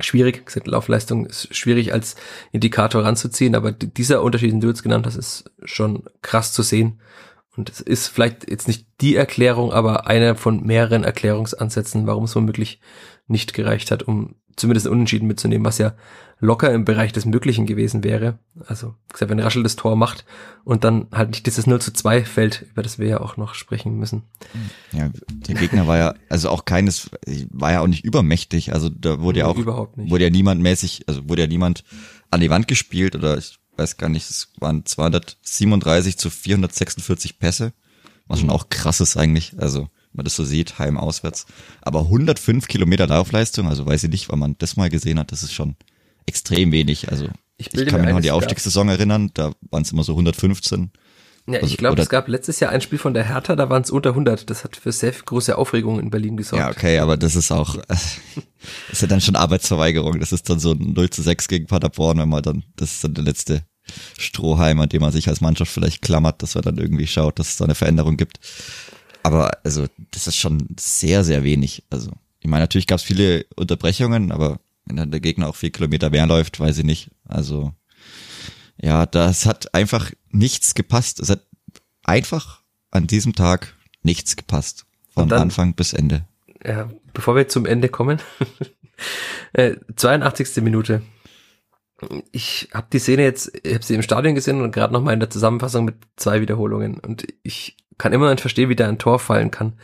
schwierig. 0.00 0.46
Gesagt, 0.46 0.66
Laufleistung 0.66 1.26
ist 1.26 1.54
schwierig 1.54 1.92
als 1.92 2.16
Indikator 2.52 3.04
ranzuziehen, 3.04 3.54
aber 3.54 3.72
dieser 3.72 4.22
Unterschied, 4.22 4.52
den 4.52 4.60
du 4.60 4.68
jetzt 4.68 4.82
genannt 4.82 5.06
hast, 5.06 5.16
ist 5.16 5.50
schon 5.64 6.04
krass 6.22 6.52
zu 6.52 6.62
sehen. 6.62 7.00
Und 7.56 7.70
es 7.70 7.80
ist 7.80 8.06
vielleicht 8.08 8.48
jetzt 8.48 8.68
nicht 8.68 8.86
die 9.00 9.16
Erklärung, 9.16 9.72
aber 9.72 10.06
einer 10.06 10.36
von 10.36 10.64
mehreren 10.64 11.02
Erklärungsansätzen, 11.02 12.06
warum 12.06 12.24
es 12.24 12.36
womöglich 12.36 12.80
nicht 13.26 13.52
gereicht 13.52 13.90
hat, 13.90 14.04
um 14.04 14.36
zumindest 14.58 14.86
Unentschieden 14.86 15.26
mitzunehmen, 15.26 15.64
was 15.64 15.78
ja 15.78 15.94
locker 16.40 16.72
im 16.72 16.84
Bereich 16.84 17.12
des 17.12 17.24
Möglichen 17.24 17.66
gewesen 17.66 18.04
wäre. 18.04 18.38
Also, 18.66 18.94
gesagt, 19.12 19.30
wenn 19.30 19.40
Raschel 19.40 19.62
das 19.62 19.76
Tor 19.76 19.96
macht 19.96 20.24
und 20.64 20.84
dann 20.84 21.08
halt 21.12 21.30
nicht 21.30 21.46
dieses 21.46 21.66
0 21.66 21.80
zu 21.80 21.92
2 21.92 22.24
fällt, 22.24 22.66
über 22.70 22.82
das 22.82 22.98
wir 22.98 23.08
ja 23.08 23.20
auch 23.20 23.36
noch 23.36 23.54
sprechen 23.54 23.98
müssen. 23.98 24.22
Ja, 24.92 25.10
der 25.28 25.54
Gegner 25.54 25.86
war 25.86 25.98
ja, 25.98 26.14
also 26.28 26.50
auch 26.50 26.64
keines, 26.64 27.10
war 27.50 27.72
ja 27.72 27.80
auch 27.80 27.86
nicht 27.86 28.04
übermächtig. 28.04 28.72
Also 28.72 28.88
da 28.88 29.20
wurde 29.20 29.40
ja 29.40 29.46
auch, 29.46 29.56
Überhaupt 29.56 29.96
nicht. 29.96 30.10
wurde 30.10 30.24
ja 30.24 30.30
niemand 30.30 30.60
mäßig, 30.62 31.04
also 31.08 31.28
wurde 31.28 31.42
ja 31.42 31.48
niemand 31.48 31.84
an 32.30 32.40
die 32.40 32.50
Wand 32.50 32.68
gespielt 32.68 33.16
oder 33.16 33.36
ich 33.36 33.58
weiß 33.76 33.96
gar 33.96 34.08
nicht, 34.08 34.28
es 34.28 34.52
waren 34.58 34.84
237 34.84 36.18
zu 36.18 36.30
446 36.30 37.38
Pässe, 37.38 37.72
was 38.26 38.40
schon 38.40 38.50
auch 38.50 38.68
krass 38.68 39.00
ist 39.00 39.16
eigentlich. 39.16 39.54
Also, 39.58 39.88
man 40.18 40.24
das 40.24 40.36
so 40.36 40.44
sieht, 40.44 40.78
heim 40.78 40.98
auswärts. 40.98 41.46
Aber 41.80 42.00
105 42.00 42.68
Kilometer 42.68 43.06
Laufleistung, 43.06 43.68
also 43.68 43.86
weiß 43.86 44.04
ich 44.04 44.10
nicht, 44.10 44.28
weil 44.28 44.38
man 44.38 44.56
das 44.58 44.76
mal 44.76 44.90
gesehen 44.90 45.18
hat, 45.18 45.32
das 45.32 45.42
ist 45.42 45.54
schon 45.54 45.76
extrem 46.26 46.72
wenig. 46.72 47.10
Also 47.10 47.28
ich, 47.56 47.72
ich 47.72 47.86
kann 47.86 48.00
mich 48.00 48.10
noch 48.10 48.16
an 48.16 48.22
die 48.22 48.30
Aufstiegssaison 48.30 48.88
erinnern, 48.88 49.30
da 49.34 49.52
waren 49.70 49.82
es 49.82 49.92
immer 49.92 50.04
so 50.04 50.12
115. 50.12 50.92
Ja, 51.46 51.56
ich 51.56 51.62
also, 51.62 51.76
glaube, 51.76 52.02
es 52.02 52.10
gab 52.10 52.28
letztes 52.28 52.60
Jahr 52.60 52.72
ein 52.72 52.82
Spiel 52.82 52.98
von 52.98 53.14
der 53.14 53.24
Hertha, 53.24 53.56
da 53.56 53.70
waren 53.70 53.82
es 53.82 53.90
unter 53.90 54.10
100. 54.10 54.50
Das 54.50 54.64
hat 54.64 54.76
für 54.76 54.92
sehr 54.92 55.12
große 55.12 55.56
Aufregung 55.56 55.98
in 55.98 56.10
Berlin 56.10 56.36
gesorgt. 56.36 56.62
Ja, 56.62 56.70
okay, 56.70 56.98
aber 56.98 57.16
das 57.16 57.36
ist 57.36 57.50
auch, 57.50 57.76
das 57.88 58.18
ist 58.92 59.00
ja 59.00 59.08
dann 59.08 59.22
schon 59.22 59.34
Arbeitsverweigerung. 59.34 60.20
Das 60.20 60.32
ist 60.32 60.50
dann 60.50 60.58
so 60.58 60.72
ein 60.72 60.92
0 60.92 61.08
zu 61.08 61.22
6 61.22 61.48
gegen 61.48 61.66
Paderborn, 61.66 62.18
wenn 62.18 62.28
man 62.28 62.42
dann, 62.42 62.64
das 62.76 62.92
ist 62.92 63.04
dann 63.04 63.14
der 63.14 63.24
letzte 63.24 63.62
Strohhalm, 64.18 64.78
an 64.80 64.90
dem 64.90 65.00
man 65.00 65.10
sich 65.10 65.28
als 65.28 65.40
Mannschaft 65.40 65.72
vielleicht 65.72 66.02
klammert, 66.02 66.42
dass 66.42 66.54
man 66.54 66.64
dann 66.64 66.76
irgendwie 66.76 67.06
schaut, 67.06 67.38
dass 67.38 67.48
es 67.48 67.56
da 67.56 67.64
eine 67.64 67.74
Veränderung 67.74 68.18
gibt. 68.18 68.40
Aber 69.28 69.50
also, 69.62 69.86
das 70.10 70.26
ist 70.26 70.36
schon 70.36 70.68
sehr, 70.80 71.22
sehr 71.22 71.44
wenig. 71.44 71.82
Also, 71.90 72.12
ich 72.40 72.48
meine, 72.48 72.62
natürlich 72.62 72.86
gab 72.86 72.98
es 72.98 73.04
viele 73.04 73.44
Unterbrechungen, 73.56 74.32
aber 74.32 74.58
wenn 74.86 74.96
dann 74.96 75.10
der 75.10 75.20
Gegner 75.20 75.48
auch 75.48 75.54
vier 75.54 75.70
Kilometer 75.70 76.08
mehr 76.08 76.26
läuft, 76.26 76.58
weiß 76.58 76.78
ich 76.78 76.84
nicht. 76.84 77.10
Also 77.26 77.74
ja, 78.80 79.04
das 79.04 79.44
hat 79.44 79.74
einfach 79.74 80.10
nichts 80.30 80.74
gepasst. 80.74 81.20
Es 81.20 81.28
hat 81.28 81.42
einfach 82.04 82.62
an 82.90 83.06
diesem 83.06 83.34
Tag 83.34 83.76
nichts 84.02 84.34
gepasst. 84.34 84.86
Von 85.10 85.28
dann, 85.28 85.42
Anfang 85.42 85.74
bis 85.74 85.92
Ende. 85.92 86.24
Ja, 86.64 86.88
bevor 87.12 87.36
wir 87.36 87.48
zum 87.48 87.66
Ende 87.66 87.90
kommen. 87.90 88.18
äh, 89.52 89.76
82. 89.94 90.62
Minute. 90.62 91.02
Ich 92.32 92.70
habe 92.72 92.86
die 92.90 92.98
Szene 92.98 93.24
jetzt, 93.24 93.52
ich 93.62 93.74
habe 93.74 93.84
sie 93.84 93.94
im 93.94 94.02
Stadion 94.02 94.34
gesehen 94.34 94.62
und 94.62 94.72
gerade 94.72 94.94
nochmal 94.94 95.12
in 95.12 95.20
der 95.20 95.28
Zusammenfassung 95.28 95.84
mit 95.84 95.96
zwei 96.16 96.40
Wiederholungen. 96.40 96.98
Und 96.98 97.26
ich 97.42 97.76
kann 97.98 98.12
immer 98.12 98.30
nicht 98.30 98.40
verstehen, 98.40 98.68
wie 98.68 98.76
da 98.76 98.88
ein 98.88 98.98
Tor 98.98 99.18
fallen 99.18 99.50
kann. 99.50 99.74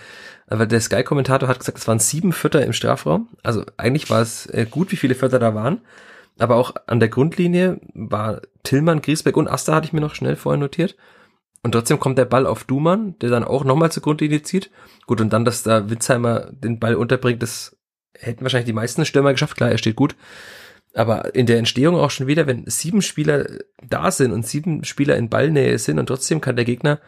Aber 0.47 0.67
der 0.67 0.81
Sky-Kommentator 0.81 1.49
hat 1.49 1.59
gesagt, 1.59 1.79
es 1.79 1.89
waren 1.89 1.99
sieben 1.99 2.33
Vierter 2.33 2.65
im 2.65 2.73
Strafraum. 2.73 3.29
Also 3.43 3.65
eigentlich 3.77 4.11
war 4.11 4.21
es 4.23 4.47
äh, 4.47 4.67
gut, 4.71 4.93
wie 4.93 4.97
viele 4.97 5.15
Vierter 5.15 5.39
da 5.39 5.55
waren. 5.55 5.81
Aber 6.39 6.57
auch 6.57 6.75
an 6.87 7.01
der 7.01 7.09
Grundlinie 7.09 7.81
war 7.95 8.43
Tillmann, 8.63 9.03
Griesbeck 9.03 9.37
und 9.37 9.49
Asta 9.49 9.75
hatte 9.75 9.87
ich 9.87 9.93
mir 9.93 10.01
noch 10.01 10.15
schnell 10.15 10.37
vorher 10.37 10.59
notiert. 10.59 10.97
Und 11.63 11.73
trotzdem 11.73 11.99
kommt 11.99 12.19
der 12.19 12.27
Ball 12.27 12.47
auf 12.47 12.65
Dumann, 12.65 13.19
der 13.21 13.31
dann 13.31 13.45
auch 13.45 13.65
nochmal 13.65 13.91
zur 13.91 14.03
Grundlinie 14.03 14.43
zieht. 14.43 14.71
Gut, 15.07 15.21
und 15.21 15.33
dann, 15.33 15.47
dass 15.47 15.63
da 15.63 15.89
Witzheimer 15.89 16.51
den 16.53 16.79
Ball 16.79 16.95
unterbringt, 16.95 17.43
das 17.43 17.77
hätten 18.19 18.43
wahrscheinlich 18.43 18.67
die 18.67 18.75
meisten 18.75 19.07
Stürmer 19.07 19.33
geschafft. 19.33 19.57
Klar, 19.57 19.71
er 19.71 19.79
steht 19.79 19.97
gut. 19.97 20.15
Aber 20.93 21.35
in 21.35 21.47
der 21.47 21.59
Entstehung 21.59 21.97
auch 21.97 22.11
schon 22.11 22.27
wieder, 22.27 22.47
wenn 22.47 22.65
sieben 22.67 23.01
Spieler 23.01 23.47
da 23.83 24.11
sind 24.11 24.33
und 24.33 24.47
sieben 24.47 24.85
Spieler 24.85 25.17
in 25.17 25.31
Ballnähe 25.31 25.79
sind 25.79 25.99
und 25.99 26.07
trotzdem 26.07 26.41
kann 26.41 26.57
der 26.57 26.65
Gegner 26.65 27.01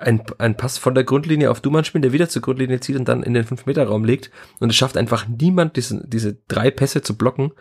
ein, 0.00 0.22
ein 0.38 0.56
Pass 0.56 0.78
von 0.78 0.94
der 0.94 1.04
Grundlinie 1.04 1.50
auf 1.50 1.60
Dumann 1.60 1.84
spielen, 1.84 2.02
der 2.02 2.12
wieder 2.12 2.28
zur 2.28 2.42
Grundlinie 2.42 2.80
zieht 2.80 2.96
und 2.96 3.08
dann 3.08 3.22
in 3.22 3.34
den 3.34 3.44
5-Meter-Raum 3.44 4.04
legt. 4.04 4.30
Und 4.58 4.70
es 4.70 4.76
schafft 4.76 4.96
einfach 4.96 5.26
niemand, 5.28 5.76
diese, 5.76 6.06
diese 6.06 6.34
drei 6.48 6.70
Pässe 6.70 7.02
zu 7.02 7.16
blocken. 7.16 7.52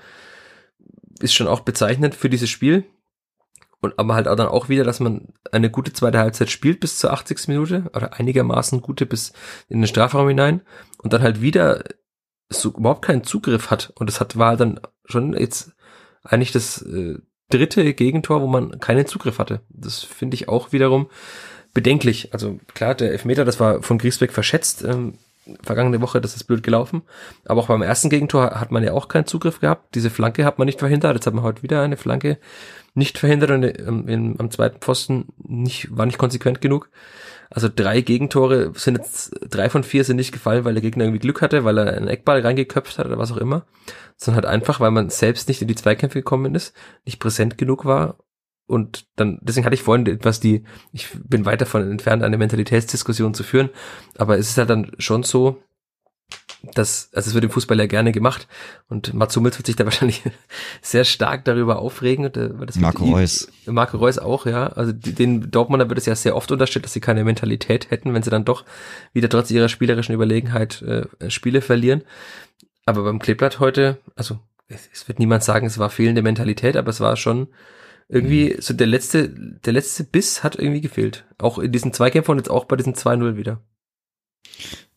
Ist 1.20 1.34
schon 1.34 1.48
auch 1.48 1.62
bezeichnend 1.62 2.16
für 2.16 2.30
dieses 2.30 2.50
Spiel. 2.50 2.86
Und 3.82 3.98
aber 3.98 4.16
halt 4.16 4.28
auch 4.28 4.36
dann 4.36 4.48
auch 4.48 4.68
wieder, 4.68 4.84
dass 4.84 5.00
man 5.00 5.34
eine 5.52 5.70
gute 5.70 5.94
zweite 5.94 6.20
Halbzeit 6.20 6.50
spielt 6.50 6.80
bis 6.80 6.98
zur 6.98 7.14
80. 7.14 7.48
Minute 7.48 7.90
oder 7.96 8.14
einigermaßen 8.20 8.82
gute 8.82 9.06
bis 9.06 9.32
in 9.70 9.80
den 9.80 9.88
Strafraum 9.88 10.28
hinein 10.28 10.62
und 10.98 11.14
dann 11.14 11.22
halt 11.22 11.42
wieder 11.42 11.84
so 12.50 12.70
überhaupt 12.70 13.06
keinen 13.06 13.24
Zugriff 13.24 13.70
hat. 13.70 13.94
Und 13.96 14.10
das 14.10 14.20
hat 14.20 14.38
war 14.38 14.58
dann 14.58 14.82
schon 15.06 15.34
jetzt 15.34 15.72
eigentlich 16.24 16.52
das 16.52 16.82
äh, 16.82 17.20
dritte 17.50 17.94
Gegentor, 17.94 18.42
wo 18.42 18.48
man 18.48 18.80
keinen 18.80 19.06
Zugriff 19.06 19.40
hatte. 19.40 19.62
Das 19.70 20.04
finde 20.04 20.36
ich 20.36 20.50
auch 20.50 20.72
wiederum 20.72 21.10
bedenklich. 21.74 22.34
Also 22.34 22.60
klar, 22.74 22.96
der 22.96 23.12
Elfmeter, 23.12 23.46
das 23.46 23.60
war 23.60 23.82
von 23.82 23.98
Griesbeck 23.98 24.32
verschätzt. 24.32 24.84
Ähm, 24.84 25.16
vergangene 25.64 26.02
Woche, 26.02 26.22
das 26.22 26.36
ist 26.36 26.44
blöd 26.44 26.64
gelaufen. 26.64 27.02
Aber 27.46 27.62
auch 27.62 27.68
beim 27.68 27.82
ersten 27.82 28.10
Gegentor 28.10 28.60
hat 28.60 28.72
man 28.72 28.84
ja 28.84 28.94
auch 28.94 29.08
keinen 29.08 29.26
Zugriff 29.26 29.60
gehabt. 29.60 29.96
Diese 29.96 30.10
Flanke 30.10 30.46
hat 30.46 30.60
man 30.60 30.66
nicht 30.66 30.80
verhindert. 30.80 31.16
Jetzt 31.16 31.28
hat 31.28 31.34
man 31.34 31.44
heute 31.44 31.64
wieder 31.64 31.82
eine 31.82 31.98
Flanke 31.98 32.38
nicht 32.94 33.18
verhindert 33.18 33.52
und 33.52 33.64
ähm, 33.64 34.08
in, 34.08 34.40
am 34.40 34.52
zweiten 34.52 34.80
Pfosten 34.80 35.28
nicht, 35.38 35.96
war 35.96 36.06
nicht 36.06 36.18
konsequent 36.18 36.62
genug. 36.62 36.90
Also 37.52 37.68
drei 37.74 38.02
Gegentore 38.02 38.74
sind 38.76 38.98
jetzt, 38.98 39.32
drei 39.50 39.70
von 39.70 39.84
vier 39.84 40.04
sind 40.04 40.18
nicht 40.18 40.32
gefallen, 40.32 40.66
weil 40.66 40.74
der 40.74 40.84
Gegner 40.84 41.06
irgendwie 41.06 41.20
Glück 41.20 41.42
hatte, 41.42 41.64
weil 41.64 41.80
er 41.80 41.98
einen 41.98 42.08
Eckball 42.08 42.42
reingeköpft 42.42 43.00
hat 43.00 43.08
oder 43.08 43.18
was 43.18 43.32
auch 43.32 43.38
immer, 43.38 43.66
sondern 44.18 44.44
halt 44.44 44.54
einfach, 44.54 44.80
weil 44.80 44.92
man 44.92 45.10
selbst 45.10 45.48
nicht 45.48 45.62
in 45.62 45.68
die 45.68 45.76
Zweikämpfe 45.76 46.20
gekommen 46.20 46.54
ist, 46.54 46.76
nicht 47.06 47.20
präsent 47.20 47.58
genug 47.58 47.86
war 47.86 48.18
und 48.70 49.08
dann, 49.16 49.40
deswegen 49.42 49.66
hatte 49.66 49.74
ich 49.74 49.82
vorhin 49.82 50.06
etwas 50.06 50.40
die, 50.40 50.64
ich 50.92 51.08
bin 51.24 51.46
weit 51.46 51.62
davon 51.62 51.90
entfernt, 51.90 52.22
eine 52.22 52.38
Mentalitätsdiskussion 52.38 53.34
zu 53.34 53.44
führen, 53.44 53.70
aber 54.18 54.38
es 54.38 54.50
ist 54.50 54.58
halt 54.60 54.70
dann 54.70 54.92
schon 55.00 55.24
so, 55.24 55.58
dass, 56.74 57.10
also 57.14 57.30
es 57.30 57.34
wird 57.34 57.46
im 57.46 57.50
Fußball 57.50 57.80
ja 57.80 57.88
gerne 57.88 58.12
gemacht 58.12 58.48
und 58.88 59.14
Mats 59.16 59.36
Hummels 59.36 59.58
wird 59.58 59.66
sich 59.66 59.76
da 59.76 59.86
wahrscheinlich 59.86 60.22
sehr 60.82 61.04
stark 61.04 61.46
darüber 61.46 61.80
aufregen. 61.80 62.32
Das 62.32 62.76
Marco 62.76 63.06
Reus. 63.06 63.48
Marco 63.66 63.98
Reus 63.98 64.20
auch, 64.20 64.46
ja. 64.46 64.68
Also 64.68 64.92
den 64.92 65.50
Dortmunder 65.50 65.90
wird 65.90 65.98
es 65.98 66.06
ja 66.06 66.16
sehr 66.16 66.36
oft 66.36 66.52
unterstellt, 66.52 66.86
dass 66.86 66.94
sie 66.94 67.00
keine 67.00 67.24
Mentalität 67.24 67.90
hätten, 67.90 68.14
wenn 68.14 68.24
sie 68.24 68.30
dann 68.30 68.46
doch 68.46 68.66
wieder 69.14 69.30
trotz 69.30 69.50
ihrer 69.50 69.70
spielerischen 69.70 70.14
Überlegenheit 70.14 70.82
äh, 70.82 71.08
Spiele 71.32 71.62
verlieren. 71.62 72.04
Aber 72.86 73.04
beim 73.04 73.20
Kleeblatt 73.20 73.60
heute, 73.60 73.98
also 74.16 74.38
es 74.68 75.08
wird 75.08 75.18
niemand 75.18 75.44
sagen, 75.44 75.66
es 75.66 75.80
war 75.80 75.90
fehlende 75.90 76.22
Mentalität, 76.22 76.78
aber 76.78 76.90
es 76.90 77.00
war 77.00 77.16
schon 77.16 77.48
irgendwie 78.10 78.58
so 78.60 78.74
der 78.74 78.88
letzte, 78.88 79.30
der 79.30 79.74
letzte 79.74 80.04
Biss 80.04 80.44
hat 80.44 80.56
irgendwie 80.56 80.82
gefehlt. 80.82 81.26
Auch 81.38 81.60
in 81.60 81.72
diesen 81.72 81.94
Zweikämpfen 81.94 82.32
und 82.32 82.38
jetzt 82.40 82.50
auch 82.50 82.66
bei 82.66 82.76
diesen 82.76 82.96
2-0 82.96 83.38
wieder. 83.38 83.62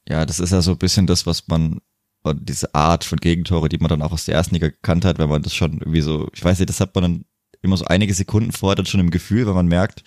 Ja, 0.09 0.25
das 0.27 0.41
ist 0.41 0.51
ja 0.51 0.63
so 0.63 0.73
ein 0.73 0.79
bisschen 0.79 1.07
das, 1.07 1.27
was 1.27 1.47
man, 1.47 1.81
diese 2.25 2.75
Art 2.75 3.05
von 3.05 3.19
Gegentore, 3.19 3.69
die 3.69 3.79
man 3.79 3.91
dann 3.91 4.03
auch 4.03 4.13
aus 4.13 4.25
der 4.25 4.35
ersten 4.35 4.55
Liga 4.55 4.69
gekannt 4.69 5.05
hat, 5.05 5.19
wenn 5.19 5.29
man 5.29 5.43
das 5.43 5.55
schon 5.55 5.79
irgendwie 5.79 6.01
so, 6.01 6.29
ich 6.33 6.43
weiß 6.43 6.59
nicht, 6.59 6.71
das 6.71 6.81
hat 6.81 6.95
man 6.95 7.03
dann 7.03 7.25
immer 7.61 7.77
so 7.77 7.85
einige 7.85 8.15
Sekunden 8.15 8.51
vorher 8.51 8.77
dann 8.77 8.87
schon 8.87 9.01
im 9.01 9.11
Gefühl, 9.11 9.47
wenn 9.47 9.55
man 9.55 9.69
merkt, 9.69 10.03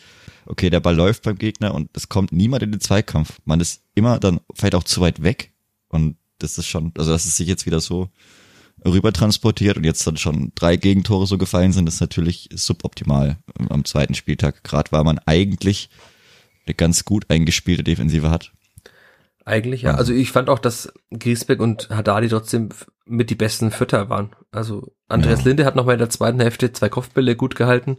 okay, 0.45 0.69
der 0.69 0.79
Ball 0.79 0.95
läuft 0.95 1.23
beim 1.23 1.37
Gegner 1.37 1.73
und 1.73 1.95
es 1.95 2.09
kommt 2.09 2.31
niemand 2.31 2.63
in 2.63 2.71
den 2.71 2.81
Zweikampf. 2.81 3.39
Man 3.45 3.59
ist 3.59 3.83
immer 3.93 4.19
dann 4.19 4.41
vielleicht 4.53 4.75
auch 4.75 4.83
zu 4.83 5.01
weit 5.01 5.21
weg 5.23 5.53
und 5.89 6.17
das 6.39 6.57
ist 6.57 6.67
schon, 6.67 6.91
also 6.97 7.11
dass 7.11 7.25
es 7.25 7.37
sich 7.37 7.47
jetzt 7.47 7.65
wieder 7.65 7.79
so 7.79 8.09
rüber 8.85 9.11
transportiert 9.11 9.77
und 9.77 9.83
jetzt 9.83 10.05
dann 10.05 10.17
schon 10.17 10.51
drei 10.55 10.75
Gegentore 10.77 11.27
so 11.27 11.37
gefallen 11.37 11.73
sind, 11.73 11.87
ist 11.87 12.01
natürlich 12.01 12.49
suboptimal 12.53 13.37
am 13.69 13.85
zweiten 13.85 14.13
Spieltag, 14.13 14.63
gerade 14.63 14.91
weil 14.91 15.03
man 15.03 15.19
eigentlich 15.25 15.89
eine 16.65 16.75
ganz 16.75 17.05
gut 17.05 17.25
eingespielte 17.29 17.83
Defensive 17.83 18.29
hat. 18.29 18.51
Eigentlich 19.43 19.83
ja. 19.83 19.93
Also 19.93 20.11
ich 20.11 20.31
fand 20.31 20.49
auch, 20.49 20.57
dass 20.57 20.91
Griesbeck 21.11 21.59
und 21.59 21.89
Haddadi 21.91 22.29
trotzdem 22.29 22.69
mit 23.05 23.29
die 23.29 23.35
besten 23.35 23.69
Fütter 23.69 24.09
waren. 24.09 24.35
Also 24.51 24.95
Andreas 25.07 25.41
ja. 25.41 25.49
Linde 25.49 25.65
hat 25.65 25.75
nochmal 25.75 25.93
in 25.93 25.99
der 25.99 26.09
zweiten 26.09 26.39
Hälfte 26.39 26.73
zwei 26.73 26.89
Kopfbälle 26.89 27.35
gut 27.35 27.55
gehalten. 27.55 27.97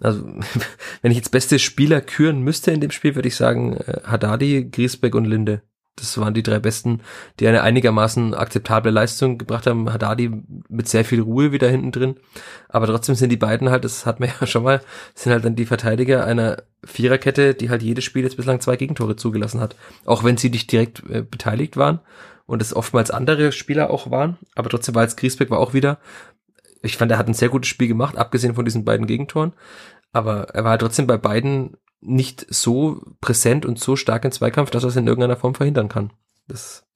Also 0.00 0.24
wenn 1.02 1.12
ich 1.12 1.16
jetzt 1.16 1.30
beste 1.30 1.60
Spieler 1.60 2.00
küren 2.00 2.40
müsste 2.40 2.72
in 2.72 2.80
dem 2.80 2.90
Spiel, 2.90 3.14
würde 3.14 3.28
ich 3.28 3.36
sagen 3.36 3.76
äh, 3.76 4.00
Haddadi, 4.02 4.68
Griesbeck 4.68 5.14
und 5.14 5.26
Linde. 5.26 5.62
Das 5.96 6.16
waren 6.18 6.32
die 6.32 6.42
drei 6.42 6.58
besten, 6.58 7.02
die 7.38 7.46
eine 7.46 7.62
einigermaßen 7.62 8.34
akzeptable 8.34 8.90
Leistung 8.90 9.36
gebracht 9.36 9.66
haben. 9.66 9.92
Haddadi 9.92 10.30
mit 10.68 10.88
sehr 10.88 11.04
viel 11.04 11.20
Ruhe 11.20 11.52
wieder 11.52 11.68
hinten 11.68 11.92
drin. 11.92 12.16
Aber 12.68 12.86
trotzdem 12.86 13.14
sind 13.14 13.30
die 13.30 13.36
beiden 13.36 13.70
halt, 13.70 13.84
das 13.84 14.06
hat 14.06 14.18
man 14.18 14.30
ja 14.40 14.46
schon 14.46 14.62
mal, 14.62 14.80
sind 15.14 15.32
halt 15.32 15.44
dann 15.44 15.56
die 15.56 15.66
Verteidiger 15.66 16.24
einer 16.24 16.62
Viererkette, 16.84 17.54
die 17.54 17.68
halt 17.68 17.82
jedes 17.82 18.04
Spiel 18.04 18.22
jetzt 18.22 18.36
bislang 18.36 18.60
zwei 18.60 18.76
Gegentore 18.76 19.16
zugelassen 19.16 19.60
hat. 19.60 19.76
Auch 20.06 20.24
wenn 20.24 20.36
sie 20.36 20.48
nicht 20.48 20.72
direkt 20.72 21.02
äh, 21.10 21.22
beteiligt 21.22 21.76
waren 21.76 22.00
und 22.46 22.62
es 22.62 22.74
oftmals 22.74 23.10
andere 23.10 23.52
Spieler 23.52 23.90
auch 23.90 24.10
waren. 24.10 24.38
Aber 24.54 24.70
trotzdem 24.70 24.94
war 24.94 25.02
jetzt 25.02 25.16
Griesbeck 25.16 25.50
war 25.50 25.58
auch 25.58 25.74
wieder, 25.74 25.98
ich 26.82 26.96
fand, 26.96 27.12
er 27.12 27.18
hat 27.18 27.28
ein 27.28 27.34
sehr 27.34 27.50
gutes 27.50 27.68
Spiel 27.68 27.88
gemacht, 27.88 28.16
abgesehen 28.16 28.54
von 28.54 28.64
diesen 28.64 28.84
beiden 28.84 29.06
Gegentoren. 29.06 29.52
Aber 30.12 30.48
er 30.54 30.64
war 30.64 30.70
halt 30.70 30.80
trotzdem 30.80 31.06
bei 31.06 31.18
beiden 31.18 31.76
nicht 32.00 32.46
so 32.48 33.02
präsent 33.20 33.66
und 33.66 33.78
so 33.78 33.96
stark 33.96 34.24
in 34.24 34.32
Zweikampf, 34.32 34.70
dass 34.70 34.84
er 34.84 34.88
es 34.88 34.96
in 34.96 35.06
irgendeiner 35.06 35.36
Form 35.36 35.54
verhindern 35.54 35.88
kann. 35.88 36.12
Das 36.48 36.86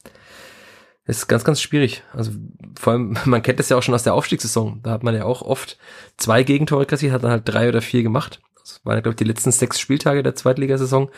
ist 1.05 1.29
ganz, 1.29 1.45
ganz 1.45 1.61
schwierig. 1.61 2.03
Also 2.13 2.33
vor 2.79 2.95
allem, 2.95 3.17
man 3.25 3.43
kennt 3.43 3.59
das 3.59 3.69
ja 3.69 3.77
auch 3.77 3.83
schon 3.83 3.95
aus 3.95 4.03
der 4.03 4.15
Aufstiegssaison. 4.15 4.81
Da 4.83 4.91
hat 4.91 5.03
man 5.03 5.15
ja 5.15 5.25
auch 5.25 5.43
oft 5.43 5.79
zwei 6.17 6.43
Gegentore 6.43 6.87
kassiert, 6.87 7.13
hat 7.13 7.25
dann 7.25 7.31
halt 7.31 7.43
drei 7.47 7.69
oder 7.69 7.83
vier 7.83 8.03
gemacht. 8.03 8.41
Das 8.61 8.81
waren, 8.85 9.03
glaube 9.03 9.11
ich, 9.11 9.17
die 9.17 9.25
letzten 9.25 9.53
sechs 9.53 9.79
Spieltage 9.79 10.23
der 10.23 10.35
Zweitligasaison 10.35 11.11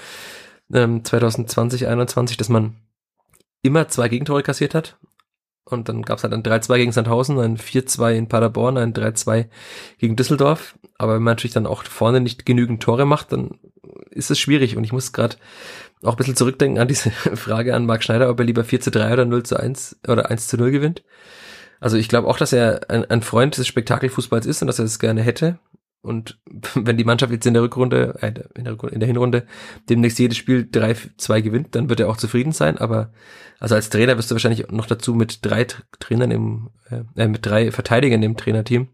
ähm, 0.72 1.04
2020, 1.04 1.86
21, 1.86 2.36
dass 2.36 2.48
man 2.48 2.76
immer 3.62 3.88
zwei 3.88 4.08
Gegentore 4.08 4.42
kassiert 4.42 4.74
hat. 4.74 4.98
Und 5.68 5.88
dann 5.88 6.02
gab 6.02 6.18
es 6.18 6.24
halt 6.24 6.32
ein 6.32 6.44
3-2 6.44 6.76
gegen 6.76 6.92
Sandhausen, 6.92 7.40
ein 7.40 7.56
4-2 7.58 8.14
in 8.14 8.28
Paderborn, 8.28 8.78
ein 8.78 8.94
3-2 8.94 9.46
gegen 9.98 10.14
Düsseldorf. 10.14 10.78
Aber 10.96 11.14
wenn 11.14 11.22
man 11.22 11.32
natürlich 11.32 11.54
dann 11.54 11.66
auch 11.66 11.82
vorne 11.82 12.20
nicht 12.20 12.46
genügend 12.46 12.80
Tore 12.82 13.04
macht, 13.04 13.32
dann 13.32 13.58
ist 14.10 14.30
es 14.30 14.38
schwierig. 14.38 14.76
Und 14.76 14.84
ich 14.84 14.92
muss 14.92 15.12
gerade 15.12 15.36
auch 16.04 16.12
ein 16.12 16.16
bisschen 16.16 16.36
zurückdenken 16.36 16.80
an 16.80 16.86
diese 16.86 17.10
Frage 17.36 17.74
an 17.74 17.84
Marc 17.84 18.04
Schneider, 18.04 18.30
ob 18.30 18.38
er 18.38 18.46
lieber 18.46 18.62
4 18.62 18.80
zu 18.80 18.92
3 18.92 19.12
oder 19.12 19.24
0 19.24 19.42
zu 19.42 19.58
1 19.58 19.96
oder 20.06 20.30
1 20.30 20.46
zu 20.46 20.56
0 20.56 20.70
gewinnt. 20.70 21.02
Also 21.80 21.96
ich 21.96 22.08
glaube 22.08 22.28
auch, 22.28 22.38
dass 22.38 22.52
er 22.52 22.88
ein, 22.88 23.04
ein 23.10 23.22
Freund 23.22 23.58
des 23.58 23.66
Spektakelfußballs 23.66 24.46
ist 24.46 24.62
und 24.62 24.68
dass 24.68 24.78
er 24.78 24.84
es 24.84 25.00
gerne 25.00 25.22
hätte. 25.22 25.58
Und 26.06 26.38
wenn 26.74 26.96
die 26.96 27.04
Mannschaft 27.04 27.32
jetzt 27.32 27.46
in 27.46 27.54
der 27.54 27.62
Rückrunde, 27.62 28.16
äh, 28.20 28.32
in, 28.54 28.64
der 28.64 28.72
Rückrunde 28.74 28.94
in 28.94 29.00
der 29.00 29.06
Hinrunde 29.06 29.46
demnächst 29.88 30.18
jedes 30.18 30.36
Spiel 30.36 30.68
3-2 30.70 31.42
gewinnt, 31.42 31.74
dann 31.74 31.88
wird 31.88 32.00
er 32.00 32.08
auch 32.08 32.16
zufrieden 32.16 32.52
sein. 32.52 32.78
Aber 32.78 33.12
also 33.58 33.74
als 33.74 33.90
Trainer 33.90 34.16
wirst 34.16 34.30
du 34.30 34.34
wahrscheinlich 34.34 34.68
noch 34.70 34.86
dazu 34.86 35.14
mit 35.14 35.44
drei 35.44 35.66
Trainern 35.98 36.30
im, 36.30 36.70
äh, 36.90 37.22
äh 37.22 37.28
mit 37.28 37.44
drei 37.44 37.72
Verteidigern 37.72 38.22
im 38.22 38.36
Trainerteam, 38.36 38.88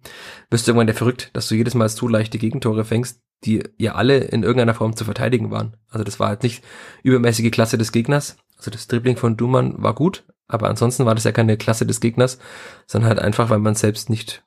wirst 0.50 0.66
du 0.66 0.70
irgendwann 0.70 0.86
der 0.86 0.96
verrückt, 0.96 1.30
dass 1.34 1.48
du 1.48 1.54
jedes 1.54 1.74
Mal 1.74 1.88
so 1.88 2.08
leichte 2.08 2.38
Gegentore 2.38 2.84
fängst, 2.84 3.20
die 3.44 3.62
ja 3.76 3.94
alle 3.94 4.18
in 4.18 4.42
irgendeiner 4.42 4.74
Form 4.74 4.96
zu 4.96 5.04
verteidigen 5.04 5.50
waren. 5.50 5.76
Also 5.88 6.04
das 6.04 6.20
war 6.20 6.28
halt 6.28 6.42
nicht 6.42 6.64
übermäßige 7.02 7.50
Klasse 7.50 7.76
des 7.76 7.92
Gegners. 7.92 8.36
Also 8.56 8.70
das 8.70 8.86
Dribbling 8.86 9.16
von 9.16 9.36
Dumann 9.36 9.82
war 9.82 9.94
gut, 9.94 10.24
aber 10.46 10.68
ansonsten 10.68 11.04
war 11.06 11.14
das 11.14 11.24
ja 11.24 11.32
keine 11.32 11.56
Klasse 11.56 11.86
des 11.86 12.00
Gegners, 12.00 12.38
sondern 12.86 13.08
halt 13.08 13.18
einfach, 13.18 13.50
weil 13.50 13.58
man 13.58 13.74
selbst 13.74 14.08
nicht 14.10 14.44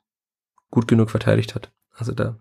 gut 0.70 0.88
genug 0.88 1.10
verteidigt 1.10 1.54
hat. 1.54 1.70
Also 1.96 2.12
da, 2.12 2.36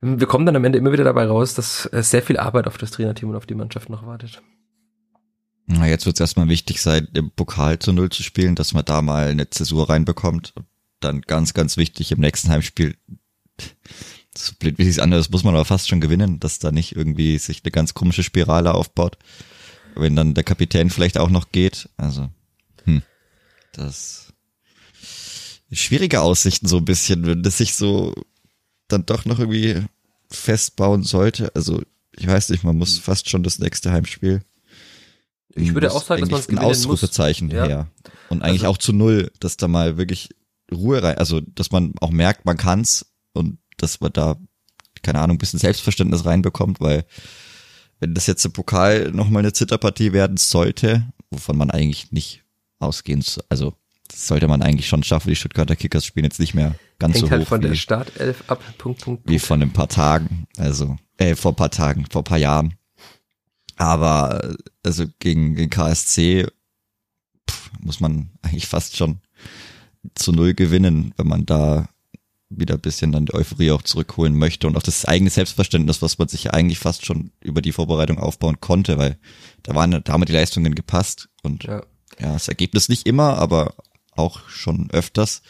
wir 0.00 0.26
kommen 0.26 0.46
dann 0.46 0.56
am 0.56 0.64
Ende 0.64 0.78
immer 0.78 0.92
wieder 0.92 1.04
dabei 1.04 1.26
raus, 1.26 1.54
dass 1.54 1.82
sehr 1.92 2.22
viel 2.22 2.36
Arbeit 2.36 2.66
auf 2.66 2.78
das 2.78 2.90
Trainerteam 2.90 3.30
und 3.30 3.36
auf 3.36 3.46
die 3.46 3.54
Mannschaft 3.54 3.88
noch 3.88 4.06
wartet. 4.06 4.42
Na, 5.66 5.86
jetzt 5.86 6.06
wird 6.06 6.16
es 6.16 6.20
erstmal 6.20 6.48
wichtig 6.48 6.80
sein, 6.80 7.08
im 7.14 7.30
Pokal 7.32 7.78
zu 7.78 7.92
Null 7.92 8.10
zu 8.10 8.22
spielen, 8.22 8.54
dass 8.54 8.72
man 8.72 8.84
da 8.84 9.02
mal 9.02 9.26
eine 9.26 9.50
Zäsur 9.50 9.90
reinbekommt. 9.90 10.52
Und 10.54 10.66
dann 11.00 11.22
ganz, 11.22 11.54
ganz 11.54 11.76
wichtig 11.76 12.12
im 12.12 12.20
nächsten 12.20 12.50
Heimspiel, 12.50 12.96
so 14.36 14.52
blöd 14.58 14.78
wie 14.78 14.86
es 14.86 14.98
anders, 14.98 15.30
muss 15.30 15.44
man 15.44 15.54
aber 15.54 15.64
fast 15.64 15.88
schon 15.88 16.00
gewinnen, 16.00 16.38
dass 16.38 16.60
da 16.60 16.70
nicht 16.70 16.94
irgendwie 16.94 17.38
sich 17.38 17.62
eine 17.64 17.72
ganz 17.72 17.94
komische 17.94 18.22
Spirale 18.22 18.74
aufbaut. 18.74 19.18
Wenn 19.96 20.14
dann 20.14 20.34
der 20.34 20.44
Kapitän 20.44 20.90
vielleicht 20.90 21.18
auch 21.18 21.30
noch 21.30 21.50
geht. 21.52 21.88
Also, 21.96 22.28
hm, 22.84 23.02
das 23.72 24.32
schwierige 25.72 26.20
Aussichten 26.20 26.68
so 26.68 26.76
ein 26.76 26.84
bisschen, 26.84 27.26
wenn 27.26 27.42
das 27.42 27.58
sich 27.58 27.74
so 27.74 28.14
dann 28.88 29.06
doch 29.06 29.24
noch 29.24 29.38
irgendwie 29.38 29.82
festbauen 30.30 31.02
sollte. 31.02 31.54
Also, 31.54 31.82
ich 32.16 32.26
weiß 32.26 32.50
nicht, 32.50 32.64
man 32.64 32.76
muss 32.76 32.98
fast 32.98 33.28
schon 33.28 33.42
das 33.42 33.58
nächste 33.58 33.92
Heimspiel 33.92 34.42
ich 35.56 35.74
würde 35.74 35.92
auch 35.92 36.04
sagen, 36.04 36.22
dass 36.22 36.30
man 36.30 36.40
es 36.40 36.48
ein 36.48 36.58
Ausrufezeichen 36.58 37.50
ja. 37.50 37.66
her. 37.66 37.90
Und 38.28 38.42
eigentlich 38.42 38.62
also, 38.62 38.72
auch 38.72 38.78
zu 38.78 38.92
null, 38.92 39.30
dass 39.40 39.56
da 39.56 39.68
mal 39.68 39.96
wirklich 39.96 40.28
Ruhe 40.72 41.02
rein, 41.02 41.16
also 41.18 41.40
dass 41.40 41.70
man 41.70 41.94
auch 42.00 42.10
merkt, 42.10 42.44
man 42.44 42.56
kann's 42.56 43.06
und 43.32 43.58
dass 43.76 44.00
man 44.00 44.12
da, 44.12 44.36
keine 45.02 45.20
Ahnung, 45.20 45.36
ein 45.36 45.38
bisschen 45.38 45.58
Selbstverständnis 45.58 46.24
reinbekommt, 46.24 46.80
weil 46.80 47.04
wenn 48.00 48.14
das 48.14 48.26
jetzt 48.26 48.44
im 48.44 48.52
Pokal 48.52 49.10
nochmal 49.12 49.40
eine 49.40 49.52
Zitterpartie 49.52 50.12
werden 50.12 50.36
sollte, 50.36 51.06
wovon 51.30 51.56
man 51.56 51.70
eigentlich 51.70 52.12
nicht 52.12 52.42
ausgehen, 52.78 53.24
also 53.48 53.74
das 54.08 54.26
sollte 54.26 54.48
man 54.48 54.62
eigentlich 54.62 54.88
schon 54.88 55.02
schaffen. 55.02 55.30
Die 55.30 55.36
Stuttgarter 55.36 55.76
Kickers 55.76 56.04
spielen 56.04 56.24
jetzt 56.24 56.40
nicht 56.40 56.54
mehr 56.54 56.74
ganz 56.98 57.16
Hängt 57.16 57.26
so 57.26 57.30
halt 57.30 57.42
hoch. 57.42 57.48
von 57.48 57.62
wie, 57.62 57.68
der 57.68 57.74
Startelf 57.74 58.44
ab, 58.48 58.60
Punkt, 58.78 58.78
Punkt, 58.78 59.00
Punkt. 59.02 59.22
Wie 59.28 59.38
von 59.38 59.62
ein 59.62 59.72
paar 59.72 59.88
Tagen, 59.88 60.46
also, 60.56 60.96
äh, 61.18 61.34
vor 61.34 61.52
ein 61.52 61.56
paar 61.56 61.70
Tagen, 61.70 62.06
vor 62.10 62.22
ein 62.22 62.24
paar 62.24 62.38
Jahren. 62.38 62.74
Aber 63.76 64.56
also 64.82 65.04
gegen, 65.18 65.54
gegen 65.54 65.70
KSC 65.70 66.46
pff, 67.48 67.70
muss 67.80 68.00
man 68.00 68.30
eigentlich 68.42 68.66
fast 68.66 68.96
schon 68.96 69.18
zu 70.14 70.32
null 70.32 70.54
gewinnen, 70.54 71.12
wenn 71.16 71.28
man 71.28 71.46
da 71.46 71.88
wieder 72.48 72.74
ein 72.74 72.80
bisschen 72.80 73.12
dann 73.12 73.26
die 73.26 73.34
Euphorie 73.34 73.72
auch 73.72 73.82
zurückholen 73.82 74.36
möchte 74.36 74.66
und 74.66 74.76
auch 74.76 74.82
das 74.82 75.04
eigene 75.04 75.30
Selbstverständnis, 75.30 76.00
was 76.00 76.18
man 76.18 76.28
sich 76.28 76.52
eigentlich 76.52 76.78
fast 76.78 77.04
schon 77.04 77.32
über 77.40 77.60
die 77.60 77.72
Vorbereitung 77.72 78.18
aufbauen 78.18 78.60
konnte, 78.60 78.98
weil 78.98 79.18
da 79.64 79.74
waren, 79.74 80.02
da 80.02 80.12
haben 80.12 80.24
die 80.24 80.32
Leistungen 80.32 80.74
gepasst 80.74 81.28
und 81.42 81.64
ja. 81.64 81.82
ja, 82.20 82.32
das 82.32 82.48
Ergebnis 82.48 82.88
nicht 82.88 83.06
immer, 83.06 83.36
aber 83.38 83.74
auch 84.16 84.48
schon 84.48 84.88
öfters. 84.90 85.42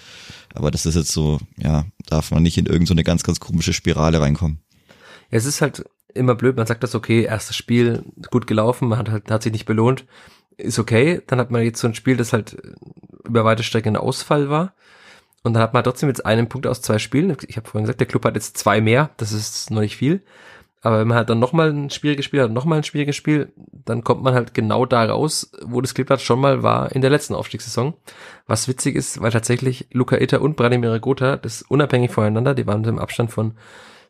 Aber 0.55 0.71
das 0.71 0.87
ist 0.87 0.95
jetzt 0.95 1.13
so, 1.13 1.39
ja, 1.57 1.85
darf 2.07 2.31
man 2.31 2.43
nicht 2.43 2.59
in 2.59 2.67
irgendeine 2.67 3.01
so 3.01 3.05
ganz, 3.05 3.23
ganz 3.23 3.41
komische 3.41 3.73
Spirale 3.73 4.21
reinkommen. 4.21 4.61
Ja, 5.31 5.39
es 5.39 5.45
ist 5.45 5.61
halt 5.61 5.85
immer 6.15 6.35
blöd, 6.35 6.57
man 6.57 6.67
sagt 6.67 6.83
das, 6.83 6.95
okay, 6.95 7.25
erstes 7.25 7.57
Spiel, 7.57 8.05
gut 8.31 8.47
gelaufen, 8.47 8.89
man 8.89 8.99
hat, 8.99 9.11
halt, 9.11 9.31
hat 9.31 9.43
sich 9.43 9.53
nicht 9.53 9.67
belohnt. 9.67 10.07
ist 10.57 10.79
okay. 10.79 11.23
Dann 11.27 11.39
hat 11.39 11.51
man 11.51 11.63
jetzt 11.63 11.81
so 11.81 11.89
ein 11.89 11.95
Spiel, 11.95 12.17
das 12.17 12.33
halt 12.33 12.57
über 13.25 13.45
weite 13.45 13.63
Strecke 13.63 13.89
ein 13.89 13.97
Ausfall 13.97 14.49
war. 14.49 14.75
Und 15.43 15.55
dann 15.55 15.63
hat 15.63 15.75
man 15.75 15.85
trotzdem 15.85 16.09
jetzt 16.09 16.27
einen 16.27 16.49
Punkt 16.49 16.67
aus 16.67 16.83
zwei 16.83 16.99
Spielen. 16.99 17.37
Ich 17.47 17.57
habe 17.57 17.69
vorhin 17.69 17.85
gesagt, 17.85 18.01
der 18.01 18.09
Club 18.09 18.25
hat 18.25 18.35
jetzt 18.35 18.57
zwei 18.57 18.81
mehr. 18.81 19.11
Das 19.17 19.33
ist 19.33 19.71
noch 19.71 19.81
nicht 19.81 19.97
viel. 19.97 20.23
Aber 20.87 21.01
wenn 21.01 21.09
man 21.09 21.17
halt 21.17 21.29
dann 21.29 21.41
nochmal 21.41 21.71
ein 21.71 21.91
Spiel 21.91 22.15
gespielt 22.15 22.45
hat, 22.45 22.53
nochmal 22.53 22.79
ein 22.79 22.85
Spiel 22.85 23.53
dann 23.85 24.05
kommt 24.05 24.23
man 24.23 24.35
halt 24.35 24.55
genau 24.55 24.87
da 24.87 25.05
raus, 25.05 25.51
wo 25.65 25.81
das 25.81 25.95
Klippert 25.95 26.21
schon 26.21 26.39
mal 26.39 26.63
war 26.63 26.93
in 26.93 27.01
der 27.01 27.11
letzten 27.11 27.35
Aufstiegssaison. 27.35 27.95
Was 28.47 28.69
witzig 28.69 28.95
ist, 28.95 29.21
weil 29.21 29.33
tatsächlich 29.33 29.89
Luca 29.91 30.17
Itter 30.17 30.41
und 30.41 30.55
Branimir 30.55 31.01
Gotha, 31.01 31.39
das 31.39 31.63
unabhängig 31.63 32.13
voneinander, 32.13 32.55
die 32.55 32.69
waren 32.69 32.85
im 32.85 33.01
Abstand 33.01 33.33
von 33.33 33.55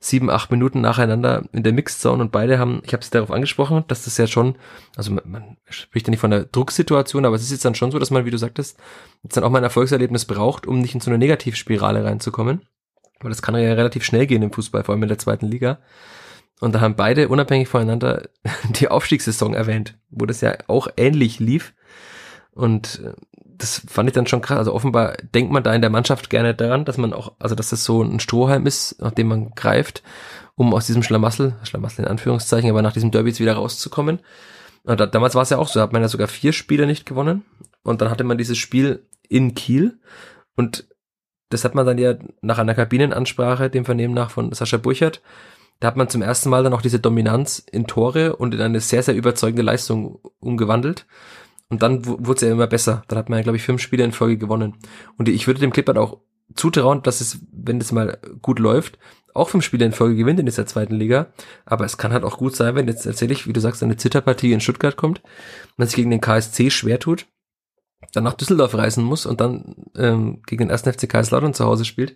sieben, 0.00 0.28
acht 0.28 0.50
Minuten 0.50 0.82
nacheinander 0.82 1.44
in 1.52 1.62
der 1.62 1.72
Mixed-Zone 1.72 2.22
und 2.22 2.30
beide 2.30 2.58
haben, 2.58 2.82
ich 2.84 2.92
habe 2.92 3.02
sie 3.02 3.10
darauf 3.10 3.30
angesprochen, 3.30 3.84
dass 3.88 4.04
das 4.04 4.18
ja 4.18 4.26
schon, 4.26 4.56
also 4.96 5.12
man, 5.12 5.24
man 5.24 5.56
spricht 5.70 6.08
ja 6.08 6.10
nicht 6.10 6.20
von 6.20 6.30
der 6.30 6.44
Drucksituation, 6.44 7.24
aber 7.24 7.36
es 7.36 7.42
ist 7.42 7.52
jetzt 7.52 7.64
dann 7.64 7.74
schon 7.74 7.90
so, 7.90 7.98
dass 7.98 8.10
man, 8.10 8.26
wie 8.26 8.30
du 8.30 8.36
sagtest, 8.36 8.78
jetzt 9.22 9.34
dann 9.34 9.44
auch 9.44 9.50
mal 9.50 9.60
ein 9.60 9.64
Erfolgserlebnis 9.64 10.26
braucht, 10.26 10.66
um 10.66 10.78
nicht 10.80 10.92
in 10.92 11.00
so 11.00 11.10
eine 11.10 11.16
Negativspirale 11.16 12.04
reinzukommen. 12.04 12.66
Weil 13.20 13.30
das 13.30 13.40
kann 13.40 13.54
ja 13.54 13.72
relativ 13.72 14.04
schnell 14.04 14.26
gehen 14.26 14.42
im 14.42 14.52
Fußball, 14.52 14.84
vor 14.84 14.92
allem 14.92 15.02
in 15.04 15.08
der 15.08 15.16
zweiten 15.16 15.46
Liga. 15.46 15.78
Und 16.60 16.74
da 16.74 16.80
haben 16.80 16.96
beide 16.96 17.28
unabhängig 17.28 17.68
voneinander 17.68 18.28
die 18.70 18.88
Aufstiegssaison 18.88 19.54
erwähnt, 19.54 19.98
wo 20.10 20.26
das 20.26 20.40
ja 20.40 20.56
auch 20.66 20.88
ähnlich 20.96 21.38
lief. 21.38 21.74
Und 22.52 23.02
äh, 23.04 23.12
das 23.58 23.82
fand 23.86 24.08
ich 24.08 24.14
dann 24.14 24.26
schon 24.26 24.40
krass. 24.40 24.58
Also 24.58 24.74
offenbar 24.74 25.16
denkt 25.34 25.52
man 25.52 25.62
da 25.62 25.74
in 25.74 25.80
der 25.80 25.90
Mannschaft 25.90 26.30
gerne 26.30 26.54
daran, 26.54 26.84
dass 26.84 26.98
man 26.98 27.12
auch, 27.12 27.32
also 27.38 27.54
dass 27.54 27.70
das 27.70 27.84
so 27.84 28.02
ein 28.02 28.20
Strohhalm 28.20 28.66
ist, 28.66 29.00
nach 29.00 29.12
dem 29.12 29.28
man 29.28 29.50
greift, 29.50 30.02
um 30.54 30.74
aus 30.74 30.86
diesem 30.86 31.02
Schlamassel, 31.02 31.54
Schlamassel 31.64 32.04
in 32.04 32.10
Anführungszeichen, 32.10 32.70
aber 32.70 32.82
nach 32.82 32.92
diesem 32.92 33.10
Derby 33.10 33.30
jetzt 33.30 33.40
wieder 33.40 33.54
rauszukommen. 33.54 34.20
Und 34.84 35.00
da, 35.00 35.06
damals 35.06 35.34
war 35.34 35.42
es 35.42 35.50
ja 35.50 35.58
auch 35.58 35.68
so, 35.68 35.78
da 35.78 35.84
hat 35.84 35.92
man 35.92 36.02
ja 36.02 36.08
sogar 36.08 36.28
vier 36.28 36.52
Spiele 36.52 36.86
nicht 36.86 37.06
gewonnen. 37.06 37.44
Und 37.82 38.00
dann 38.00 38.10
hatte 38.10 38.24
man 38.24 38.38
dieses 38.38 38.58
Spiel 38.58 39.06
in 39.28 39.54
Kiel. 39.54 39.98
Und 40.54 40.88
das 41.50 41.64
hat 41.64 41.74
man 41.74 41.86
dann 41.86 41.98
ja 41.98 42.14
nach 42.40 42.58
einer 42.58 42.74
Kabinenansprache, 42.74 43.70
dem 43.70 43.84
Vernehmen 43.84 44.14
nach 44.14 44.30
von 44.30 44.52
Sascha 44.52 44.76
Burchert, 44.76 45.22
da 45.80 45.88
hat 45.88 45.96
man 45.96 46.08
zum 46.08 46.22
ersten 46.22 46.48
Mal 46.48 46.62
dann 46.62 46.72
auch 46.72 46.82
diese 46.82 47.00
Dominanz 47.00 47.58
in 47.58 47.86
Tore 47.86 48.36
und 48.36 48.54
in 48.54 48.60
eine 48.60 48.80
sehr, 48.80 49.02
sehr 49.02 49.14
überzeugende 49.14 49.62
Leistung 49.62 50.20
umgewandelt. 50.40 51.06
Und 51.68 51.82
dann 51.82 52.06
wurde 52.06 52.34
es 52.34 52.40
ja 52.42 52.52
immer 52.52 52.66
besser. 52.66 53.02
Dann 53.08 53.18
hat 53.18 53.28
man 53.28 53.38
ja, 53.38 53.42
glaube 53.42 53.56
ich, 53.56 53.64
fünf 53.64 53.82
Spiele 53.82 54.04
in 54.04 54.12
Folge 54.12 54.38
gewonnen. 54.38 54.74
Und 55.18 55.28
ich 55.28 55.46
würde 55.46 55.60
dem 55.60 55.72
Clippert 55.72 55.98
auch 55.98 56.20
zutrauen, 56.54 57.02
dass 57.02 57.20
es, 57.20 57.40
wenn 57.52 57.80
es 57.80 57.92
mal 57.92 58.18
gut 58.40 58.58
läuft, 58.58 58.98
auch 59.34 59.50
fünf 59.50 59.64
Spiele 59.64 59.84
in 59.84 59.92
Folge 59.92 60.16
gewinnt 60.16 60.40
in 60.40 60.46
dieser 60.46 60.66
zweiten 60.66 60.94
Liga. 60.94 61.26
Aber 61.66 61.84
es 61.84 61.98
kann 61.98 62.12
halt 62.12 62.24
auch 62.24 62.38
gut 62.38 62.56
sein, 62.56 62.74
wenn 62.74 62.88
jetzt 62.88 63.02
tatsächlich, 63.02 63.46
wie 63.46 63.52
du 63.52 63.60
sagst, 63.60 63.82
eine 63.82 63.96
Zitterpartie 63.96 64.52
in 64.52 64.60
Stuttgart 64.60 64.96
kommt, 64.96 65.20
man 65.76 65.88
sich 65.88 65.96
gegen 65.96 66.10
den 66.10 66.20
KSC 66.20 66.70
schwer 66.70 67.00
tut, 67.00 67.26
dann 68.12 68.24
nach 68.24 68.34
Düsseldorf 68.34 68.74
reisen 68.74 69.04
muss 69.04 69.26
und 69.26 69.40
dann 69.40 69.74
ähm, 69.96 70.42
gegen 70.46 70.64
den 70.64 70.70
ersten 70.70 70.92
FC 70.92 71.08
Kaiserslautern 71.08 71.54
zu 71.54 71.64
Hause 71.64 71.84
spielt, 71.84 72.14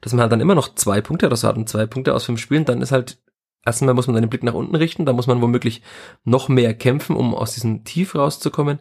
dass 0.00 0.12
man 0.12 0.22
halt 0.22 0.32
dann 0.32 0.40
immer 0.40 0.54
noch 0.54 0.74
zwei 0.74 1.00
Punkte 1.00 1.26
oder 1.26 1.36
so 1.36 1.48
hat 1.48 1.56
und 1.56 1.68
zwei 1.68 1.86
Punkte 1.86 2.14
aus 2.14 2.24
fünf 2.24 2.40
Spielen, 2.40 2.64
dann 2.64 2.82
ist 2.82 2.92
halt 2.92 3.18
erstmal 3.64 3.94
muss 3.94 4.06
man 4.06 4.20
den 4.20 4.30
Blick 4.30 4.42
nach 4.42 4.54
unten 4.54 4.74
richten, 4.74 5.06
da 5.06 5.12
muss 5.12 5.26
man 5.26 5.40
womöglich 5.40 5.82
noch 6.24 6.48
mehr 6.48 6.74
kämpfen, 6.74 7.16
um 7.16 7.34
aus 7.34 7.54
diesem 7.54 7.84
Tief 7.84 8.14
rauszukommen. 8.14 8.78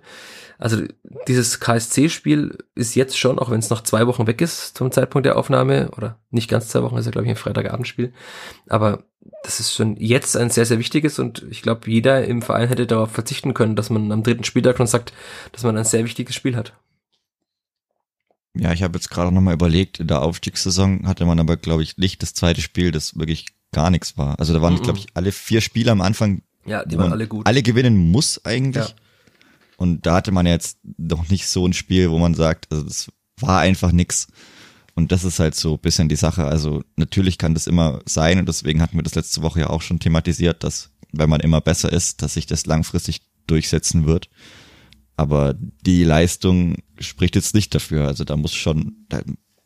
Also 0.60 0.84
dieses 1.28 1.60
KSC-Spiel 1.60 2.58
ist 2.76 2.96
jetzt 2.96 3.18
schon, 3.18 3.40
auch 3.40 3.50
wenn 3.50 3.60
es 3.60 3.70
noch 3.70 3.82
zwei 3.82 4.08
Wochen 4.08 4.28
weg 4.28 4.42
ist 4.42 4.78
zum 4.78 4.92
Zeitpunkt 4.92 5.26
der 5.26 5.38
Aufnahme, 5.38 5.92
oder 5.98 6.20
nicht 6.30 6.50
ganz 6.50 6.70
zwei 6.70 6.84
Wochen, 6.84 6.98
ist 6.98 7.06
ja 7.06 7.12
glaube 7.12 7.26
ich 7.26 7.32
ein 7.32 7.38
Freitagabendspiel, 7.38 8.14
aber 8.68 9.04
das 9.44 9.60
ist 9.60 9.74
schon 9.74 9.96
jetzt 9.98 10.36
ein 10.36 10.50
sehr, 10.50 10.66
sehr 10.66 10.80
wichtiges 10.80 11.20
und 11.20 11.46
ich 11.50 11.62
glaube, 11.62 11.90
jeder 11.90 12.26
im 12.26 12.42
Verein 12.42 12.68
hätte 12.68 12.88
darauf 12.88 13.12
verzichten 13.12 13.54
können, 13.54 13.76
dass 13.76 13.90
man 13.90 14.12
am 14.12 14.24
dritten 14.24 14.44
Spieltag 14.44 14.78
schon 14.78 14.88
sagt, 14.88 15.14
dass 15.52 15.64
man 15.64 15.78
ein 15.78 15.86
sehr 15.86 16.04
wichtiges 16.04 16.36
Spiel 16.36 16.56
hat. 16.56 16.74
Ja, 18.56 18.72
ich 18.72 18.84
habe 18.84 18.98
jetzt 18.98 19.10
gerade 19.10 19.34
nochmal 19.34 19.56
überlegt, 19.56 20.00
in 20.00 20.08
der 20.08 20.22
Aufstiegssaison 20.22 21.08
hatte 21.08 21.26
man 21.26 21.40
aber, 21.40 21.58
glaube 21.58 21.84
ich, 21.84 21.98
nicht 21.98 22.22
das 22.22 22.34
zweite 22.34 22.62
Spiel, 22.62 22.92
das 22.92 23.18
wirklich 23.18 23.48
gar 23.74 23.90
nichts 23.90 24.18
war. 24.18 24.40
Also 24.40 24.54
da 24.54 24.62
waren, 24.62 24.76
mm 24.76 24.78
-mm. 24.78 24.84
glaube 24.84 25.00
ich, 25.00 25.08
alle 25.14 25.32
vier 25.32 25.60
Spiele 25.60 25.92
am 25.92 26.02
Anfang. 26.02 26.42
Ja, 26.66 26.86
die 26.86 26.98
waren 26.98 27.12
alle 27.12 27.28
gut. 27.28 27.46
Alle 27.46 27.62
gewinnen 27.62 27.98
muss 27.98 28.44
eigentlich. 28.46 28.88
Ja. 28.88 28.96
Und 29.78 30.06
da 30.06 30.16
hatte 30.16 30.32
man 30.32 30.46
jetzt 30.46 30.78
noch 30.98 31.30
nicht 31.30 31.48
so 31.48 31.68
ein 31.68 31.74
Spiel, 31.74 32.10
wo 32.10 32.18
man 32.20 32.36
sagt, 32.36 32.72
also 32.72 32.84
das 32.86 33.12
war 33.40 33.60
einfach 33.60 33.92
nix. 33.92 34.28
Und 34.96 35.12
das 35.12 35.24
ist 35.24 35.40
halt 35.40 35.56
so 35.56 35.74
ein 35.74 35.80
bisschen 35.80 36.08
die 36.08 36.16
Sache. 36.16 36.46
Also 36.46 36.84
natürlich 36.96 37.38
kann 37.38 37.54
das 37.54 37.68
immer 37.68 38.00
sein 38.06 38.40
und 38.40 38.48
deswegen 38.48 38.82
hatten 38.82 38.96
wir 38.96 39.04
das 39.04 39.16
letzte 39.16 39.42
Woche 39.42 39.62
ja 39.62 39.70
auch 39.70 39.82
schon 39.82 40.00
thematisiert, 40.00 40.64
dass 40.64 40.92
wenn 41.12 41.30
man 41.30 41.42
immer 41.42 41.62
besser 41.62 41.92
ist, 41.92 42.22
dass 42.22 42.36
sich 42.36 42.46
das 42.46 42.66
langfristig 42.66 43.22
durchsetzen 43.48 44.06
wird. 44.06 44.30
Aber 45.16 45.54
die 45.54 46.04
Leistung 46.04 46.78
spricht 47.00 47.36
jetzt 47.36 47.54
nicht 47.54 47.74
dafür. 47.74 48.08
Also 48.08 48.24
da 48.24 48.36
muss 48.38 48.54
schon, 48.54 49.06
da, 49.10 49.22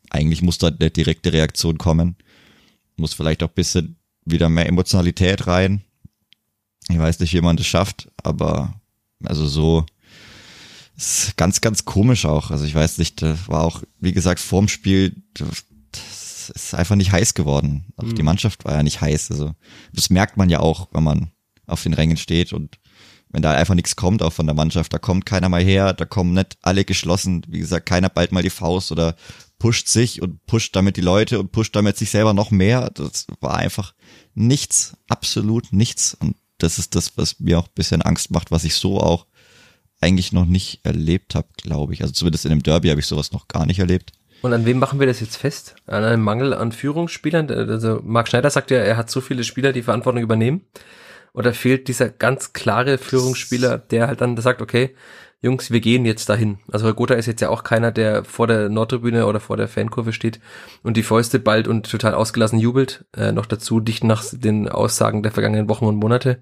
eigentlich 0.10 0.42
muss 0.42 0.58
da 0.58 0.68
eine 0.68 0.92
direkte 0.92 1.34
Reaktion 1.34 1.78
kommen. 1.78 2.16
Muss 2.96 3.14
vielleicht 3.14 3.44
auch 3.44 3.50
bisschen 3.50 3.97
wieder 4.32 4.50
mehr 4.50 4.68
Emotionalität 4.68 5.48
rein. 5.48 5.82
Ich 6.90 6.98
weiß 6.98 7.20
nicht, 7.20 7.34
wie 7.34 7.42
man 7.42 7.58
das 7.58 7.68
schafft, 7.68 8.10
aber 8.24 8.74
also 9.24 9.48
so 9.48 9.86
ist 10.96 11.38
ganz, 11.38 11.62
ganz 11.62 11.86
komisch 11.86 12.26
auch. 12.26 12.52
Also 12.52 12.66
ich 12.66 12.74
weiß 12.74 12.98
nicht, 12.98 13.22
das 13.22 13.48
war 13.48 13.64
auch, 13.64 13.84
wie 14.00 14.14
gesagt, 14.14 14.40
vorm 14.40 14.68
Spiel, 14.68 15.16
das 15.34 16.50
ist 16.50 16.74
einfach 16.74 16.96
nicht 16.96 17.12
heiß 17.12 17.34
geworden. 17.34 17.86
Auch 17.98 18.04
mhm. 18.04 18.16
die 18.16 18.24
Mannschaft 18.24 18.66
war 18.66 18.74
ja 18.74 18.84
nicht 18.84 19.02
heiß. 19.02 19.32
Also 19.32 19.54
das 19.94 20.10
merkt 20.10 20.38
man 20.38 20.50
ja 20.50 20.60
auch, 20.60 20.88
wenn 20.92 21.04
man 21.04 21.32
auf 21.66 21.84
den 21.84 21.94
Rängen 21.94 22.18
steht 22.18 22.54
und 22.54 22.80
wenn 23.30 23.42
da 23.42 23.52
einfach 23.52 23.76
nichts 23.76 23.96
kommt, 23.98 24.24
auch 24.24 24.32
von 24.32 24.46
der 24.46 24.56
Mannschaft, 24.56 24.94
da 24.94 25.00
kommt 25.00 25.26
keiner 25.26 25.50
mal 25.50 25.64
her, 25.64 25.94
da 25.94 26.06
kommen 26.06 26.34
nicht 26.34 26.58
alle 26.62 26.86
geschlossen, 26.86 27.44
wie 27.48 27.60
gesagt, 27.60 27.86
keiner 27.86 28.10
bald 28.10 28.32
mal 28.32 28.42
die 28.42 28.50
Faust 28.50 28.92
oder 28.92 29.16
pusht 29.60 29.88
sich 29.88 30.22
und 30.22 30.46
pusht 30.46 30.76
damit 30.76 30.98
die 30.98 31.02
Leute 31.02 31.40
und 31.40 31.52
pusht 31.52 31.76
damit 31.76 31.98
sich 31.98 32.10
selber 32.10 32.34
noch 32.34 32.52
mehr. 32.52 32.90
Das 32.94 33.28
war 33.42 33.56
einfach 33.56 33.94
nichts, 34.36 34.98
absolut 35.08 35.74
nichts. 35.74 36.14
Und 36.14 36.36
das 36.58 36.80
ist 36.80 36.96
das, 36.96 37.18
was 37.18 37.40
mir 37.40 37.60
auch 37.60 37.68
ein 37.68 37.76
bisschen 37.76 38.02
Angst 38.02 38.32
macht, 38.32 38.52
was 38.52 38.64
ich 38.64 38.76
so 38.76 39.00
auch 39.00 39.26
eigentlich 40.00 40.32
noch 40.32 40.46
nicht 40.46 40.82
erlebt 40.84 41.36
habe, 41.36 41.48
glaube 41.58 41.94
ich. 41.94 42.02
Also 42.02 42.14
zumindest 42.14 42.46
in 42.46 42.52
dem 42.52 42.64
Derby 42.64 42.90
habe 42.90 43.00
ich 43.00 43.08
sowas 43.08 43.32
noch 43.32 43.48
gar 43.48 43.66
nicht 43.66 43.80
erlebt. 43.80 44.12
Und 44.42 44.54
an 44.54 44.66
wem 44.66 44.78
machen 44.78 45.00
wir 45.00 45.08
das 45.08 45.20
jetzt 45.20 45.38
fest? 45.38 45.76
An 45.88 46.04
einem 46.04 46.22
Mangel 46.22 46.54
an 46.54 46.72
Führungsspielern? 46.72 47.50
Also 47.50 48.02
Marc 48.04 48.28
Schneider 48.28 48.52
sagt 48.52 48.70
ja, 48.70 48.78
er 48.78 48.98
hat 48.98 49.10
so 49.10 49.22
viele 49.22 49.44
Spieler, 49.44 49.74
die 49.74 49.82
Verantwortung 49.82 50.22
übernehmen. 50.22 50.62
Oder 51.34 51.54
fehlt 51.54 51.88
dieser 51.88 52.10
ganz 52.10 52.54
klare 52.54 52.98
Führungsspieler, 52.98 53.78
der 53.78 54.08
halt 54.08 54.22
dann 54.22 54.38
sagt, 54.38 54.62
okay, 54.62 54.96
Jungs, 55.42 55.70
wir 55.70 55.82
gehen 55.82 56.06
jetzt 56.06 56.30
dahin. 56.30 56.58
Also 56.72 56.92
Gotha 56.94 57.14
ist 57.14 57.28
jetzt 57.28 57.42
ja 57.42 57.50
auch 57.50 57.64
keiner, 57.64 57.92
der 57.92 58.24
vor 58.24 58.48
der 58.48 58.70
Nordtribüne 58.70 59.28
oder 59.28 59.40
vor 59.40 59.56
der 59.56 59.68
Fankurve 59.68 60.12
steht 60.12 60.40
und 60.82 60.98
die 60.98 61.04
Fäuste 61.04 61.40
bald 61.40 61.68
und 61.68 61.90
total 61.90 62.16
ausgelassen 62.16 62.58
jubelt. 62.58 63.06
Äh, 63.16 63.32
noch 63.32 63.46
dazu 63.46 63.80
dicht 63.80 64.04
nach 64.04 64.24
den 64.32 64.68
Aussagen 64.68 65.22
der 65.22 65.32
vergangenen 65.32 65.70
Wochen 65.70 65.86
und 65.86 65.98
Monate. 65.98 66.42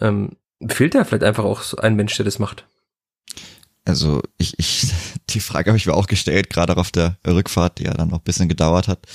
Ähm, 0.00 0.36
fehlt 0.66 0.96
da 0.96 1.04
vielleicht 1.04 1.22
einfach 1.22 1.44
auch 1.44 1.62
so 1.62 1.76
ein 1.76 1.94
Mensch, 1.94 2.16
der 2.16 2.24
das 2.24 2.40
macht? 2.40 2.66
Also 3.84 4.22
ich, 4.38 4.58
ich 4.58 4.92
die 5.30 5.40
Frage 5.40 5.70
habe 5.70 5.78
ich 5.78 5.86
mir 5.86 5.94
auch 5.94 6.08
gestellt, 6.08 6.50
gerade 6.50 6.76
auf 6.76 6.90
der 6.90 7.16
Rückfahrt, 7.24 7.78
die 7.78 7.84
ja 7.84 7.94
dann 7.94 8.08
noch 8.08 8.18
ein 8.18 8.24
bisschen 8.24 8.48
gedauert 8.48 8.88
hat. 8.88 9.06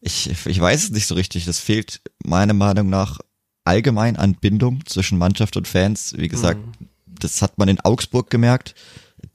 Ich, 0.00 0.30
ich 0.46 0.60
weiß 0.60 0.84
es 0.84 0.90
nicht 0.90 1.08
so 1.08 1.16
richtig. 1.16 1.44
Das 1.44 1.58
fehlt 1.58 2.00
meiner 2.24 2.54
Meinung 2.54 2.88
nach 2.88 3.18
allgemein 3.64 4.16
an 4.16 4.36
Bindung 4.36 4.86
zwischen 4.86 5.18
Mannschaft 5.18 5.56
und 5.56 5.66
Fans. 5.66 6.14
Wie 6.16 6.28
gesagt, 6.28 6.60
mhm. 6.60 6.88
Das 7.18 7.42
hat 7.42 7.58
man 7.58 7.68
in 7.68 7.80
Augsburg 7.80 8.30
gemerkt. 8.30 8.74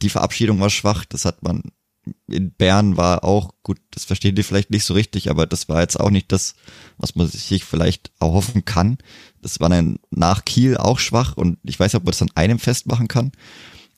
Die 0.02 0.10
Verabschiedung 0.10 0.60
war 0.60 0.70
schwach. 0.70 1.06
Das 1.06 1.26
hat 1.26 1.44
man 1.44 1.64
in 2.28 2.52
Bern 2.52 2.98
war 2.98 3.24
auch 3.24 3.54
gut. 3.64 3.80
Das 3.92 4.06
verstehen 4.06 4.36
die 4.36 4.44
vielleicht 4.44 4.72
nicht 4.72 4.84
so 4.84 4.94
richtig, 4.94 5.30
aber 5.30 5.46
das 5.46 5.70
war 5.70 5.82
jetzt 5.82 6.00
auch 6.00 6.10
nicht 6.10 6.32
das, 6.32 6.56
was 6.98 7.16
man 7.16 7.28
sich 7.28 7.64
vielleicht 7.64 8.12
erhoffen 8.20 8.66
kann. 8.66 8.98
Das 9.42 9.60
war 9.60 9.70
dann 9.70 10.00
nach 10.10 10.44
Kiel 10.46 10.78
auch 10.78 11.00
schwach 11.00 11.38
und 11.38 11.60
ich 11.64 11.80
weiß 11.80 11.94
nicht, 11.94 12.00
ob 12.00 12.04
man 12.04 12.12
das 12.12 12.22
an 12.22 12.32
einem 12.36 12.60
festmachen 12.60 13.08
kann. 13.08 13.32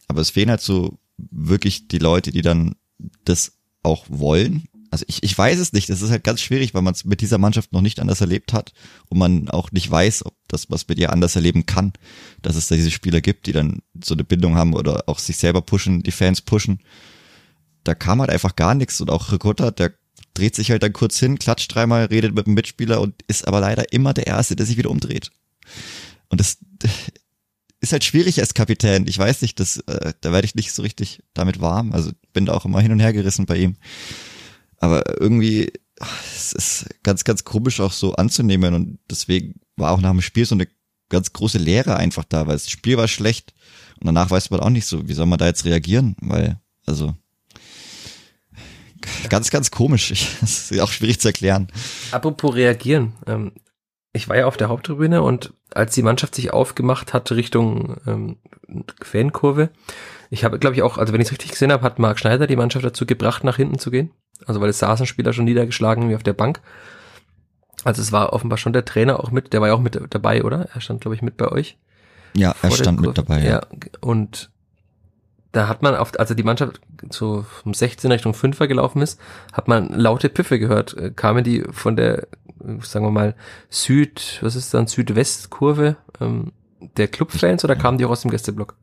Aber 0.07 0.21
es 0.21 0.29
fehlen 0.29 0.49
halt 0.49 0.61
so 0.61 0.99
wirklich 1.17 1.87
die 1.87 1.97
Leute, 1.97 2.31
die 2.31 2.41
dann 2.41 2.75
das 3.23 3.53
auch 3.81 4.05
wollen 4.09 4.67
also 4.95 5.03
ich, 5.09 5.23
ich 5.23 5.37
weiß 5.37 5.59
es 5.59 5.73
nicht. 5.73 5.89
Es 5.89 6.01
ist 6.01 6.09
halt 6.09 6.23
ganz 6.23 6.39
schwierig, 6.39 6.73
weil 6.73 6.81
man 6.81 6.93
es 6.93 7.03
mit 7.03 7.19
dieser 7.19 7.37
Mannschaft 7.37 7.73
noch 7.73 7.81
nicht 7.81 7.99
anders 7.99 8.21
erlebt 8.21 8.53
hat 8.53 8.71
und 9.09 9.17
man 9.17 9.49
auch 9.49 9.73
nicht 9.73 9.91
weiß, 9.91 10.25
ob 10.25 10.33
das 10.47 10.71
was 10.71 10.87
mit 10.87 10.97
ihr 10.97 11.11
anders 11.11 11.35
erleben 11.35 11.65
kann, 11.65 11.91
dass 12.41 12.55
es 12.55 12.69
da 12.69 12.75
diese 12.75 12.91
Spieler 12.91 13.19
gibt, 13.19 13.45
die 13.45 13.51
dann 13.51 13.81
so 14.01 14.13
eine 14.13 14.23
Bindung 14.23 14.55
haben 14.55 14.73
oder 14.73 15.03
auch 15.07 15.19
sich 15.19 15.35
selber 15.35 15.61
pushen, 15.61 16.01
die 16.01 16.13
Fans 16.13 16.39
pushen. 16.39 16.79
Da 17.83 17.93
kam 17.93 18.21
halt 18.21 18.29
einfach 18.29 18.55
gar 18.55 18.73
nichts 18.73 19.01
und 19.01 19.09
auch 19.09 19.33
Ricotta, 19.33 19.69
der 19.71 19.91
dreht 20.33 20.55
sich 20.55 20.71
halt 20.71 20.81
dann 20.81 20.93
kurz 20.93 21.19
hin, 21.19 21.39
klatscht 21.39 21.75
dreimal, 21.75 22.05
redet 22.05 22.33
mit 22.33 22.47
dem 22.47 22.53
Mitspieler 22.53 23.01
und 23.01 23.15
ist 23.27 23.49
aber 23.49 23.59
leider 23.59 23.91
immer 23.91 24.13
der 24.13 24.27
Erste, 24.27 24.55
der 24.55 24.65
sich 24.65 24.77
wieder 24.77 24.91
umdreht. 24.91 25.29
Und 26.29 26.39
das 26.39 26.59
ist 27.81 27.91
halt 27.91 28.05
schwierig 28.05 28.39
als 28.39 28.53
Kapitän. 28.53 29.07
Ich 29.09 29.17
weiß 29.17 29.41
nicht, 29.41 29.59
das, 29.59 29.79
äh, 29.87 30.13
da 30.21 30.31
werde 30.31 30.45
ich 30.45 30.55
nicht 30.55 30.71
so 30.71 30.83
richtig 30.83 31.21
damit 31.33 31.59
warm. 31.59 31.91
Also 31.91 32.11
bin 32.31 32.45
da 32.45 32.53
auch 32.53 32.63
immer 32.63 32.79
hin 32.79 32.93
und 32.93 33.01
her 33.01 33.11
gerissen 33.11 33.45
bei 33.45 33.57
ihm. 33.57 33.75
Aber 34.77 35.19
irgendwie, 35.19 35.71
es 36.35 36.53
ist 36.53 36.85
ganz, 37.03 37.23
ganz 37.23 37.43
komisch 37.43 37.79
auch 37.79 37.91
so 37.91 38.15
anzunehmen 38.15 38.73
und 38.73 38.99
deswegen 39.09 39.59
war 39.75 39.91
auch 39.91 40.01
nach 40.01 40.11
dem 40.11 40.21
Spiel 40.21 40.45
so 40.45 40.55
eine 40.55 40.67
ganz 41.09 41.33
große 41.33 41.57
Leere 41.57 41.97
einfach 41.97 42.23
da, 42.23 42.47
weil 42.47 42.55
das 42.55 42.69
Spiel 42.69 42.97
war 42.97 43.07
schlecht 43.07 43.53
und 43.99 44.07
danach 44.07 44.29
weiß 44.29 44.49
man 44.49 44.59
auch 44.59 44.69
nicht 44.69 44.85
so, 44.85 45.07
wie 45.07 45.13
soll 45.13 45.25
man 45.25 45.39
da 45.39 45.45
jetzt 45.45 45.65
reagieren, 45.65 46.15
weil, 46.19 46.59
also, 46.85 47.13
ganz, 49.29 49.49
ganz 49.49 49.71
komisch. 49.71 50.09
Das 50.41 50.71
ist 50.71 50.79
auch 50.79 50.91
schwierig 50.91 51.19
zu 51.19 51.29
erklären. 51.29 51.67
Apropos 52.11 52.55
reagieren. 52.55 53.13
Ähm, 53.27 53.53
ich 54.13 54.29
war 54.29 54.37
ja 54.37 54.45
auf 54.45 54.57
der 54.57 54.69
Haupttribüne 54.69 55.21
und 55.21 55.53
als 55.73 55.93
die 55.93 56.03
Mannschaft 56.03 56.35
sich 56.35 56.53
aufgemacht 56.53 57.13
hat 57.13 57.31
Richtung 57.31 57.97
ähm, 58.07 58.37
Fankurve, 59.01 59.69
ich 60.29 60.43
habe, 60.43 60.59
glaube 60.59 60.75
ich, 60.75 60.81
auch, 60.81 60.97
also 60.97 61.13
wenn 61.13 61.21
ich 61.21 61.27
es 61.27 61.31
richtig 61.31 61.51
gesehen 61.51 61.71
habe, 61.71 61.83
hat 61.83 61.99
Marc 61.99 62.19
Schneider 62.19 62.47
die 62.47 62.55
Mannschaft 62.55 62.85
dazu 62.85 63.05
gebracht, 63.05 63.43
nach 63.43 63.57
hinten 63.57 63.79
zu 63.79 63.91
gehen. 63.91 64.11
Also 64.45 64.61
weil 64.61 64.69
es 64.69 64.79
saßen 64.79 65.05
Spieler 65.05 65.33
schon 65.33 65.45
niedergeschlagen 65.45 66.09
wie 66.09 66.15
auf 66.15 66.23
der 66.23 66.33
Bank. 66.33 66.61
Also 67.83 68.01
es 68.01 68.11
war 68.11 68.33
offenbar 68.33 68.57
schon 68.57 68.73
der 68.73 68.85
Trainer 68.85 69.19
auch 69.19 69.31
mit, 69.31 69.53
der 69.53 69.61
war 69.61 69.67
ja 69.67 69.73
auch 69.73 69.79
mit 69.79 69.99
dabei, 70.09 70.43
oder? 70.43 70.67
Er 70.73 70.81
stand, 70.81 71.01
glaube 71.01 71.15
ich, 71.15 71.21
mit 71.21 71.37
bei 71.37 71.47
euch. 71.49 71.77
Ja, 72.35 72.55
er 72.61 72.71
stand 72.71 72.99
mit 72.99 73.17
dabei. 73.17 73.43
Ja. 73.43 73.49
ja. 73.49 73.61
Und 74.01 74.49
da 75.51 75.69
hat 75.69 75.81
man 75.81 75.95
auf, 75.95 76.19
also 76.19 76.33
die 76.33 76.43
Mannschaft 76.43 76.81
so 77.09 77.45
um 77.63 77.73
16 77.73 78.11
Richtung 78.11 78.33
5er 78.33 78.67
gelaufen 78.67 79.01
ist, 79.01 79.19
hat 79.53 79.67
man 79.67 79.89
laute 79.89 80.29
Piffe 80.29 80.59
gehört. 80.59 80.97
Äh, 80.97 81.11
kamen 81.11 81.43
die 81.43 81.63
von 81.71 81.95
der, 81.95 82.27
sagen 82.81 83.05
wir 83.05 83.11
mal, 83.11 83.35
Süd, 83.69 84.39
was 84.41 84.55
ist 84.55 84.73
dann, 84.73 84.87
Südwestkurve 84.87 85.95
ähm, 86.19 86.51
der 86.97 87.07
Clubfans 87.07 87.63
oder 87.63 87.75
kamen 87.75 87.97
die 87.97 88.05
auch 88.05 88.11
aus 88.11 88.21
dem 88.21 88.31
Gästeblock? 88.31 88.75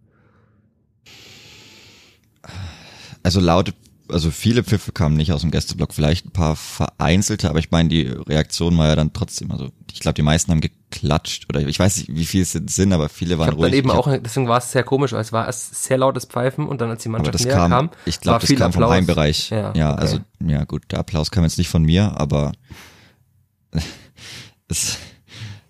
Also 3.23 3.41
laute 3.41 3.75
also 4.12 4.31
viele 4.31 4.62
Pfiffe 4.62 4.93
kamen 4.93 5.16
nicht 5.16 5.33
aus 5.33 5.41
dem 5.41 5.51
Gästeblock, 5.51 5.93
vielleicht 5.95 6.27
ein 6.27 6.33
paar 6.33 6.57
vereinzelte, 6.57 7.49
aber 7.49 7.59
ich 7.59 7.70
meine, 7.70 7.89
die 7.89 8.03
Reaktion 8.03 8.77
war 8.79 8.89
ja 8.89 8.97
dann 8.97 9.12
trotzdem, 9.12 9.51
also 9.51 9.70
ich 9.91 10.01
glaube, 10.01 10.14
die 10.14 10.23
meisten 10.23 10.51
haben 10.51 10.61
geklatscht 10.61 11.47
oder 11.49 11.61
ich 11.61 11.79
weiß 11.79 11.97
nicht, 11.99 12.14
wie 12.14 12.25
viele 12.25 12.43
es 12.43 12.53
sind, 12.53 12.93
aber 12.93 13.09
viele 13.09 13.39
waren 13.39 13.51
ich 13.51 13.57
ruhig. 13.57 13.70
Dann 13.70 13.79
eben 13.79 13.91
auch, 13.91 14.09
deswegen 14.18 14.49
war 14.49 14.59
es 14.59 14.70
sehr 14.70 14.85
komisch, 14.85 15.12
weil 15.12 15.20
es 15.20 15.33
war 15.33 15.47
erst 15.47 15.85
sehr 15.85 15.99
lautes 15.99 16.27
Pfeifen 16.27 16.66
und 16.66 16.81
dann 16.81 16.91
als 16.91 17.03
die 17.03 17.09
Mannschaft 17.09 17.45
näher 17.45 17.55
kam, 17.55 17.70
kam, 17.70 17.91
ich 18.05 18.20
glaube, 18.20 18.41
das 18.41 18.51
kam 18.51 18.68
Applaus. 18.68 18.85
vom 18.85 18.93
Heimbereich. 18.93 19.51
Ja, 19.51 19.73
ja 19.75 19.93
okay. 19.93 20.01
also 20.01 20.18
ja 20.47 20.64
gut, 20.64 20.85
der 20.91 20.99
Applaus 21.01 21.31
kam 21.31 21.45
jetzt 21.45 21.59
nicht 21.59 21.68
von 21.68 21.83
mir, 21.83 22.18
aber 22.20 22.53
es 24.68 24.99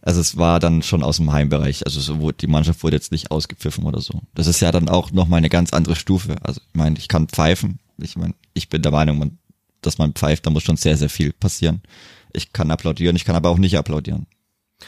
also 0.02 0.20
es 0.20 0.36
war 0.36 0.58
dann 0.58 0.82
schon 0.82 1.04
aus 1.04 1.16
dem 1.16 1.32
Heimbereich. 1.32 1.86
Also 1.86 2.00
so, 2.00 2.32
die 2.32 2.48
Mannschaft 2.48 2.82
wurde 2.82 2.96
jetzt 2.96 3.12
nicht 3.12 3.30
ausgepfiffen 3.30 3.84
oder 3.84 4.00
so. 4.00 4.20
Das 4.34 4.48
ist 4.48 4.60
ja 4.60 4.72
dann 4.72 4.88
auch 4.88 5.12
nochmal 5.12 5.38
eine 5.38 5.48
ganz 5.48 5.72
andere 5.72 5.94
Stufe. 5.94 6.36
Also 6.42 6.60
ich 6.60 6.74
meine, 6.74 6.98
ich 6.98 7.06
kann 7.06 7.28
pfeifen, 7.28 7.78
ich 7.98 8.16
meine, 8.16 8.34
ich 8.52 8.68
bin 8.68 8.82
der 8.82 8.90
Meinung, 8.90 9.18
man, 9.18 9.38
dass 9.80 9.98
man 9.98 10.12
pfeift, 10.12 10.44
da 10.44 10.50
muss 10.50 10.64
schon 10.64 10.76
sehr, 10.76 10.96
sehr 10.96 11.08
viel 11.08 11.32
passieren. 11.32 11.82
Ich 12.32 12.52
kann 12.52 12.72
applaudieren, 12.72 13.14
ich 13.14 13.24
kann 13.24 13.36
aber 13.36 13.50
auch 13.50 13.58
nicht 13.58 13.78
applaudieren. 13.78 14.26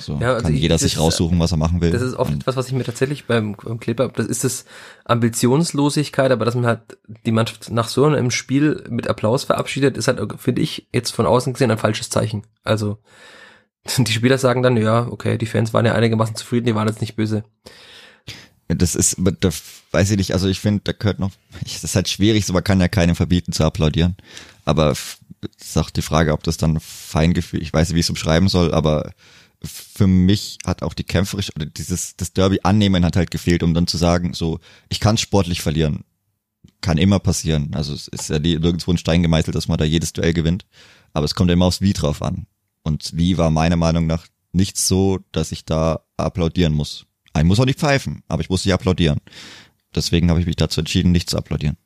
So 0.01 0.19
ja, 0.21 0.33
also 0.33 0.47
kann 0.47 0.57
jeder 0.57 0.79
sich 0.79 0.99
raussuchen, 0.99 1.39
was 1.39 1.53
er 1.53 1.59
machen 1.59 1.81
will. 1.81 1.93
Das 1.93 2.03
ist 2.03 2.15
oft 2.15 2.33
etwas, 2.33 2.57
was 2.57 2.67
ich 2.67 2.73
mir 2.73 2.83
tatsächlich 2.83 3.27
beim, 3.27 3.55
beim 3.55 3.79
Clipper, 3.79 4.09
das 4.09 4.27
ist 4.27 4.43
das 4.43 4.65
Ambitionslosigkeit, 5.05 6.33
aber 6.33 6.45
dass 6.45 6.57
man 6.57 6.67
halt 6.67 6.99
die 7.25 7.31
Mannschaft 7.31 7.71
nach 7.71 7.87
so 7.87 8.05
einem 8.05 8.33
Spiel 8.33 8.83
mit 8.89 9.07
Applaus 9.07 9.45
verabschiedet, 9.45 9.97
ist 9.97 10.09
halt, 10.09 10.21
finde 10.41 10.63
ich, 10.63 10.89
jetzt 10.93 11.13
von 11.13 11.27
außen 11.27 11.53
gesehen 11.53 11.71
ein 11.71 11.79
falsches 11.79 12.11
Zeichen. 12.11 12.43
Also 12.65 12.99
die 13.99 14.13
Spieler 14.13 14.39
sagen 14.39 14.63
dann, 14.63 14.77
ja, 14.77 15.07
okay, 15.09 15.39
die 15.39 15.47
Fans 15.47 15.73
waren 15.73 15.87
ja 15.87 15.95
einigermaßen 15.95 16.37
zufrieden, 16.37 16.67
die 16.67 16.75
waren 16.75 16.89
jetzt 16.89 17.01
nicht 17.01 17.17
böse. 17.17 17.45
Das 18.69 18.95
ist, 18.95 19.17
da 19.19 19.51
weiß 19.91 20.11
ich 20.11 20.17
nicht, 20.17 20.33
also 20.33 20.49
ich 20.49 20.59
finde, 20.59 20.81
da 20.85 20.93
gehört 20.93 21.19
noch, 21.19 21.33
das 21.63 21.85
ist 21.85 21.95
halt 21.95 22.09
schwierig, 22.09 22.47
so 22.47 22.53
man 22.53 22.65
kann 22.65 22.81
ja 22.81 22.89
keinem 22.89 23.17
verbieten 23.17 23.53
zu 23.53 23.65
applaudieren. 23.65 24.17
Aber 24.65 24.91
es 24.91 25.19
ist 25.61 25.79
auch 25.79 25.91
die 25.91 26.03
Frage, 26.03 26.33
ob 26.33 26.43
das 26.43 26.57
dann 26.57 26.81
Feingefühl, 26.81 27.63
ich 27.63 27.73
weiß 27.73 27.89
nicht, 27.89 27.97
wie 27.97 28.01
ich 28.01 28.07
es 28.07 28.11
umschreiben 28.11 28.49
soll, 28.49 28.73
aber 28.73 29.13
für 29.67 30.07
mich 30.07 30.59
hat 30.67 30.83
auch 30.83 30.95
die 30.95 31.05
kämpferisch 31.05 31.51
oder 31.55 31.67
dieses, 31.67 32.17
das 32.17 32.33
Derby 32.33 32.61
annehmen 32.63 33.05
hat 33.05 33.17
halt 33.17 33.31
gefehlt, 33.31 33.63
um 33.63 33.75
dann 33.75 33.87
zu 33.87 33.97
sagen, 33.97 34.35
so, 34.35 34.61
ich 34.89 35.01
kann 35.01 35.17
sportlich 35.17 35.63
verlieren. 35.63 36.05
Kann 36.81 36.99
immer 36.99 37.19
passieren. 37.19 37.75
Also 37.75 37.95
es 37.95 38.09
ist 38.09 38.29
ja 38.29 38.39
nirgendwo 38.39 38.91
ein 38.91 38.99
Stein 38.99 39.23
gemeißelt, 39.23 39.55
dass 39.55 39.69
man 39.69 39.79
da 39.79 39.85
jedes 39.85 40.13
Duell 40.13 40.35
gewinnt. 40.35 40.67
Aber 41.13 41.25
es 41.25 41.35
kommt 41.35 41.51
immer 41.51 41.65
aufs 41.65 41.81
Wie 41.81 41.95
drauf 41.95 42.21
an. 42.21 42.47
Und 42.85 43.11
Wie 43.15 43.37
war 43.39 43.51
meiner 43.51 43.77
Meinung 43.77 44.07
nach 44.07 44.27
nicht 44.53 44.79
so, 44.79 45.19
dass 45.33 45.51
ich 45.51 45.65
da 45.65 46.05
applaudieren 46.17 46.73
muss. 46.73 47.07
Ich 47.37 47.43
muss 47.43 47.59
auch 47.59 47.65
nicht 47.65 47.81
pfeifen, 47.81 48.23
aber 48.29 48.43
ich 48.43 48.51
muss 48.51 48.65
nicht 48.65 48.73
applaudieren. 48.73 49.19
Deswegen 49.95 50.31
habe 50.31 50.39
ich 50.39 50.47
mich 50.47 50.57
dazu 50.57 50.81
entschieden, 50.81 51.11
nicht 51.11 51.29
zu 51.29 51.37
applaudieren. 51.37 51.77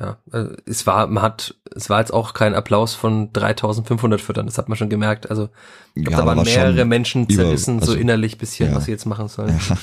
Ja, 0.00 0.18
also 0.32 0.54
es 0.64 0.86
war, 0.86 1.06
man 1.06 1.22
hat, 1.22 1.54
es 1.76 1.90
war 1.90 2.00
jetzt 2.00 2.12
auch 2.12 2.32
kein 2.32 2.54
Applaus 2.54 2.94
von 2.94 3.32
3500 3.32 4.20
Füttern, 4.20 4.46
das 4.46 4.56
hat 4.56 4.68
man 4.68 4.78
schon 4.78 4.88
gemerkt. 4.88 5.28
Also, 5.28 5.50
ich 5.94 6.04
glaub, 6.04 6.12
ja, 6.12 6.20
da 6.20 6.26
waren 6.26 6.42
mehrere 6.42 6.84
Menschen 6.86 7.28
zerrissen, 7.28 7.74
über, 7.74 7.82
also, 7.82 7.92
so 7.92 7.98
innerlich 7.98 8.38
bisschen, 8.38 8.70
ja. 8.70 8.76
was 8.76 8.86
sie 8.86 8.92
jetzt 8.92 9.04
machen 9.04 9.28
sollen. 9.28 9.60
Ja. 9.68 9.76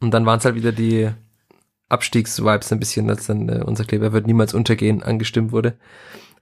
Und 0.00 0.12
dann 0.12 0.26
waren 0.26 0.38
es 0.38 0.44
halt 0.44 0.54
wieder 0.54 0.72
die 0.72 1.10
Abstiegsvibes 1.88 2.72
ein 2.72 2.78
bisschen, 2.78 3.08
dass 3.08 3.26
dann 3.26 3.48
äh, 3.48 3.62
unser 3.64 3.84
Kleber 3.84 4.12
wird 4.12 4.26
niemals 4.26 4.52
untergehen 4.52 5.02
angestimmt 5.02 5.50
wurde. 5.50 5.78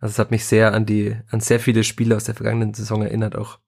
Also 0.00 0.14
es 0.14 0.18
hat 0.18 0.30
mich 0.30 0.46
sehr 0.46 0.72
an 0.72 0.86
die, 0.86 1.14
an 1.30 1.40
sehr 1.40 1.60
viele 1.60 1.84
Spiele 1.84 2.16
aus 2.16 2.24
der 2.24 2.34
vergangenen 2.34 2.72
Saison 2.72 3.02
erinnert, 3.02 3.36
auch 3.36 3.58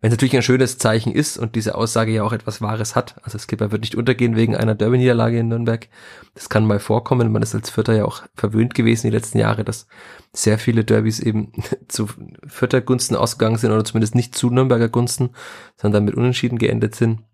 wenn 0.00 0.08
es 0.08 0.12
natürlich 0.12 0.36
ein 0.36 0.42
schönes 0.42 0.78
Zeichen 0.78 1.12
ist 1.12 1.36
und 1.36 1.56
diese 1.56 1.74
Aussage 1.74 2.12
ja 2.12 2.22
auch 2.22 2.32
etwas 2.32 2.62
Wahres 2.62 2.94
hat. 2.94 3.16
Also 3.24 3.38
Skipper 3.38 3.72
wird 3.72 3.82
nicht 3.82 3.96
untergehen 3.96 4.36
wegen 4.36 4.56
einer 4.56 4.76
Derby-Niederlage 4.76 5.40
in 5.40 5.48
Nürnberg. 5.48 5.88
Das 6.34 6.48
kann 6.48 6.64
mal 6.64 6.78
vorkommen. 6.78 7.32
Man 7.32 7.42
ist 7.42 7.56
als 7.56 7.70
Vierter 7.70 7.94
ja 7.94 8.04
auch 8.04 8.22
verwöhnt 8.34 8.74
gewesen 8.74 9.08
die 9.08 9.16
letzten 9.16 9.38
Jahre, 9.38 9.64
dass 9.64 9.88
sehr 10.32 10.58
viele 10.58 10.84
Derbys 10.84 11.18
eben 11.18 11.52
zu 11.88 12.08
Vierter 12.46 12.82
ausgegangen 13.18 13.58
sind 13.58 13.72
oder 13.72 13.84
zumindest 13.84 14.14
nicht 14.14 14.36
zu 14.36 14.48
Nürnberger 14.48 14.88
Gunsten, 14.88 15.30
sondern 15.76 16.04
mit 16.04 16.14
Unentschieden 16.14 16.58
geendet 16.58 16.94
sind. 16.94 17.24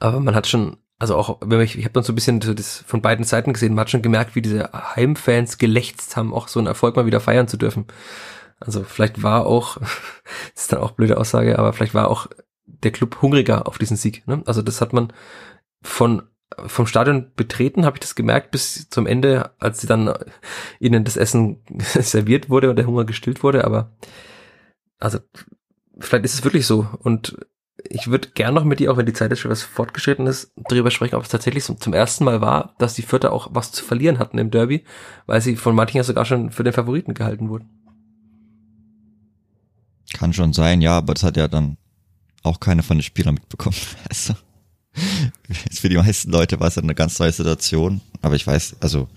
Aber 0.00 0.20
man 0.20 0.34
hat 0.34 0.46
schon 0.46 0.78
also 1.02 1.16
auch, 1.16 1.38
wenn 1.40 1.60
ich, 1.60 1.76
ich 1.76 1.84
habe 1.84 1.94
dann 1.94 2.04
so 2.04 2.12
ein 2.12 2.14
bisschen 2.14 2.38
das 2.38 2.84
von 2.86 3.02
beiden 3.02 3.24
Seiten 3.24 3.52
gesehen, 3.52 3.74
man 3.74 3.80
hat 3.80 3.90
schon 3.90 4.02
gemerkt, 4.02 4.36
wie 4.36 4.40
diese 4.40 4.70
Heimfans 4.72 5.58
gelächzt 5.58 6.16
haben, 6.16 6.32
auch 6.32 6.46
so 6.46 6.60
einen 6.60 6.68
Erfolg 6.68 6.94
mal 6.94 7.06
wieder 7.06 7.18
feiern 7.18 7.48
zu 7.48 7.56
dürfen. 7.56 7.86
Also 8.60 8.84
vielleicht 8.84 9.20
war 9.20 9.44
auch, 9.44 9.78
das 10.54 10.62
ist 10.62 10.72
dann 10.72 10.78
auch 10.78 10.92
blöde 10.92 11.18
Aussage, 11.18 11.58
aber 11.58 11.72
vielleicht 11.72 11.94
war 11.94 12.08
auch 12.08 12.28
der 12.66 12.92
Club 12.92 13.20
hungriger 13.20 13.66
auf 13.66 13.78
diesen 13.78 13.96
Sieg. 13.96 14.24
Ne? 14.28 14.44
Also 14.46 14.62
das 14.62 14.80
hat 14.80 14.92
man 14.92 15.12
von 15.82 16.22
vom 16.66 16.86
Stadion 16.86 17.32
betreten, 17.34 17.84
habe 17.84 17.96
ich 17.96 18.00
das 18.02 18.14
gemerkt, 18.14 18.52
bis 18.52 18.88
zum 18.88 19.08
Ende, 19.08 19.50
als 19.58 19.80
sie 19.80 19.88
dann 19.88 20.14
ihnen 20.78 21.02
das 21.02 21.16
Essen 21.16 21.64
serviert 21.78 22.48
wurde 22.48 22.70
und 22.70 22.76
der 22.76 22.86
Hunger 22.86 23.06
gestillt 23.06 23.42
wurde. 23.42 23.64
Aber 23.64 23.90
also 25.00 25.18
vielleicht 25.98 26.26
ist 26.26 26.34
es 26.34 26.44
wirklich 26.44 26.64
so. 26.64 26.86
Und 27.00 27.36
ich 27.88 28.08
würde 28.08 28.28
gern 28.34 28.54
noch 28.54 28.64
mit 28.64 28.80
dir, 28.80 28.92
auch 28.92 28.96
wenn 28.96 29.06
die 29.06 29.12
Zeit 29.12 29.30
jetzt 29.30 29.40
schon 29.40 29.50
was 29.50 29.62
fortgeschritten 29.62 30.26
ist, 30.26 30.52
darüber 30.56 30.90
sprechen, 30.90 31.16
ob 31.16 31.24
es 31.24 31.28
tatsächlich 31.28 31.64
zum 31.64 31.92
ersten 31.92 32.24
Mal 32.24 32.40
war, 32.40 32.74
dass 32.78 32.94
die 32.94 33.02
Vierter 33.02 33.32
auch 33.32 33.48
was 33.52 33.72
zu 33.72 33.84
verlieren 33.84 34.18
hatten 34.18 34.38
im 34.38 34.50
Derby, 34.50 34.84
weil 35.26 35.40
sie 35.40 35.56
von 35.56 35.74
manchen 35.74 35.96
ja 35.96 36.04
sogar 36.04 36.24
schon 36.24 36.50
für 36.50 36.64
den 36.64 36.72
Favoriten 36.72 37.14
gehalten 37.14 37.48
wurden. 37.48 37.68
Kann 40.12 40.32
schon 40.32 40.52
sein, 40.52 40.80
ja, 40.82 40.98
aber 40.98 41.14
das 41.14 41.22
hat 41.22 41.36
ja 41.36 41.48
dann 41.48 41.76
auch 42.42 42.60
keiner 42.60 42.82
von 42.82 42.98
den 42.98 43.02
Spielern 43.02 43.34
mitbekommen. 43.34 43.76
Also, 44.08 44.34
für 45.72 45.88
die 45.88 45.96
meisten 45.96 46.30
Leute 46.30 46.60
war 46.60 46.68
es 46.68 46.76
eine 46.76 46.94
ganz 46.94 47.18
neue 47.18 47.32
Situation, 47.32 48.02
aber 48.20 48.34
ich 48.34 48.46
weiß, 48.46 48.76
also 48.80 49.08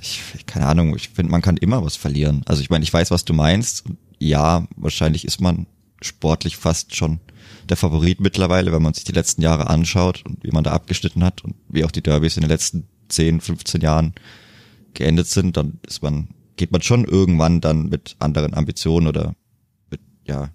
ich, 0.00 0.46
keine 0.46 0.66
Ahnung, 0.66 0.96
ich 0.96 1.10
finde, 1.10 1.30
man 1.30 1.42
kann 1.42 1.56
immer 1.56 1.84
was 1.84 1.96
verlieren. 1.96 2.42
Also 2.46 2.60
ich 2.60 2.70
meine, 2.70 2.82
ich 2.82 2.92
weiß, 2.92 3.10
was 3.10 3.24
du 3.24 3.34
meinst. 3.34 3.84
Ja, 4.18 4.66
wahrscheinlich 4.76 5.24
ist 5.24 5.40
man 5.40 5.66
sportlich 6.06 6.56
fast 6.56 6.94
schon 6.96 7.20
der 7.68 7.76
Favorit 7.76 8.20
mittlerweile, 8.20 8.72
wenn 8.72 8.82
man 8.82 8.94
sich 8.94 9.04
die 9.04 9.12
letzten 9.12 9.42
Jahre 9.42 9.68
anschaut 9.68 10.24
und 10.24 10.42
wie 10.42 10.50
man 10.50 10.64
da 10.64 10.72
abgeschnitten 10.72 11.24
hat 11.24 11.44
und 11.44 11.54
wie 11.68 11.84
auch 11.84 11.90
die 11.90 12.02
Derbys 12.02 12.36
in 12.36 12.42
den 12.42 12.50
letzten 12.50 12.88
10, 13.08 13.40
15 13.40 13.80
Jahren 13.80 14.14
geendet 14.94 15.26
sind, 15.26 15.56
dann 15.56 15.78
ist 15.86 16.02
man, 16.02 16.28
geht 16.56 16.72
man 16.72 16.82
schon 16.82 17.04
irgendwann 17.04 17.60
dann 17.60 17.88
mit 17.88 18.16
anderen 18.18 18.54
Ambitionen 18.54 19.06
oder 19.06 19.34
mit, 19.90 20.00
ja, 20.26 20.50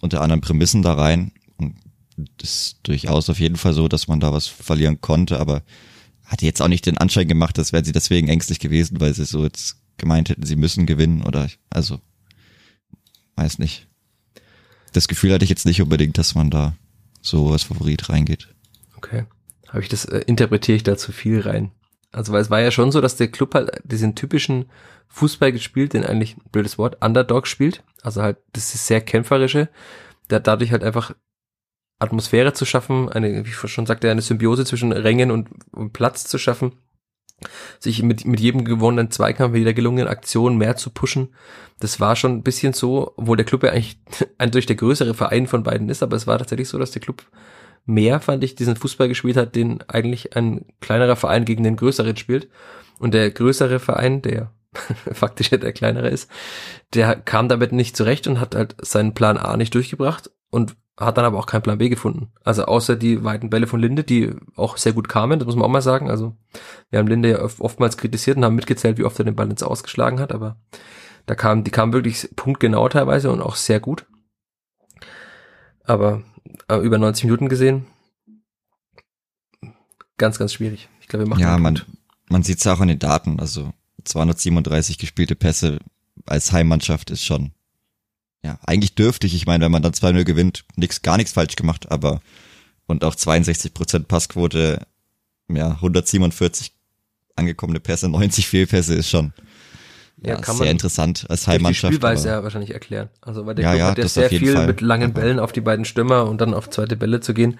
unter 0.00 0.20
anderen 0.20 0.40
Prämissen 0.40 0.82
da 0.82 0.94
rein. 0.94 1.32
Und 1.56 1.76
das 2.38 2.50
ist 2.50 2.78
durchaus 2.82 3.30
auf 3.30 3.40
jeden 3.40 3.56
Fall 3.56 3.72
so, 3.72 3.88
dass 3.88 4.08
man 4.08 4.20
da 4.20 4.32
was 4.32 4.46
verlieren 4.46 5.00
konnte, 5.00 5.38
aber 5.38 5.62
hatte 6.24 6.46
jetzt 6.46 6.62
auch 6.62 6.68
nicht 6.68 6.86
den 6.86 6.98
Anschein 6.98 7.28
gemacht, 7.28 7.58
dass 7.58 7.72
wären 7.72 7.84
sie 7.84 7.92
deswegen 7.92 8.28
ängstlich 8.28 8.58
gewesen, 8.58 9.00
weil 9.00 9.14
sie 9.14 9.24
so 9.24 9.44
jetzt 9.44 9.76
gemeint 9.96 10.30
hätten, 10.30 10.44
sie 10.44 10.56
müssen 10.56 10.86
gewinnen 10.86 11.22
oder 11.22 11.48
also 11.70 12.00
weiß 13.36 13.58
nicht 13.58 13.86
das 14.94 15.08
Gefühl 15.08 15.32
hatte 15.32 15.44
ich 15.44 15.50
jetzt 15.50 15.66
nicht 15.66 15.82
unbedingt, 15.82 16.16
dass 16.18 16.34
man 16.34 16.50
da 16.50 16.74
so 17.20 17.50
als 17.52 17.64
Favorit 17.64 18.08
reingeht. 18.08 18.48
Okay. 18.96 19.26
Habe 19.68 19.82
ich 19.82 19.88
das, 19.88 20.04
äh, 20.04 20.20
interpretiere 20.26 20.76
ich 20.76 20.84
da 20.84 20.96
zu 20.96 21.12
viel 21.12 21.40
rein. 21.40 21.72
Also, 22.12 22.32
weil 22.32 22.40
es 22.40 22.50
war 22.50 22.60
ja 22.60 22.70
schon 22.70 22.92
so, 22.92 23.00
dass 23.00 23.16
der 23.16 23.28
Club 23.28 23.54
halt 23.54 23.72
diesen 23.84 24.14
typischen 24.14 24.66
Fußball 25.08 25.52
gespielt, 25.52 25.94
den 25.94 26.04
eigentlich, 26.04 26.36
blödes 26.52 26.78
Wort, 26.78 27.04
Underdog 27.04 27.46
spielt. 27.46 27.82
Also 28.02 28.22
halt, 28.22 28.38
das 28.52 28.74
ist 28.74 28.86
sehr 28.86 29.00
kämpferische. 29.00 29.68
Der 30.30 30.36
hat 30.36 30.46
dadurch 30.46 30.70
halt 30.70 30.84
einfach 30.84 31.14
Atmosphäre 31.98 32.52
zu 32.52 32.64
schaffen, 32.64 33.08
eine, 33.08 33.44
wie 33.44 33.50
ich 33.50 33.56
schon 33.56 33.86
sagte, 33.86 34.10
eine 34.10 34.22
Symbiose 34.22 34.64
zwischen 34.64 34.92
Rängen 34.92 35.30
und, 35.30 35.48
und 35.72 35.92
Platz 35.92 36.24
zu 36.24 36.38
schaffen, 36.38 36.72
sich 37.78 38.02
mit, 38.02 38.24
mit 38.24 38.40
jedem 38.40 38.64
gewonnenen 38.64 39.10
Zweikampf, 39.10 39.52
mit 39.52 39.60
jeder 39.60 39.74
gelungenen 39.74 40.08
Aktion 40.08 40.56
mehr 40.56 40.76
zu 40.76 40.90
pushen. 40.90 41.34
Das 41.80 42.00
war 42.00 42.16
schon 42.16 42.32
ein 42.32 42.42
bisschen 42.42 42.72
so, 42.72 43.12
obwohl 43.16 43.36
der 43.36 43.46
Club 43.46 43.64
ja 43.64 43.70
eigentlich 43.70 43.96
durch 44.50 44.66
der 44.66 44.76
größere 44.76 45.14
Verein 45.14 45.46
von 45.46 45.62
beiden 45.62 45.88
ist, 45.88 46.02
aber 46.02 46.16
es 46.16 46.26
war 46.26 46.38
tatsächlich 46.38 46.68
so, 46.68 46.78
dass 46.78 46.92
der 46.92 47.02
Club 47.02 47.24
mehr, 47.86 48.20
fand 48.20 48.42
ich, 48.44 48.54
diesen 48.54 48.76
Fußball 48.76 49.08
gespielt 49.08 49.36
hat, 49.36 49.54
den 49.54 49.82
eigentlich 49.88 50.36
ein 50.36 50.64
kleinerer 50.80 51.16
Verein 51.16 51.44
gegen 51.44 51.64
den 51.64 51.76
größeren 51.76 52.16
spielt. 52.16 52.48
Und 52.98 53.12
der 53.12 53.30
größere 53.30 53.78
Verein, 53.80 54.22
der 54.22 54.52
faktisch 55.12 55.50
ja 55.50 55.58
der 55.58 55.72
kleinere 55.72 56.08
ist, 56.08 56.30
der 56.94 57.16
kam 57.16 57.48
damit 57.48 57.72
nicht 57.72 57.96
zurecht 57.96 58.26
und 58.26 58.40
hat 58.40 58.54
halt 58.54 58.76
seinen 58.80 59.14
Plan 59.14 59.36
A 59.36 59.56
nicht 59.56 59.74
durchgebracht 59.74 60.30
und 60.50 60.76
hat 60.96 61.18
dann 61.18 61.24
aber 61.24 61.38
auch 61.38 61.46
keinen 61.46 61.62
Plan 61.62 61.78
B 61.78 61.88
gefunden. 61.88 62.28
Also 62.44 62.66
außer 62.66 62.96
die 62.96 63.24
weiten 63.24 63.50
Bälle 63.50 63.66
von 63.66 63.80
Linde, 63.80 64.04
die 64.04 64.32
auch 64.56 64.76
sehr 64.76 64.92
gut 64.92 65.08
kamen, 65.08 65.38
das 65.38 65.46
muss 65.46 65.56
man 65.56 65.64
auch 65.64 65.70
mal 65.70 65.82
sagen. 65.82 66.08
Also 66.08 66.36
wir 66.90 66.98
haben 66.98 67.08
Linde 67.08 67.30
ja 67.30 67.42
oftmals 67.42 67.96
kritisiert 67.96 68.36
und 68.36 68.44
haben 68.44 68.54
mitgezählt, 68.54 68.98
wie 68.98 69.04
oft 69.04 69.18
er 69.18 69.24
den 69.24 69.34
Ball 69.34 69.50
ins 69.50 69.62
Ausgeschlagen 69.62 70.20
hat, 70.20 70.32
aber 70.32 70.56
da 71.26 71.34
kam, 71.34 71.64
die 71.64 71.70
kamen 71.70 71.92
wirklich 71.92 72.28
punktgenau 72.36 72.88
teilweise 72.88 73.30
und 73.32 73.40
auch 73.40 73.56
sehr 73.56 73.80
gut. 73.80 74.06
Aber, 75.84 76.22
aber 76.68 76.82
über 76.82 76.98
90 76.98 77.24
Minuten 77.24 77.48
gesehen, 77.48 77.86
ganz, 80.16 80.38
ganz 80.38 80.52
schwierig. 80.52 80.88
Ich 81.00 81.08
glaube, 81.08 81.24
wir 81.24 81.28
machen 81.28 81.40
Ja, 81.40 81.58
man, 81.58 81.80
man 82.28 82.42
sieht 82.42 82.58
es 82.58 82.66
auch 82.66 82.80
an 82.80 82.88
den 82.88 82.98
Daten. 82.98 83.40
Also 83.40 83.72
237 84.04 84.98
gespielte 84.98 85.34
Pässe 85.34 85.78
als 86.26 86.52
Heimmannschaft 86.52 87.10
ist 87.10 87.24
schon 87.24 87.52
ja, 88.44 88.58
eigentlich 88.62 88.94
dürftig. 88.94 89.34
Ich 89.34 89.46
meine, 89.46 89.64
wenn 89.64 89.72
man 89.72 89.82
dann 89.82 89.92
2-0 89.92 90.24
gewinnt, 90.24 90.64
nix, 90.76 91.00
gar 91.00 91.16
nichts 91.16 91.32
falsch 91.32 91.56
gemacht, 91.56 91.90
aber 91.90 92.20
und 92.86 93.02
auch 93.02 93.14
62 93.14 93.72
Prozent 93.72 94.06
Passquote, 94.06 94.86
ja, 95.48 95.70
147 95.70 96.72
angekommene 97.36 97.80
Pässe, 97.80 98.08
90 98.10 98.46
Fehlpässe 98.46 98.94
ist 98.94 99.08
schon 99.08 99.32
ja, 100.22 100.38
ja 100.38 100.52
sehr 100.52 100.70
interessant 100.70 101.24
als 101.30 101.46
Heimmannschaft. 101.46 101.90
Die 101.90 101.96
Spielweise 101.96 102.28
ja 102.28 102.42
wahrscheinlich 102.42 102.72
erklären. 102.72 103.08
Also 103.22 103.46
weil 103.46 103.54
der 103.54 103.64
ja, 103.64 103.70
Club 103.70 103.80
ja, 103.80 103.90
hat 103.92 103.98
ja 103.98 104.08
sehr 104.08 104.28
viel 104.28 104.52
Fall. 104.52 104.66
mit 104.66 104.82
langen 104.82 105.14
Bällen 105.14 105.38
auf 105.38 105.52
die 105.52 105.62
beiden 105.62 105.86
Stürmer 105.86 106.26
und 106.26 106.42
dann 106.42 106.52
auf 106.52 106.68
zweite 106.68 106.96
Bälle 106.96 107.20
zu 107.20 107.32
gehen 107.32 107.58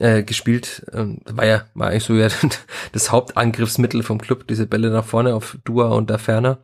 äh, 0.00 0.24
gespielt. 0.24 0.84
Ähm, 0.92 1.20
war 1.26 1.46
ja 1.46 1.62
war 1.74 1.90
eigentlich 1.90 2.04
so 2.04 2.14
ja 2.14 2.28
das 2.92 3.12
Hauptangriffsmittel 3.12 4.02
vom 4.02 4.20
Club, 4.20 4.48
diese 4.48 4.66
Bälle 4.66 4.90
nach 4.90 5.04
vorne 5.04 5.34
auf 5.36 5.58
Dua 5.64 5.90
und 5.90 6.10
da 6.10 6.18
Ferner, 6.18 6.58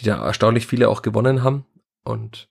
die 0.00 0.06
da 0.06 0.26
erstaunlich 0.26 0.66
viele 0.66 0.88
auch 0.88 1.02
gewonnen 1.02 1.44
haben 1.44 1.64
und 2.02 2.49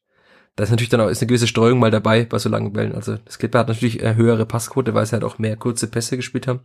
da 0.60 0.64
ist 0.64 0.72
natürlich 0.72 0.89
dann 0.89 0.99
auch 0.99 1.07
ist 1.07 1.22
eine 1.22 1.28
gewisse 1.28 1.47
Streuung 1.47 1.80
mal 1.80 1.89
dabei 1.89 2.26
bei 2.26 2.38
so 2.38 2.49
langen 2.49 2.74
Bällen. 2.74 2.93
Also 2.93 3.16
das 3.16 3.39
Clipper 3.39 3.60
hat 3.60 3.70
natürlich 3.70 4.03
eine 4.03 4.18
höhere 4.18 4.45
Passquote, 4.45 4.93
weil 4.93 5.05
sie 5.05 5.14
halt 5.14 5.24
auch 5.24 5.39
mehr 5.39 5.55
kurze 5.55 5.88
Pässe 5.88 6.18
gespielt 6.18 6.47
haben, 6.47 6.60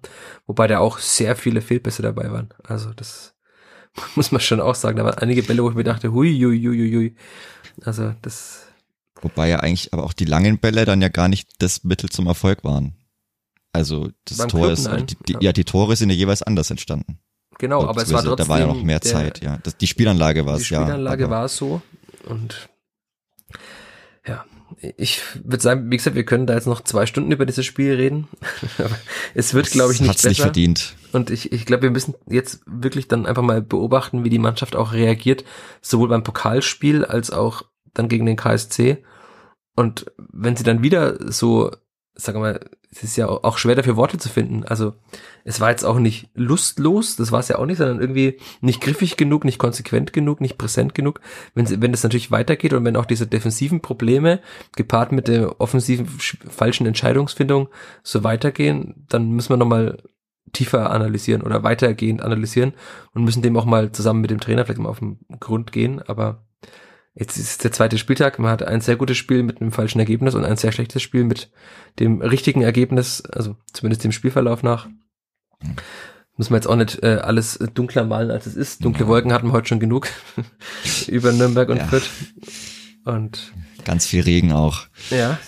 wobei 0.49 0.67
da 0.67 0.81
auch 0.81 0.99
sehr 0.99 1.37
viele 1.37 1.61
Fehlpässe 1.61 2.03
dabei 2.03 2.33
waren. 2.33 2.49
Also 2.65 2.93
das 2.93 3.37
muss 4.17 4.33
man 4.33 4.41
schon 4.41 4.61
auch 4.61 4.75
sagen. 4.75 4.97
Da 4.97 5.05
waren 5.05 5.19
einige 5.19 5.45
Bälle, 5.45 5.63
wo 5.63 5.71
ich 5.71 5.77
mir 5.77 5.85
dachte, 5.85 6.13
hui, 6.13 6.37
hui, 6.37 6.61
hui, 6.61 6.93
hui. 6.93 7.15
Also 7.85 8.13
das. 8.21 8.67
Wobei 9.23 9.49
ja 9.49 9.61
eigentlich 9.61 9.93
aber 9.93 10.03
auch 10.03 10.13
die 10.13 10.25
langen 10.25 10.59
Bälle 10.59 10.85
dann 10.87 11.01
ja 11.01 11.09
gar 11.09 11.29
nicht 11.29 11.63
das 11.63 11.85
Mittel 11.85 12.11
zum 12.11 12.27
Erfolg 12.27 12.65
waren. 12.65 12.97
Also 13.73 14.11
das 14.25 14.39
Beim 14.39 14.49
Tor 14.49 14.61
Club, 14.63 14.73
ist, 14.73 14.91
die, 15.09 15.35
die, 15.35 15.37
ja, 15.45 15.53
die 15.53 15.65
Tore 15.65 15.95
sind 15.95 16.11
ja 16.11 16.17
jeweils 16.17 16.43
anders 16.43 16.69
entstanden. 16.69 17.21
Genau, 17.59 17.87
aber 17.87 18.03
es 18.03 18.13
war 18.13 18.25
trotzdem. 18.25 18.45
Da 18.45 18.49
war 18.49 18.59
ja 18.59 18.67
noch 18.67 18.83
mehr 18.83 18.99
der, 18.99 19.13
Zeit, 19.13 19.45
ja. 19.45 19.59
Das, 19.59 19.77
die 19.77 19.87
Spielanlage 19.87 20.47
war 20.47 20.57
es, 20.57 20.69
ja. 20.69 20.81
Die 20.81 20.85
Spielanlage 20.87 21.31
war 21.31 21.45
es 21.45 21.57
so 21.57 21.81
und 22.29 22.69
ja, 24.27 24.45
ich 24.97 25.21
würde 25.43 25.63
sagen, 25.63 25.91
wie 25.91 25.97
gesagt, 25.97 26.17
wir 26.17 26.25
können 26.25 26.47
da 26.47 26.55
jetzt 26.55 26.67
noch 26.67 26.81
zwei 26.81 27.07
Stunden 27.07 27.33
über 27.33 27.47
dieses 27.47 27.65
Spiel 27.65 27.95
reden. 27.95 28.29
Es 29.35 29.55
wird, 29.55 29.71
glaube 29.71 29.93
ich, 29.93 30.01
nicht 30.01 30.11
Hat's 30.11 30.23
besser. 30.23 30.31
nicht 30.31 30.41
verdient. 30.41 30.97
Und 31.13 31.31
ich, 31.31 31.53
ich 31.53 31.67
glaube, 31.67 31.85
wir 31.85 31.91
müssen 31.91 32.15
jetzt 32.29 32.61
wirklich 32.67 33.09
dann 33.09 33.27
einfach 33.27 33.43
mal 33.43 33.63
beobachten, 33.63 34.25
wie 34.25 34.31
die 34.31 34.39
Mannschaft 34.39 34.77
auch 34.77 34.93
reagiert, 34.93 35.45
sowohl 35.81 36.09
beim 36.09 36.23
Pokalspiel 36.23 37.05
als 37.05 37.31
auch 37.31 37.63
dann 37.93 38.09
gegen 38.09 38.27
den 38.27 38.37
KSC. 38.37 39.05
Und 39.77 40.07
wenn 40.17 40.57
sie 40.57 40.65
dann 40.65 40.83
wieder 40.83 41.33
so, 41.33 41.71
sagen 42.15 42.39
wir 42.39 42.53
mal, 42.53 42.61
es 42.97 43.03
ist 43.03 43.17
ja 43.17 43.29
auch 43.29 43.59
schwer 43.59 43.75
dafür 43.75 43.97
Worte 43.97 44.19
zu 44.19 44.29
finden. 44.29 44.65
Also 44.65 44.95
es 45.45 45.61
war 45.61 45.71
jetzt 45.71 45.85
auch 45.85 45.99
nicht 45.99 46.29
lustlos, 46.35 47.17
das 47.17 47.33
war 47.33 47.41
es 47.41 47.49
ja 47.49 47.59
auch 47.59 47.67
nicht, 47.67 47.79
sondern 47.79 48.01
irgendwie 48.01 48.39
nicht 48.61 48.81
griffig 48.81 49.17
genug, 49.17 49.45
nicht 49.45 49.59
konsequent 49.59 50.13
genug, 50.13 50.41
nicht 50.41 50.59
präsent 50.59 50.95
genug. 50.95 51.21
Wenn 51.55 51.83
wenn 51.83 51.93
es 51.93 52.03
natürlich 52.03 52.31
weitergeht 52.31 52.73
und 52.73 52.85
wenn 52.85 52.97
auch 52.97 53.07
diese 53.07 53.27
defensiven 53.27 53.81
Probleme 53.81 54.41
gepaart 54.77 55.13
mit 55.13 55.29
der 55.29 55.61
offensiven 55.61 56.07
falschen 56.07 56.87
Entscheidungsfindung 56.87 57.69
so 58.03 58.23
weitergehen, 58.23 59.07
dann 59.09 59.31
müssen 59.33 59.51
wir 59.51 59.57
nochmal 59.57 59.99
tiefer 60.53 60.91
analysieren 60.91 61.43
oder 61.43 61.65
weitergehend 61.65 62.23
analysieren 62.23 62.75
und 63.13 63.25
müssen 63.25 63.43
dem 63.43 63.57
auch 63.57 63.65
mal 63.65 63.91
zusammen 63.91 64.21
mit 64.21 64.31
dem 64.31 64.41
Trainer 64.41 64.65
vielleicht 64.65 64.81
mal 64.81 64.89
auf 64.89 65.01
den 65.01 65.19
Grund 65.41 65.73
gehen. 65.73 66.01
Aber 66.01 66.45
Jetzt 67.15 67.37
ist 67.37 67.63
der 67.63 67.71
zweite 67.71 67.97
Spieltag. 67.97 68.41
Man 68.41 68.51
hat 68.51 68.65
ein 68.65 68.81
sehr 68.81 68.97
gutes 68.97 69.17
Spiel 69.17 69.45
mit 69.45 69.61
einem 69.61 69.71
falschen 69.71 70.01
Ergebnis 70.01 70.35
und 70.35 70.45
ein 70.45 70.57
sehr 70.57 70.73
schlechtes 70.73 71.01
Spiel 71.01 71.23
mit 71.23 71.51
dem 72.01 72.21
richtigen 72.21 72.63
Ergebnis, 72.63 73.23
also 73.27 73.57
zumindest 73.73 74.03
dem 74.03 74.11
Spielverlauf 74.11 74.65
nach. 74.65 74.89
Muss 76.37 76.51
man 76.51 76.59
jetzt 76.59 76.67
auch 76.67 76.75
nicht 76.75 77.05
äh, 77.05 77.21
alles 77.23 77.59
dunkler 77.75 78.05
malen, 78.05 78.33
als 78.33 78.47
es 78.47 78.57
ist. 78.57 78.85
Dunkle 78.85 79.07
Wolken 79.07 79.33
hatten 79.33 79.47
wir 79.47 79.53
heute 79.53 79.69
schon 79.69 79.79
genug 79.79 80.09
über 81.07 81.31
Nürnberg 81.33 81.69
und 81.69 81.77
ja. 81.77 81.87
Fürth. 81.87 82.11
Und 83.05 83.53
ganz 83.85 84.07
viel 84.07 84.23
Regen 84.23 84.51
auch. 84.51 84.87
Ja, 85.11 85.39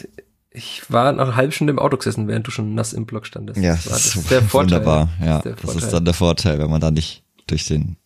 ich 0.50 0.84
war 0.88 1.12
nach 1.12 1.24
einer 1.24 1.36
halben 1.36 1.52
Stunde 1.52 1.72
im 1.72 1.80
Auto 1.80 1.96
gesessen, 1.96 2.28
während 2.28 2.46
du 2.46 2.52
schon 2.52 2.74
nass 2.74 2.92
im 2.92 3.06
Block 3.06 3.26
standest. 3.26 3.60
Ja, 3.60 3.74
das, 3.74 3.84
das 3.84 4.16
ist 4.16 4.30
der 4.30 4.42
Vorteil. 4.42 4.78
wunderbar. 4.78 5.08
Ja, 5.20 5.40
das, 5.40 5.56
das 5.60 5.76
ist 5.76 5.92
dann 5.92 6.04
der 6.04 6.14
Vorteil, 6.14 6.60
wenn 6.60 6.70
man 6.70 6.80
da 6.80 6.92
nicht 6.92 7.24
durch 7.48 7.66
den 7.66 7.96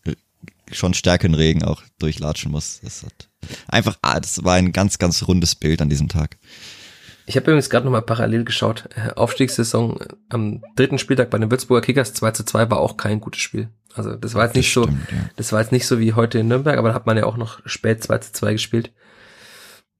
schon 0.72 0.94
stärkeren 0.94 1.34
Regen 1.34 1.62
auch 1.62 1.82
durchlatschen 1.98 2.50
muss. 2.50 2.80
Das 2.82 3.02
hat 3.02 3.29
einfach, 3.68 3.96
ah, 4.02 4.20
das 4.20 4.44
war 4.44 4.54
ein 4.54 4.72
ganz, 4.72 4.98
ganz 4.98 5.26
rundes 5.26 5.54
Bild 5.54 5.80
an 5.82 5.88
diesem 5.88 6.08
Tag. 6.08 6.38
Ich 7.26 7.36
habe 7.36 7.44
übrigens 7.44 7.70
gerade 7.70 7.84
nochmal 7.84 8.02
parallel 8.02 8.44
geschaut. 8.44 8.88
Äh, 8.96 9.12
Aufstiegssaison 9.12 10.00
am 10.30 10.62
dritten 10.74 10.98
Spieltag 10.98 11.30
bei 11.30 11.38
den 11.38 11.50
Würzburger 11.50 11.80
Kickers 11.80 12.12
2 12.14 12.32
zu 12.32 12.44
2 12.44 12.70
war 12.70 12.80
auch 12.80 12.96
kein 12.96 13.20
gutes 13.20 13.40
Spiel. 13.40 13.68
Also 13.94 14.16
das 14.16 14.34
war 14.34 14.46
jetzt 14.46 14.56
nicht 14.56 14.74
das 14.74 14.84
stimmt, 14.84 15.08
so, 15.08 15.14
ja. 15.14 15.22
das 15.36 15.52
war 15.52 15.60
jetzt 15.60 15.72
nicht 15.72 15.86
so 15.86 16.00
wie 16.00 16.14
heute 16.14 16.40
in 16.40 16.48
Nürnberg, 16.48 16.76
aber 16.76 16.88
da 16.88 16.94
hat 16.94 17.06
man 17.06 17.16
ja 17.16 17.26
auch 17.26 17.36
noch 17.36 17.60
spät 17.66 18.02
2 18.02 18.18
zu 18.18 18.32
2 18.32 18.52
gespielt. 18.52 18.92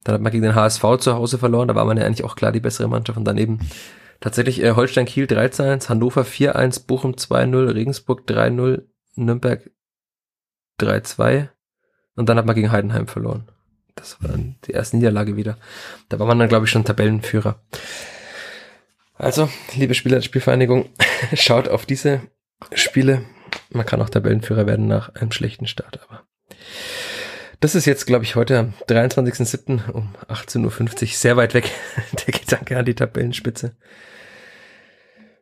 Dann 0.03 0.15
hat 0.15 0.21
man 0.21 0.31
gegen 0.31 0.43
den 0.43 0.55
HSV 0.55 0.83
zu 0.99 1.13
Hause 1.13 1.37
verloren, 1.37 1.67
da 1.67 1.75
war 1.75 1.85
man 1.85 1.97
ja 1.97 2.05
eigentlich 2.05 2.25
auch 2.25 2.35
klar 2.35 2.51
die 2.51 2.59
bessere 2.59 2.89
Mannschaft 2.89 3.17
und 3.17 3.25
daneben 3.25 3.59
tatsächlich 4.19 4.61
äh, 4.61 4.71
Holstein 4.71 5.05
Kiel 5.05 5.27
3 5.27 5.49
zu 5.49 5.63
1, 5.63 5.89
Hannover 5.89 6.23
4-1, 6.23 6.85
Bochum 6.85 7.13
2-0, 7.13 7.73
Regensburg 7.73 8.23
3-0, 8.27 8.83
Nürnberg 9.15 9.69
3-2 10.81 11.49
und 12.15 12.29
dann 12.29 12.37
hat 12.37 12.45
man 12.45 12.55
gegen 12.55 12.71
Heidenheim 12.71 13.07
verloren. 13.07 13.47
Das 13.95 14.21
war 14.21 14.29
dann 14.29 14.55
die 14.65 14.71
erste 14.71 14.97
Niederlage 14.97 15.35
wieder. 15.35 15.57
Da 16.09 16.19
war 16.19 16.27
man 16.27 16.39
dann, 16.39 16.49
glaube 16.49 16.65
ich, 16.65 16.71
schon 16.71 16.85
Tabellenführer. 16.85 17.61
Also, 19.15 19.49
liebe 19.75 19.93
Spieler 19.93 20.15
der 20.15 20.23
Spielvereinigung, 20.23 20.89
schaut 21.33 21.67
auf 21.67 21.85
diese 21.85 22.21
Spiele. 22.73 23.23
Man 23.69 23.85
kann 23.85 24.01
auch 24.01 24.09
Tabellenführer 24.09 24.65
werden 24.65 24.87
nach 24.87 25.13
einem 25.15 25.31
schlechten 25.31 25.67
Start, 25.67 25.99
aber 26.03 26.23
das 27.61 27.75
ist 27.75 27.85
jetzt, 27.85 28.07
glaube 28.07 28.23
ich, 28.23 28.35
heute 28.35 28.57
am 28.57 28.73
23.07. 28.89 29.91
um 29.91 30.15
18.50 30.27 31.01
Uhr 31.01 31.07
sehr 31.09 31.37
weit 31.37 31.53
weg. 31.53 31.69
Der 32.25 32.33
Gedanke 32.33 32.77
an 32.77 32.85
die 32.85 32.95
Tabellenspitze. 32.95 33.75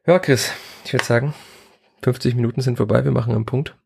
Ja, 0.05 0.19
Chris, 0.19 0.51
ich 0.83 0.91
würde 0.91 1.05
sagen, 1.05 1.33
50 2.03 2.35
Minuten 2.35 2.59
sind 2.59 2.75
vorbei. 2.75 3.05
Wir 3.05 3.11
machen 3.11 3.33
einen 3.33 3.45
Punkt. 3.45 3.77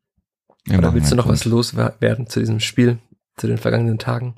Wir 0.65 0.77
Oder 0.77 0.93
willst 0.93 1.11
du 1.11 1.15
noch 1.15 1.25
Punkt. 1.25 1.39
was 1.39 1.45
loswerden 1.45 2.27
zu 2.27 2.39
diesem 2.39 2.59
Spiel, 2.59 2.99
zu 3.37 3.47
den 3.47 3.57
vergangenen 3.57 3.99
Tagen? 3.99 4.35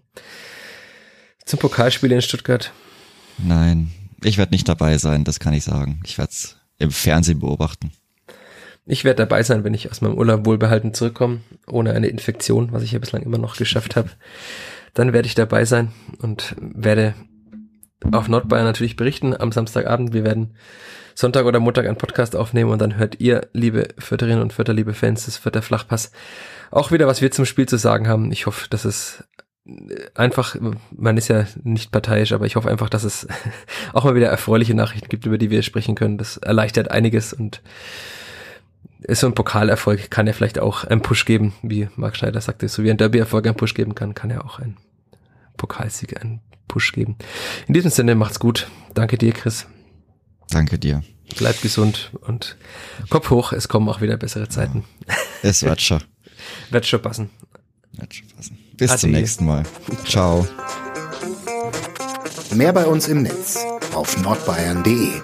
Zum 1.46 1.60
Pokalspiel 1.60 2.12
in 2.12 2.22
Stuttgart? 2.22 2.72
Nein, 3.38 3.92
ich 4.24 4.38
werde 4.38 4.54
nicht 4.54 4.68
dabei 4.68 4.98
sein, 4.98 5.24
das 5.24 5.40
kann 5.40 5.54
ich 5.54 5.64
sagen. 5.64 6.00
Ich 6.04 6.18
werde 6.18 6.32
es 6.32 6.58
im 6.80 6.92
Fernsehen 6.92 7.40
beobachten. 7.40 7.92
Ich 8.88 9.04
werde 9.04 9.18
dabei 9.18 9.44
sein, 9.44 9.64
wenn 9.64 9.74
ich 9.74 9.90
aus 9.90 10.02
meinem 10.02 10.18
Urlaub 10.18 10.46
wohlbehalten 10.46 10.94
zurückkomme, 10.94 11.42
ohne 11.68 11.94
eine 11.94 12.08
Infektion, 12.08 12.72
was 12.72 12.84
ich 12.84 12.92
ja 12.92 13.00
bislang 13.00 13.24
immer 13.24 13.38
noch 13.38 13.58
geschafft 13.58 13.96
habe. 13.96 14.10
Dann 14.94 15.12
werde 15.14 15.28
ich 15.28 15.36
dabei 15.36 15.66
sein 15.66 15.92
und 16.20 16.56
werde 16.60 17.16
auf 18.12 18.28
Nordbayern 18.28 18.66
natürlich 18.66 18.96
berichten 18.96 19.36
am 19.36 19.52
Samstagabend. 19.52 20.14
Wir 20.14 20.24
werden 20.24 20.56
Sonntag 21.16 21.46
oder 21.46 21.62
Montag 21.62 21.88
einen 21.88 21.98
Podcast 21.98 22.36
aufnehmen 22.36 22.72
und 22.72 22.80
dann 22.80 22.98
hört 22.98 23.22
ihr, 23.22 23.48
liebe 23.54 23.88
Förderinnen 23.98 24.42
und 24.42 24.52
Förder, 24.52 24.74
liebe 24.74 24.94
Fans 24.94 25.26
des 25.26 25.38
Förder 25.38 25.62
Flachpass, 25.62 26.12
auch 26.72 26.92
wieder, 26.92 27.08
was 27.08 27.22
wir 27.22 27.32
zum 27.32 27.46
Spiel 27.46 27.68
zu 27.68 27.78
sagen 27.78 28.08
haben. 28.08 28.32
Ich 28.34 28.46
hoffe, 28.46 28.68
dass 28.70 28.84
es 28.84 29.24
einfach, 30.14 30.58
man 30.92 31.18
ist 31.18 31.30
ja 31.30 31.46
nicht 31.64 31.92
parteiisch, 31.92 32.34
aber 32.34 32.46
ich 32.46 32.58
hoffe 32.58 32.70
einfach, 32.70 32.90
dass 32.90 33.06
es 33.06 33.28
auch 33.94 34.04
mal 34.04 34.14
wieder 34.14 34.28
erfreuliche 34.28 34.76
Nachrichten 34.76 35.08
gibt, 35.08 35.26
über 35.26 35.38
die 35.38 35.50
wir 35.50 35.64
sprechen 35.64 35.96
können. 35.96 36.18
Das 36.18 36.36
erleichtert 36.38 36.92
einiges 36.92 37.34
und 37.34 37.62
ist 39.00 39.22
so 39.22 39.28
ein 39.28 39.36
Pokalerfolg 39.36 40.10
kann 40.12 40.28
ja 40.28 40.34
vielleicht 40.34 40.60
auch 40.60 40.84
einen 40.84 41.02
Push 41.02 41.26
geben, 41.26 41.54
wie 41.62 41.88
Marc 41.96 42.18
Schneider 42.18 42.42
sagte, 42.42 42.68
so 42.68 42.84
wie 42.84 42.92
ein 42.92 42.98
Derby-Erfolg 42.98 43.46
einen 43.46 43.56
Push 43.56 43.74
geben 43.74 43.96
kann, 43.96 44.16
kann 44.16 44.32
ja 44.32 44.44
auch 44.44 44.60
ein 44.60 44.78
Pokalsieg 45.58 46.20
einen 46.20 46.42
Push 46.68 46.92
geben. 46.92 47.16
In 47.68 47.74
diesem 47.74 47.92
Sinne 47.92 48.16
macht's 48.16 48.40
gut. 48.40 48.68
Danke 48.94 49.18
dir, 49.18 49.32
Chris. 49.32 49.68
Danke 50.50 50.80
dir. 50.80 51.04
Bleibt 51.38 51.62
gesund 51.62 52.12
und 52.22 52.56
Kopf 53.10 53.30
hoch, 53.30 53.52
es 53.52 53.68
kommen 53.68 53.90
auch 53.90 54.02
wieder 54.02 54.18
bessere 54.18 54.48
Zeiten. 54.48 54.86
Es 55.42 55.64
wird 55.64 55.82
schon. 55.82 56.04
Wird 56.70 56.86
schon 56.86 57.02
passen. 57.02 57.30
Wird 57.94 58.14
schon 58.14 58.28
passen. 58.28 58.58
Bis 58.78 58.92
Ade. 58.92 59.02
zum 59.02 59.12
nächsten 59.12 59.46
Mal. 59.46 59.64
Ciao. 60.06 60.48
Mehr 62.54 62.74
bei 62.74 62.86
uns 62.86 63.08
im 63.08 63.24
Netz 63.24 63.58
auf 63.94 64.18
nordbayern.de. 64.22 65.22